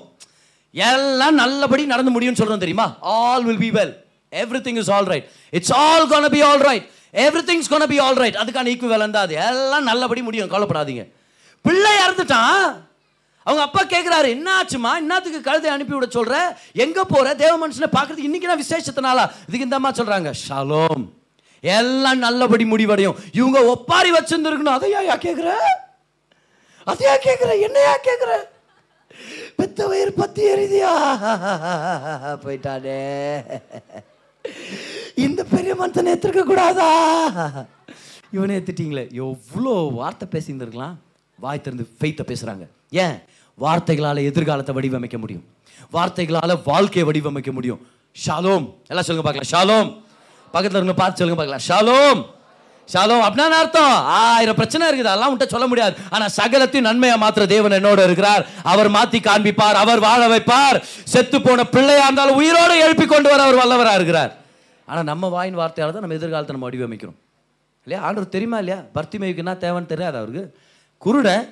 [0.74, 2.88] எல்லாம் நல்லபடி நடந்து முடியும்னு சொல்கிறோம் தெரியுமா?
[3.18, 3.94] All will be well
[4.68, 6.86] everything is all right it's all gonna be all right
[7.50, 9.36] everything's gonna be all right அதுக்கான ஈக்குவல் தான் அது.
[9.50, 11.04] எல்லாம் நல்லபடி முடியும் கவலைப்படாதீங்க.
[11.66, 12.64] பிள்ளை இறந்துட்டான்.
[13.46, 16.36] அவங்க அப்பா கேட்குறாரு என்ன ஆச்சுமா என்னத்துக்கு கழுதை அனுப்பி விட சொல்கிற
[16.86, 19.26] எங்கே போகிற தேவ மனுஷனை பார்க்கறதுக்கு இன்றைக்கி நான் விசேஷத்தினாலா?
[19.48, 19.92] இதுக்கு இந்த அம்மா
[20.48, 21.04] ஷாலோம்.
[21.78, 23.20] எல்லாம் நல்லபடி முடிவடையும்.
[23.40, 24.78] இவங்க ஒப்பாரி வச்சிருந்துருக்கணும்.
[24.78, 25.52] அதையா யா கேட்குற
[26.92, 28.32] அதையா கேட்குற என்னையா கேட்குற
[29.60, 30.92] பெத்த வயிறு பத்தி எரிதியா
[32.44, 33.00] போயிட்டானே.
[35.26, 36.90] இந்த பெரிய மனுஷனை ஏத்திருக்க கூடாதா?
[38.36, 40.96] இவனை ஏற்றுட்டீங்களே எவ்வளோ வார்த்தை பேசியிருந்துருக்கலாம்.
[41.40, 42.66] வாய் திறந்து ஃபெய்த்தை பேசுகிறாங்க
[43.04, 43.16] ஏன்?
[43.64, 45.46] வார்த்தைகளால் எதிர்காலத்தை வடிவமைக்க முடியும்.
[45.96, 47.82] வார்த்தைகளால் வாழ்க்கையை வடிவமைக்க முடியும்.
[48.26, 48.66] ஷாலோம்.
[48.92, 49.52] எல்லாம் சொல்லுங்க பார்க்கலாம்.
[49.54, 49.90] ஷாலோம்.
[50.54, 51.66] பக்கத்தில் இருங்க பார்த்து சொல்லுங்க பார்க்கலாம்.
[51.70, 52.22] ஷாலோம்.
[52.94, 53.94] ஷாலோம் அப்படின்னா அர்த்தம்?
[54.22, 55.94] ஆயிரம் பிரச்சனை இருக்குது அதெல்லாம் உன்ட்ட சொல்ல முடியாது.
[56.14, 58.44] ஆனா சகலத்தையும் நன்மையா மாத்திர தேவன் என்னோட இருக்கிறார்.
[58.72, 60.78] அவர் மாத்தி காண்பிப்பார் அவர் வாழ வைப்பார்.
[61.14, 64.32] செத்து போன பிள்ளையா இருந்தாலும் உயிரோடு எழுப்பி கொண்டு வர அவர் வல்லவராக இருக்கிறார்.
[64.88, 67.18] ஆனா நம்ம வாயின் வார்த்தையால் தான் நம்ம எதிர்காலத்தை நம்ம வடிவமைக்கிறோம்
[67.86, 68.02] இல்லையா?
[68.08, 68.80] ஆண்டவர் தெரியுமா இல்லையா?
[68.98, 70.44] பர்த்திமைக்கு என்ன தேவைன்னு தெரியாது அவருக்கு.
[71.06, 71.46] குருடன்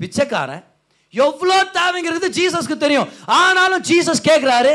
[0.00, 0.64] பிச்சைக்காரன்
[1.14, 3.08] எவ்வளோ தேவைங்கிறது ஜீசஸ்க்கு தெரியும்.
[3.42, 4.74] ஆனாலும் ஜீசஸ் கேட்குறாரு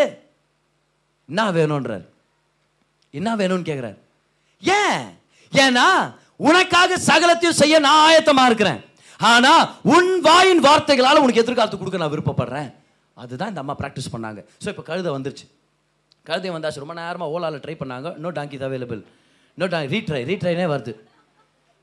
[1.29, 2.05] என்ன வேணும்ன்றார்?
[3.19, 3.97] என்ன வேணும்னு கேட்குறாரு
[4.63, 5.01] ஏன்?
[5.53, 5.87] ஏன்னா
[6.47, 8.79] உனக்காக சகலத்தையும் செய்ய நான் ஆயத்தமாக இருக்கிறேன்.
[9.31, 9.63] ஆனால்
[9.95, 12.69] உன் வாயின் வார்த்தைகளால் உனக்கு எதிர்காலத்து கொடுக்க நான் விருப்பப்படுறேன்.
[13.23, 14.39] அதுதான் இந்த அம்மா ப்ராக்டிஸ் பண்ணாங்க.
[14.63, 15.45] ஸோ இப்போ கழுதை வந்துருச்சு.
[16.29, 16.81] கழுதை வந்தாச்சு.
[16.83, 18.09] ரொம்ப நேரமாக ஓலாவில் ட்ரை பண்ணாங்க.
[18.23, 19.01] No donkey available
[19.61, 20.93] no donkey retry ரீட்ரைனே வருது.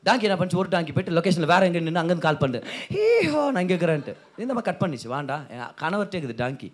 [0.07, 2.65] டாங்கி என்ன பண்ணி ஒரு டாங்கி போயிட்டு லொக்கேஷனில் வேறு எங்கே நின்று அங்கேருந்து கால் பண்ணுறேன்
[2.95, 4.15] ஹீஹோ நான் இங்கே இருக்கிறேன்ட்டு.
[4.43, 5.09] இந்த மாதிரி கட் பண்ணிச்சு.
[5.15, 5.37] வாண்டா.
[5.57, 6.69] என் கணவர்கிட்ட இருக்குது டாங்கி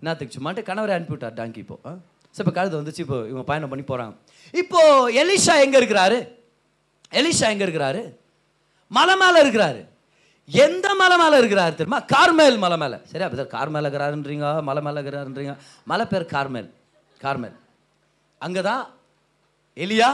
[0.00, 1.76] என்னத்துக்கு சும்மாட்டு கணவரை அனுப்பிவிட்டார் டாங்கி இப்போ.
[2.36, 4.14] ஸோ இப்போ கழுதை வந்துச்சு இப்போ இவங்க பயணம் பண்ணி போகிறாங்க
[4.60, 6.18] இப்போது எலிஷா எங்கே இருக்கிறாரு?
[7.20, 8.00] எலிஷா எங்கே இருக்கிறாரு?
[8.96, 9.80] மலை மேலே இருக்கிறாரு.
[10.48, 12.00] எந்த மலை மேலே இருக்கிறாரு தெரியுமா?
[12.14, 12.98] கார்மேல் மலை மேலே.
[13.10, 15.54] சரி அப்போ கார் மேலே இருக்கிறாருன்றீங்க மலை மேலே இருக்கிறாருன்றீங்க.
[15.92, 16.68] மலை பேர் கார்மேல்.
[17.24, 17.56] கார்மேல்.
[18.40, 18.82] அங்கே தான்
[19.84, 20.10] எலியா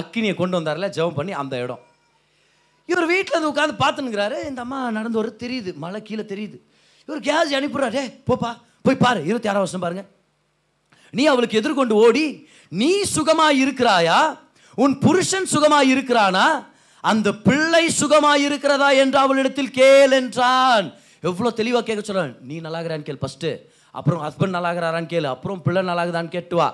[0.00, 1.82] அக்கினியை கொண்டு வந்தார்ல ஜெபம் பண்ணி அந்த இடம்.
[2.90, 5.72] இவர் வீட்டில் வந்து உட்காந்து பார்த்துனுங்கிறாரு இந்த அம்மா நடந்து வர தெரியுது.
[5.84, 6.58] மலை கீழே தெரியுது.
[7.08, 8.50] இவர் கேஸ் அனுப்புறாரு போப்பா
[8.86, 9.20] போய் பாரு.
[9.30, 10.08] இருபத்தி ஆறாம் வருஷம் பாருங்கள்
[11.16, 12.26] நீ அவளுக்கு எதிர்கொண்டு ஓடி
[12.80, 14.20] நீ சுகமாக இருக்கிறாயா?
[14.82, 16.46] உன் புருஷன் சுகமாக இருக்கிறானா?
[17.00, 18.88] அந்த பிள்ளை சுகமாக இருக்கிறதா?
[19.02, 20.86] என்று அவளிடத்தில் கேள் என்றான்.
[21.28, 22.32] எவ்வளோ தெளிவாக கேட்க சொல்றான்.
[22.50, 23.50] நீ நல்லாகிறான்னு கேள் ஃபஸ்ட்டு
[23.98, 25.28] அப்புறம் ஹஸ்பண்ட் நல்லாகிறாரான்னு கேளு.
[25.34, 26.68] அப்புறம் பிள்ளை நல்லாகுதான்னு கேட்டு வா.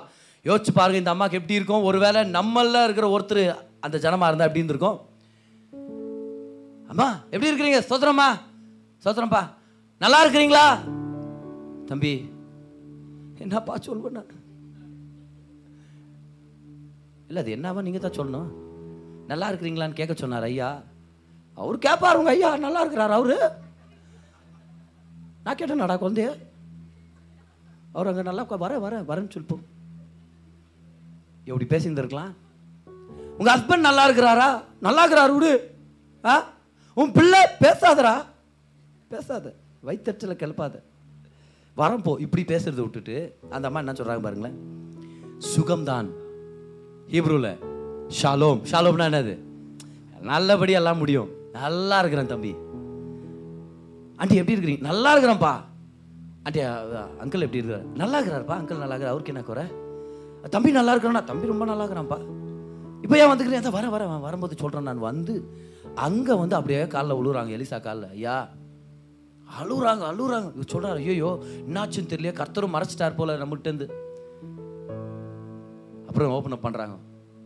[0.49, 1.87] யோசிச்சு பாருங்க இந்த அம்மாவுக்கு எப்படி இருக்கும்?
[1.89, 3.43] ஒருவேளை நம்மள இருக்கிற ஒருத்தர்
[3.87, 4.99] அந்த ஜனமாக இருந்தால் எப்படி இருக்கும்
[6.93, 7.81] அம்மா எப்படி இருக்கிறீங்க?
[7.91, 8.29] சோதரம்மா
[9.05, 9.43] சோதரம்ப்பா
[10.05, 10.67] நல்லா இருக்கிறீங்களா?
[11.91, 12.13] தம்பி
[13.39, 14.47] என்னப்பா சொல்வேன் நான்
[17.27, 18.51] இல்லை அது என்னவா நீங்கள் தான் சொல்லணும்.
[19.27, 20.83] நல்லா இருக்கிறீங்களான்னு கேட்க சொன்னார் ஐயா.
[21.55, 23.51] அவர் கேட்பார் உங்க ஐயா நல்லா இருக்கிறார் அவரு.
[25.45, 26.39] நான் கேட்டேன் நடா குழந்தைய.
[27.93, 29.65] அவர் அங்கே நல்லா வர வர வரேன்னு சொல்லிப்போம்
[31.45, 32.33] எப்படி பேசியிருந்துருக்கலாம்?
[33.39, 34.63] உங்கள் ஹஸ்பண்ட் நல்லா இருக்கிறாரா?
[34.81, 35.75] நல்லா இருக்கிறாரு விடு.
[36.25, 36.53] ஆ?
[36.95, 38.25] உன் பிள்ளை பேசாதடா.
[39.09, 40.83] பேசாத வயிற்றுல கிளப்பாத.
[41.79, 44.59] வரம் போ இப்படி பேசுறதை விட்டுட்டு அந்த அம்மா என்ன சொல்றாங்க பாருங்களேன்.
[45.57, 46.09] சுகம்தான்.
[47.09, 47.59] ஹீப்ரூல
[48.23, 48.63] ஷாலோம்.
[48.73, 49.39] ஷாலோம்னா என்னது?
[50.21, 51.29] நல்லபடி எல்லாம் முடியும்.
[51.53, 52.55] நல்லா இருக்கிறேன் தம்பி.
[54.17, 54.81] ஆண்டி எப்படி இருக்கிறீங்க?
[54.81, 55.61] நல்லா இருக்கிறேன்ப்பா.
[56.43, 58.61] ஆண்டி அங்கிள் எப்படி இருக்கிறார் நல்லா இருக்கிறாருப்பா.
[58.61, 59.11] அங்கிள் நல்லா இருக்கிறார்.
[59.11, 59.65] அவருக்கு என்ன குறை?
[60.51, 61.25] தம்பி நல்லா இருக்கிறானா?
[61.25, 62.19] தம்பி ரொம்ப நல்லா இருக்கிறான்ப்பா.
[63.03, 64.99] இப்போ ஏன் வந்துக்கிறேன் வர வர- வரும்போது சொல்கிறேன் நான்.
[64.99, 65.49] வந்து
[65.95, 68.09] அங்கே வந்து அப்படியே காலில் விழுறாங்க எலிசா காலில்.
[68.09, 68.49] ஐயா
[69.61, 71.31] அழுகுறாங்க அழுகுறாங்க இவர் சொல்றாரு ஐயோ
[71.67, 73.89] என்னாச்சுன்னு தெரியல கர்த்தரும் மறைச்சிட்டார் போல நம்மகிட்டேருந்து
[76.09, 76.97] அப்புறம் ஓப்பன் அப் பண்ணுறாங்க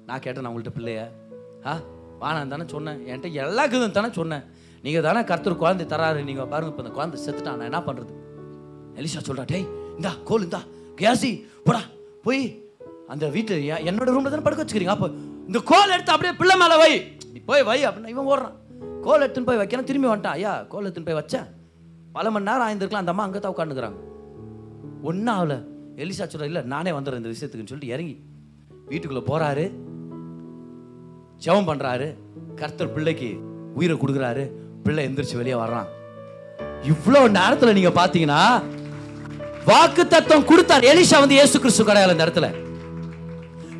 [0.08, 1.00] நான் கேட்டேன் நான் உங்கள்கிட்ட பிள்ளைய.
[1.68, 1.72] ஆ
[2.22, 2.98] வாணாம் தானே சொன்னேன்.
[3.08, 4.44] என்கிட்ட எல்லா இதுவும் தானே சொன்னேன்.
[4.84, 6.20] நீங்கள் தானே கர்த்தர் குழந்தை தராரு.
[6.28, 7.58] நீங்கள் பாருங்க இப்போ இந்த குழந்தை செத்துட்டான்.
[7.60, 8.12] நான் என்ன பண்ணுறது
[9.00, 9.66] எலிசா சொல்றா டேய்
[9.98, 10.60] இந்தா கோல் இந்தா.
[11.00, 11.30] கேசி
[11.66, 11.82] போடா
[12.26, 12.42] போய்
[13.12, 13.54] அந்த வீட்டு
[13.90, 14.94] என்னோட ரூம்ல தானே படுக்க வச்சுக்கிறீங்க.
[14.96, 15.08] அப்போ
[15.48, 16.92] இந்த கோல் எடுத்து அப்படியே பிள்ளை மேலே வை.
[17.34, 18.56] நீ போய் வை அப்படின்னு இவன் ஓடுறான்.
[19.06, 20.38] கோல் எடுத்துன்னு போய் வைக்கணும் திரும்பி வந்துட்டான்.
[20.40, 21.48] ஐயா கோல் எடுத்துன்னு போய் வச்சேன்.
[22.16, 23.04] பல மணி நேரம் ஆயிருந்துருக்கலாம்.
[23.04, 23.98] அந்த அம்மா அங்கே தான் உட்காந்துக்கிறாங்க
[25.08, 25.54] ஒன்றும் ஆகல.
[26.02, 28.16] எலிசா சொல்கிற இல்லை நானே வந்துடுறேன் இந்த விஷயத்துக்குன்னு சொல்லிட்டு இறங்கி
[28.90, 29.64] வீட்டுக்குள்ளே போகிறாரு
[31.44, 32.08] ஜெபம் பண்ணுறாரு
[32.60, 33.30] கர்த்தர் பிள்ளைக்கு
[33.78, 34.44] உயிரை கொடுக்குறாரு.
[34.84, 35.88] பிள்ளை எந்திரிச்சு வெளியே வர்றான்.
[36.92, 38.42] இவ்வளோ நேரத்தில் நீங்கள் பார்த்தீங்கன்னா
[39.70, 40.88] வாக்கு தத்துவம் கொடுத்தார்.
[40.92, 42.48] எலிஷா வந்து இயேசு கிறிஸ்து கிடையாது இந்த இடத்துல.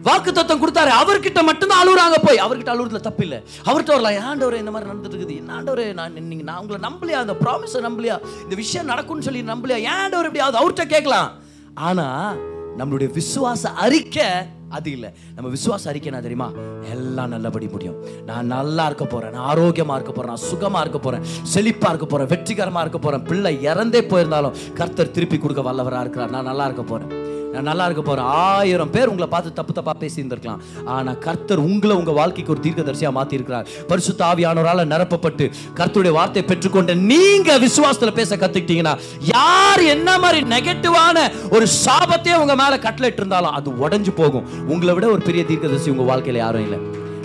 [0.02, 0.90] வாக்கு தத்துவம் கொடுத்தாரு.
[1.02, 2.36] அவர்கிட்ட மட்டும்தான் அழுகுறாங்க போய்.
[2.36, 6.44] அவர்கிட்ட அழுகுறதுல தப்பு இல்லை அவர்கிட்ட வரலாம் ஆண்டவரே இந்த மாதிரி நடந்துட்டு இருக்குது என்ன ஆண்டவரே நான் நீங்க
[6.44, 7.20] நான் உங்களை நம்பலையா?
[7.24, 8.16] அந்த ப்ராமிஸை நம்பலையா?
[8.42, 9.76] இந்த விஷயம் நடக்கும்னு சொல்லி நம்பலையா?
[9.76, 10.58] ஏன் ஆண்டவர் ஆகுது?
[10.60, 11.30] அவர்கிட்ட கேட்கலாம்.
[11.74, 12.34] ஆனா
[12.78, 14.24] நம்மளுடைய விசுவாச அறிக்கை
[14.70, 15.10] அது இல்லை.
[15.34, 16.50] நம்ம விசுவாச அறிக்கை என்ன தெரியுமா?
[16.90, 17.96] எல்லாம் நல்லபடி முடியும்.
[18.26, 19.30] நான் நல்லா இருக்க போறேன்.
[19.30, 20.32] நான் ஆரோக்கியமா இருக்க போறேன்.
[20.32, 21.20] நான் சுகமா இருக்க போறேன்.
[21.54, 22.26] செழிப்பா இருக்க போறேன்.
[22.26, 23.22] வெற்றிகரமா இருக்க போறேன்.
[23.22, 26.30] பிள்ளை இறந்தே போயிருந்தாலும் கர்த்தர் திருப்பி கொடுக்க வல்லவராக இருக்கிறார்.
[26.30, 27.21] நான் நல்லா இருக்க போறேன்.
[27.52, 32.54] நல்லா இருக்க போகிறேன் ஆயிரம் பேர் உங்களை பார்த்து தப்பு தப்பாக பேசி இருந்திருக்கலாம் கர்த்தர் உங்களை உங்கள் வாழ்க்கைக்கு
[32.54, 35.46] ஒரு தீர்க்கதரிசியாக மாற்றிருக்கிறார் பரிசு தாவியானவரால் நிரப்பப்பட்டு
[35.76, 38.94] கர்த்தருடைய வார்த்தையை பெற்றுக்கொண்ட நீங்கள் விசுவாசத்தில் பேச கற்றுக்கிட்டீங்கன்னா
[39.34, 41.18] யார் என்ன மாதிரி நெகட்டிவான
[41.50, 44.46] ஒரு சாபத்தையே உங்கள் மேலே கட்லெட் இருந்தாலும் அது உடஞ்சு போகும்.
[44.68, 46.78] உங்களை விட ஒரு பெரிய தீர்க்கதரிசி உங்கள் வாழ்க்கையில் யாரும் இல்லை.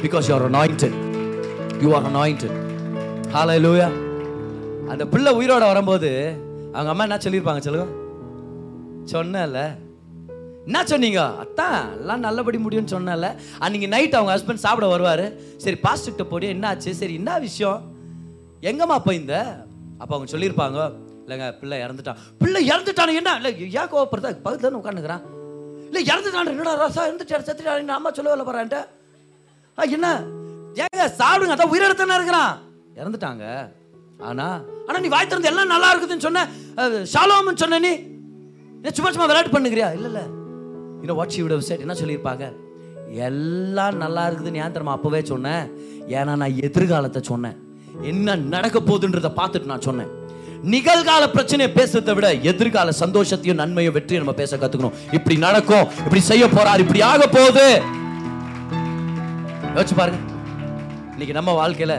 [0.04, 0.98] Because you are anointed
[1.82, 2.56] you are anointed
[3.66, 3.88] லூயா
[4.90, 6.10] அந்த பிள்ளை உயிரோட வரும்போது
[6.74, 7.88] அவங்க அம்மா என்ன சொல்லியிருப்பாங்க சொல்லுங்க?
[9.14, 9.87] சொன்னல
[10.68, 11.22] என்ன சொன்னீங்க?
[11.44, 13.28] அத்தான் எல்லாம் நல்லபடி முடியும்னு சொன்னல
[13.60, 15.26] அன்னைக்கு நைட் அவங்க ஹஸ்பண்ட் சாப்பிட வருவார்.
[15.58, 17.80] சரி பாஸ்ட்டு போடி என்ன ஆச்சு சரி என்ன விஷயம்?
[18.62, 19.36] எங்கம்மா போயிருந்த
[20.00, 20.80] அப்போ அவங்க சொல்லியிருப்பாங்க.
[21.24, 22.20] இல்லைங்க பிள்ளை இறந்துட்டான்.
[22.42, 23.32] பிள்ளை இறந்துட்டானு என்ன?
[23.40, 25.24] இல்லை ஏன் கோவப்படுறதா பக்கத்துல உட்காந்துக்கிறான்
[25.88, 28.80] இல்லை இறந்துட்டான் என்னடா ரசா இறந்துட்டாரு செத்துட்டாரு அம்மா சொல்ல வரல போறான்ட்டு
[29.78, 30.08] ஆ, என்ன?
[30.84, 32.54] ஏங்க சாப்பிடுங்க அதான் உயிரிழத்தானே இருக்கிறான்.
[32.96, 33.44] இறந்துட்டாங்க.
[34.30, 34.46] ஆனா
[34.88, 36.46] ஆனா நீ வாய் திறந்து எல்லாம் நல்லா இருக்குதுன்னு சொன்ன
[37.14, 37.94] ஷாலோம்னு சொன்ன நீ.
[38.98, 40.26] சும்மா சும்மா விளையாட்டு பண்ணுக்கிறியா இல்லை இல்லை.
[41.00, 42.46] இன்னும் வாட்ச் விட செட் என்ன சொல்லியிருப்பாங்க?
[43.28, 45.66] எல்லாம் நல்லா இருக்குதுன்னு ஏன் தரமா அப்போவே சொன்னேன்?
[46.08, 47.58] ஏன்னா நான் எதிர்காலத்தை சொன்னேன்.
[48.02, 50.12] என்ன நடக்க போகுதுன்றதை பார்த்துட்டு நான் சொன்னேன்.
[50.74, 54.98] நிகழ்கால பிரச்சனையை பேசுறதை விட எதிர்கால சந்தோஷத்தையும் நன்மையும் வெற்றியும் நம்ம பேச கத்துக்கணும்.
[55.12, 57.68] இப்படி நடக்கும் இப்படி செய்ய போறார் இப்படி ஆக போகுது.
[59.76, 60.20] யோசிச்சு பாருங்க.
[61.10, 61.96] இன்னைக்கு நம்ம வாழ்க்கையில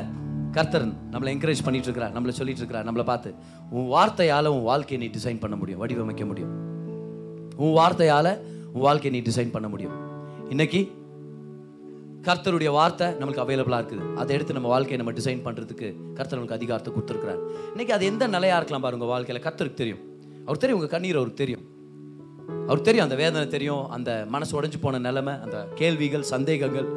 [0.52, 3.34] கர்த்தர் நம்மளை என்கரேஜ் பண்ணிட்டு இருக்கிறார் நம்மளை சொல்லிட்டு இருக்கிறார் நம்மளை பார்த்து
[3.70, 6.52] உன் வார்த்தையால உன் வாழ்க்கையை நீ டிசைன் பண்ண முடியும் வடிவமைக்க முடியும்.
[7.56, 8.38] உன் வார்த்தையால
[8.74, 9.96] உன் வாழ்க்கையை நீ டிசைன் பண்ண முடியும்.
[10.54, 10.80] இன்னைக்கு
[12.26, 14.06] கர்த்தருடைய வார்த்தை நமக்கு அவைலபிளாக இருக்குது.
[14.20, 17.40] அதை எடுத்து நம்ம வாழ்க்கையை நம்ம டிசைன் பண்ணுறதுக்கு கர்த்தர் நமக்கு அதிகாரத்தை கொடுத்துருக்குறாரு.
[17.70, 20.02] இன்னைக்கு அது எந்த நிலையாக இருக்கலாம் பாருங்க உங்கள் வாழ்க்கையில் கர்த்தருக்கு தெரியும்.
[20.46, 21.64] அவர் தெரியும் உங்கள் கண்ணீர் அவருக்கு தெரியும்.
[22.66, 26.88] அவருக்கு தெரியும் அந்த வேதனை தெரியும் அந்த மனசு உடஞ்சி போன நிலைமை அந்த கேள்விகள் சந்தேகங்கள்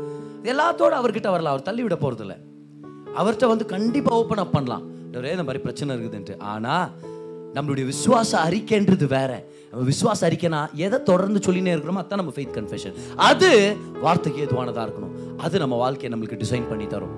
[0.51, 1.53] எல்லாத்தோடு அவர்கிட்ட வரலாம்.
[1.53, 2.35] அவர் தள்ளிவிட போகிறதில்ல
[3.19, 4.83] அவர்கிட்ட வந்து கண்டிப்பாக ஓப்பன் அப் பண்ணலாம்.
[5.19, 6.35] ஒரே இந்த மாதிரி பிரச்சனை இருக்குதுன்ட்டு.
[6.39, 6.89] ஆனால்
[7.55, 9.31] நம்மளுடைய விசுவாச அறிக்கைன்றது வேற.
[9.71, 12.95] நம்ம விசுவாச அறிக்கைனா எதை தொடர்ந்து சொல்லினே இருக்கிறோமோ அதான் நம்ம ஃபெய்த் கன்ஃபெஷன்
[13.27, 13.49] அது
[14.05, 15.11] வார்த்தைக்கு ஏதுவானதாக இருக்கணும்.
[15.45, 17.13] அது நம்ம வாழ்க்கையை நம்மளுக்கு டிசைன் பண்ணி தரும்.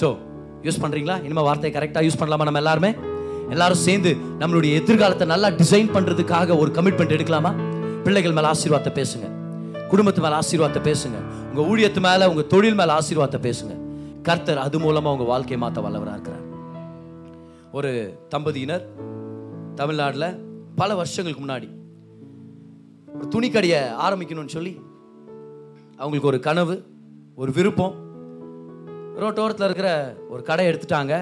[0.00, 0.06] ஸோ
[0.66, 2.90] யூஸ் பண்ணுறீங்களா இனிமேல் வார்த்தையை கரெக்டாக யூஸ் பண்ணலாமா நம்ம எல்லாருமே?
[3.54, 7.52] எல்லாரும் சேர்ந்து நம்மளுடைய எதிர்காலத்தை நல்லா டிசைன் பண்ணுறதுக்காக ஒரு கமிட்மெண்ட் எடுக்கலாமா?
[8.04, 9.28] பிள்ளைகள் மேலே ஆசீர்வாதத்தை பேசுங்க.
[9.92, 11.18] குடும்பத்து மேலே ஆசீர்வாதத்தை பேசுங்க.
[11.50, 13.74] உங்கள் ஊழியத்து மேலே உங்கள் தொழில் மேலே ஆசீர்வாதத்தை பேசுங்க.
[14.28, 16.46] கர்த்தர் அது மூலமாக உங்கள் வாழ்க்கையை மாற்ற வல்லவராக இருக்கிறார்.
[17.80, 17.90] ஒரு
[18.34, 18.86] தம்பதியினர்
[19.82, 20.28] தமிழ்நாட்டில்
[20.80, 21.68] பல வருஷங்களுக்கு முன்னாடி
[23.20, 24.70] ஒரு துணிக்கடையை ஆரம்பிக்கணும்னு சொல்லி
[26.00, 26.74] அவங்களுக்கு ஒரு கனவு
[27.40, 27.96] ஒரு விருப்பம்.
[29.22, 29.90] ரோட்டோரத்தில் இருக்கிற
[30.32, 31.14] ஒரு கடை எடுத்துட்டாங்க.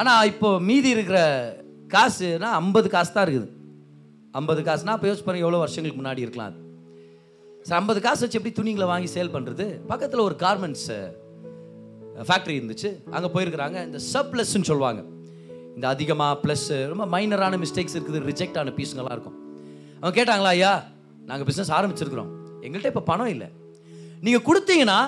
[0.00, 1.18] ஆனால் இப்போ மீதி இருக்கிற
[1.94, 3.48] காசுனா ஐம்பது காசு தான் இருக்குது.
[4.40, 6.58] ஐம்பது காசுனா அப்போ யோசிச்சு பாருங்கள் எவ்வளோ வருஷங்களுக்கு முன்னாடி இருக்கலாம் அது.
[7.66, 10.88] சரி ஐம்பது காசு வச்சு எப்படி துணிங்களை வாங்கி சேல் பண்ணுறது பக்கத்தில் ஒரு கார்மெண்ட்ஸ்
[12.30, 12.90] ஃபேக்ட்ரி இருந்துச்சு.
[13.16, 13.78] அங்கே போயிருக்கிறாங்க.
[13.88, 15.02] இந்த சப்ளஸ்ன்னு சொல்லுவாங்க.
[15.76, 19.38] இந்த அதிகமாக ப்ளஸ் ரொம்ப மைனரான மிஸ்டேக்ஸ் இருக்குது ரிஜெக்ட் ஆன பீஸுங்கெல்லாம் இருக்கும்.
[20.00, 20.72] அவங்க கேட்டாங்களா ஐயா
[21.28, 22.30] நாங்கள் பிஸ்னஸ் ஆரம்பிச்சிருக்கிறோம்.
[22.64, 23.48] எங்கள்கிட்ட இப்போ பணம் இல்லை.
[24.26, 24.98] நீங்கள் கொடுத்தீங்கன்னா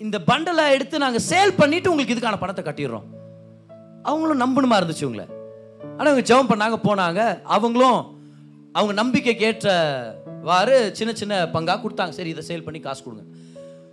[0.00, 3.06] இந்த பண்டலை எடுத்து நாங்கள் சேல் பண்ணிவிட்டு உங்களுக்கு இதுக்கான பணத்தை கட்டிடுறோம்.
[4.02, 5.26] அவங்களும் நம்பணுமா இருந்துச்சு உங்களை.
[5.96, 7.20] ஆனால் அவங்க ஜெபம் பண்ணாங்க போனாங்க.
[7.56, 8.00] அவங்களும்
[8.72, 12.14] அவங்க நம்பிக்கைக்கு ஏற்றவாறு சின்ன சின்ன பங்காக கொடுத்தாங்க.
[12.18, 13.24] சரி இதை சேல் பண்ணி காசு கொடுங்க.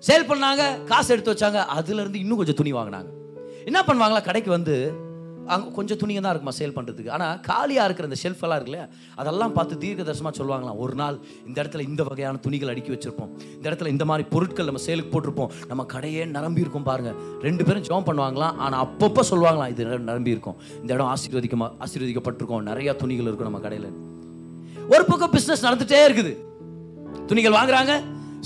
[0.08, 1.62] சேல் பண்ணாங்க காசு எடுத்து வச்சாங்க.
[1.78, 3.10] அதுலேருந்து இன்னும் கொஞ்சம் துணி வாங்கினாங்க.
[3.70, 4.22] என்ன பண்ணுவாங்களா?
[4.30, 4.76] கடைக்கு வந்து
[5.54, 8.82] அங்கே கொஞ்சம் துணிங்க தான் இருக்குமா சேல் பண்ணுறதுக்கு ஆனால் காலியாக இருக்கிற இந்த ஷெல்ஃபெல்லாம் இருக்குல்ல
[9.22, 10.80] அதெல்லாம் பார்த்து தீர்க்க தரிசனமாக சொல்லுவாங்களாம்.
[10.84, 11.18] ஒரு நாள்
[11.48, 13.32] இந்த இடத்துல இந்த வகையான துணிகள் அடுக்கி வச்சுருப்போம்.
[13.58, 15.54] இந்த இடத்துல இந்த மாதிரி பொருட்கள் நம்ம சேலுக்கு போட்டிருப்போம்.
[15.72, 17.18] நம்ம கடையே நிரம்பி இருக்கும் பாருங்கள்
[17.48, 18.58] ரெண்டு பேரும் ஜெபம் பண்ணுவாங்களாம்.
[18.66, 20.60] ஆனால் அப்பப்போ சொல்லுவாங்களாம் இது நிரம்பி இருக்கும்.
[20.82, 22.66] இந்த இடம் ஆசீர்வதிக்கமா ஆசீர்வதிக்கப்பட்டிருக்கோம்.
[22.72, 23.90] நிறையா துணிகள் இருக்கும் நம்ம கடையில்.
[24.94, 26.34] ஒரு பக்கம் பிஸ்னஸ் நடந்துகிட்டே இருக்குது.
[27.32, 27.94] துணிகள் வாங்குறாங்க.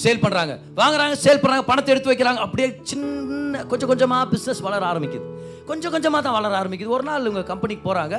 [0.03, 2.41] சேல் பண்ணுறாங்க வாங்குறாங்க சேல் பண்ணுறாங்க பணத்தை எடுத்து வைக்கிறாங்க.
[2.45, 5.25] அப்படியே சின்ன கொஞ்சம் கொஞ்சமாக பிஸ்னஸ் வளர ஆரம்பிக்குது.
[5.69, 6.93] கொஞ்சம் கொஞ்சமாக தான் வளர ஆரம்பிக்குது.
[6.97, 8.17] ஒரு நாள் இவங்க கம்பெனிக்கு போகிறாங்க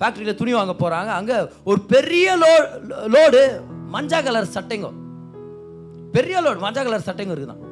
[0.00, 1.36] ஃபேக்ட்ரியில் துணி வாங்க போகிறாங்க அங்கே
[1.70, 2.52] ஒரு பெரிய லோ
[3.14, 3.42] லோடு
[3.94, 4.88] மஞ்சா கலர் சட்டைங்க.
[6.16, 7.64] பெரிய லோடு மஞ்சா கலர் சட்டைங்க இருக்குதான்.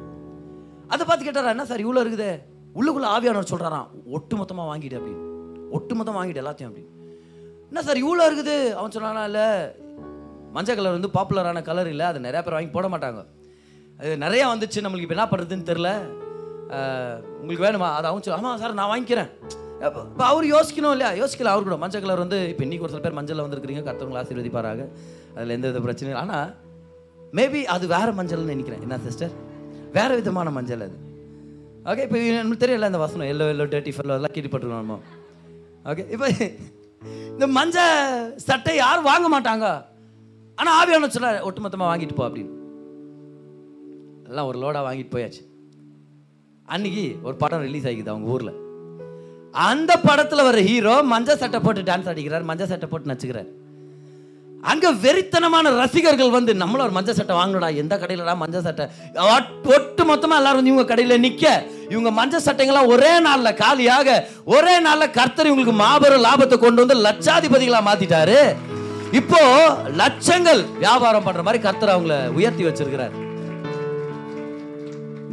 [0.93, 2.29] அதை பார்த்து கேட்டாரா என்ன சார் இவ்வளோ இருக்குது?
[2.79, 5.23] உள்ளுக்குள்ளே ஆவியானவர் சொல்கிறாராம் ஒட்டு மொத்தமாக வாங்கிட்டு அப்படின்னு.
[5.77, 6.93] ஒட்டு மொத்தம் வாங்கிட்டு எல்லாத்தையும் அப்படின்னு.
[7.69, 8.57] என்ன சார் இவ்வளோ இருக்குது?
[8.79, 9.47] அவன் சொன்னானா இல்லை
[10.55, 13.21] மஞ்சள் கலர் வந்து பாப்புலரான கலர் இல்லை அது நிறையா பேர் வாங்கி போட மாட்டாங்க.
[13.99, 15.89] அது நிறையா வந்துச்சு நம்மளுக்கு இப்போ என்ன பண்ணுறதுன்னு தெரில
[17.41, 17.89] உங்களுக்கு வேணுமா?
[17.97, 19.29] அதை அவங்க சொல்லு ஆமாம் சார் நான் வாங்கிக்கிறேன்.
[19.87, 21.09] இப்போ அவர் யோசிக்கணும் இல்லையா?
[21.21, 21.77] யோசிக்கல அவர் கூட.
[21.83, 24.85] மஞ்சள் கலர் வந்து இப்போ இன்னைக்கு ஒரு சில பேர் மஞ்சளில் வந்துருக்கிறீங்க கருத்தவங்களை ஆசீர்வதிப்பாராக.
[25.35, 26.49] அதில் எந்த வித பிரச்சனையும் ஆனால்
[27.37, 28.83] மேபி அது வேறு மஞ்சள்னு நினைக்கிறேன்.
[28.85, 29.35] என்ன சிஸ்டர்
[29.97, 30.97] வேறு விதமான மஞ்சள் அது.
[31.91, 33.29] ஓகே இப்போ நமக்கு தெரியல இந்த வசனம்.
[33.33, 34.97] எல்லோ எல்லோ டேட்டி ஃபெல்லோ அதெல்லாம் கேட்டுப்பட்டுருவோம் நம்ம.
[35.91, 36.27] ஓகே இப்போ
[37.35, 37.93] இந்த மஞ்சள்
[38.47, 39.67] சட்டை யாரும் வாங்க மாட்டாங்க.
[40.59, 42.53] ஆனால் ஆவியான சொல்ல ஒட்டுமொத்தமாக வாங்கிட்டு போ அப்படின்னு.
[44.29, 45.43] எல்லாம் ஒரு லோடாக வாங்கிட்டு போயாச்சு.
[46.73, 48.55] அன்னைக்கு ஒரு படம் ரிலீஸ் ஆகிக்குது அவங்க ஊரில்.
[49.67, 53.49] அந்த படத்தில் வர ஹீரோ மஞ்சள் சட்டை போட்டு டான்ஸ் ஆடிக்கிறார் மஞ்சள் சட்டை போட்டு நச்சுக்கிறார்.
[54.71, 58.85] அங்க வெறித்தனமான ரசிகர்கள் வந்து நம்மளும் ஒரு மஞ்சள் சட்டை வாங்கணும்டா எந்த கடையிலடா மஞ்சள் சட்டை?
[59.75, 61.45] ஒட்டு மொத்தமா எல்லாரும் வந்து இவங்க கடையில நிக்க.
[61.93, 64.17] இவங்க மஞ்சள் சட்டைங்களாம் ஒரே நாள்ல காலியாக
[64.55, 68.41] ஒரே நாள்ல கர்த்தர் இவங்களுக்கு மாபெரும் லாபத்தை கொண்டு வந்து லட்சாதிபதிகளா மாத்திட்டாரு.
[69.11, 69.39] இப்போ
[69.97, 73.26] லட்சங்கள் வியாபாரம் பண்ற மாதிரி கர்த்தர் அவங்கள உயர்த்தி வச்சிருக்கிறார்.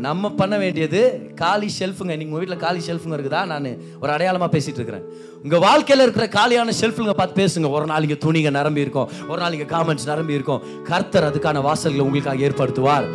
[0.06, 1.00] நம்ம பண்ண வேண்டியது
[1.42, 3.42] காலி ஷெல்ஃபுங்க நீங்கள் உங்கள் வீட்டில் காலி ஷெல்ஃபுங்க இருக்குதா?
[3.52, 3.68] நான்
[4.02, 5.04] ஒரு அடையாளமாக பேசிகிட்டு இருக்கிறேன்.
[5.44, 7.68] உங்கள் வாழ்க்கையில் இருக்கிற காலியான ஷெல்ஃபுங்க பார்த்து பேசுங்க.
[7.76, 9.08] ஒரு நாள் துணிங்க நிரம்பி இருக்கும்.
[9.30, 10.62] ஒரு நாள் காமெண்ட்ஸ் நிரம்பி இருக்கும்.
[10.90, 13.08] கர்த்தர் அதுக்கான வாசல்களை உங்களுக்காக ஏற்படுத்துவார்.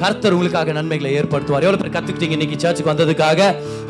[0.00, 1.66] கர்த்தர் உங்களுக்காக நன்மைகளை ஏற்படுத்துவார்.
[1.66, 3.40] எவ்வளோ பேர் கற்றுக்கிட்டீங்க இன்னைக்கு சர்ச்சுக்கு வந்ததுக்காக?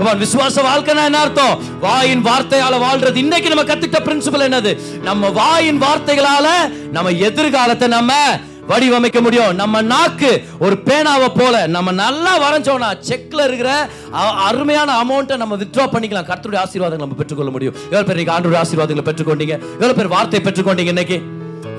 [0.01, 1.55] Come விசுவாச வாழ்க்கைனா என்ன அர்த்தம்?
[1.87, 3.19] வாயின் வார்த்தையால் வாழ்றது.
[3.25, 4.73] இன்னைக்கு நம்ம கற்றுக்கிட்ட பிரின்சிபல் என்னது?
[5.09, 6.53] நம்ம வாயின் வார்த்தைகளால்
[6.97, 8.13] நம்ம எதிர்காலத்தை நம்ம
[8.71, 9.53] வடிவமைக்க முடியும்.
[9.63, 10.31] நம்ம நாக்கு
[10.67, 11.55] ஒரு பேனாவை போல.
[11.77, 13.71] நம்ம நல்லா வரைஞ்சோம்னா செக்ல இருக்கிற
[14.49, 16.29] அருமையான அமௌண்ட்டை நம்ம வித்ட்ரா பண்ணிக்கலாம்.
[16.31, 17.77] கர்த்தருடைய ஆசீர்வாதங்களை நம்ம பெற்றுக்கொள்ள முடியும்.
[17.91, 19.57] எவ்வளோ பேர் இன்னைக்கு ஆண்டோட ஆசீர்வாதங்களை பெற்றுக்கொண்டீங்க.
[19.81, 21.19] எவ்வளோ பேர் வார்த்தை பெற்றுக்கொண்டீங்க இன்னைக்கு.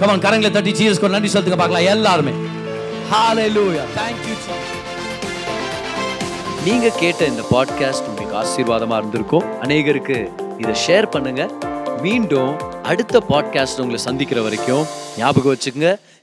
[0.01, 2.35] கமான் கரங்களை தட்டி ஜீசஸ் நன்றி சொல்லுங்க பார்க்கலாம் எல்லாருமே.
[3.11, 4.35] ஹalleluya thank you
[6.65, 9.45] நீங்க கேட்ட இந்த பாட்காஸ்ட் உங்களுக்கு ஆசீர்வாதமா இருந்திருக்கும்.
[9.63, 10.17] அநேகருக்கு
[10.61, 11.43] இதை ஷேர் பண்ணுங்க.
[12.05, 12.51] மீண்டும்
[12.91, 14.83] அடுத்த பாட்காஸ்ட் உங்களை சந்திக்கிற வரைக்கும்
[15.19, 15.91] ஞாபகம் வச்சுக்கோங்க.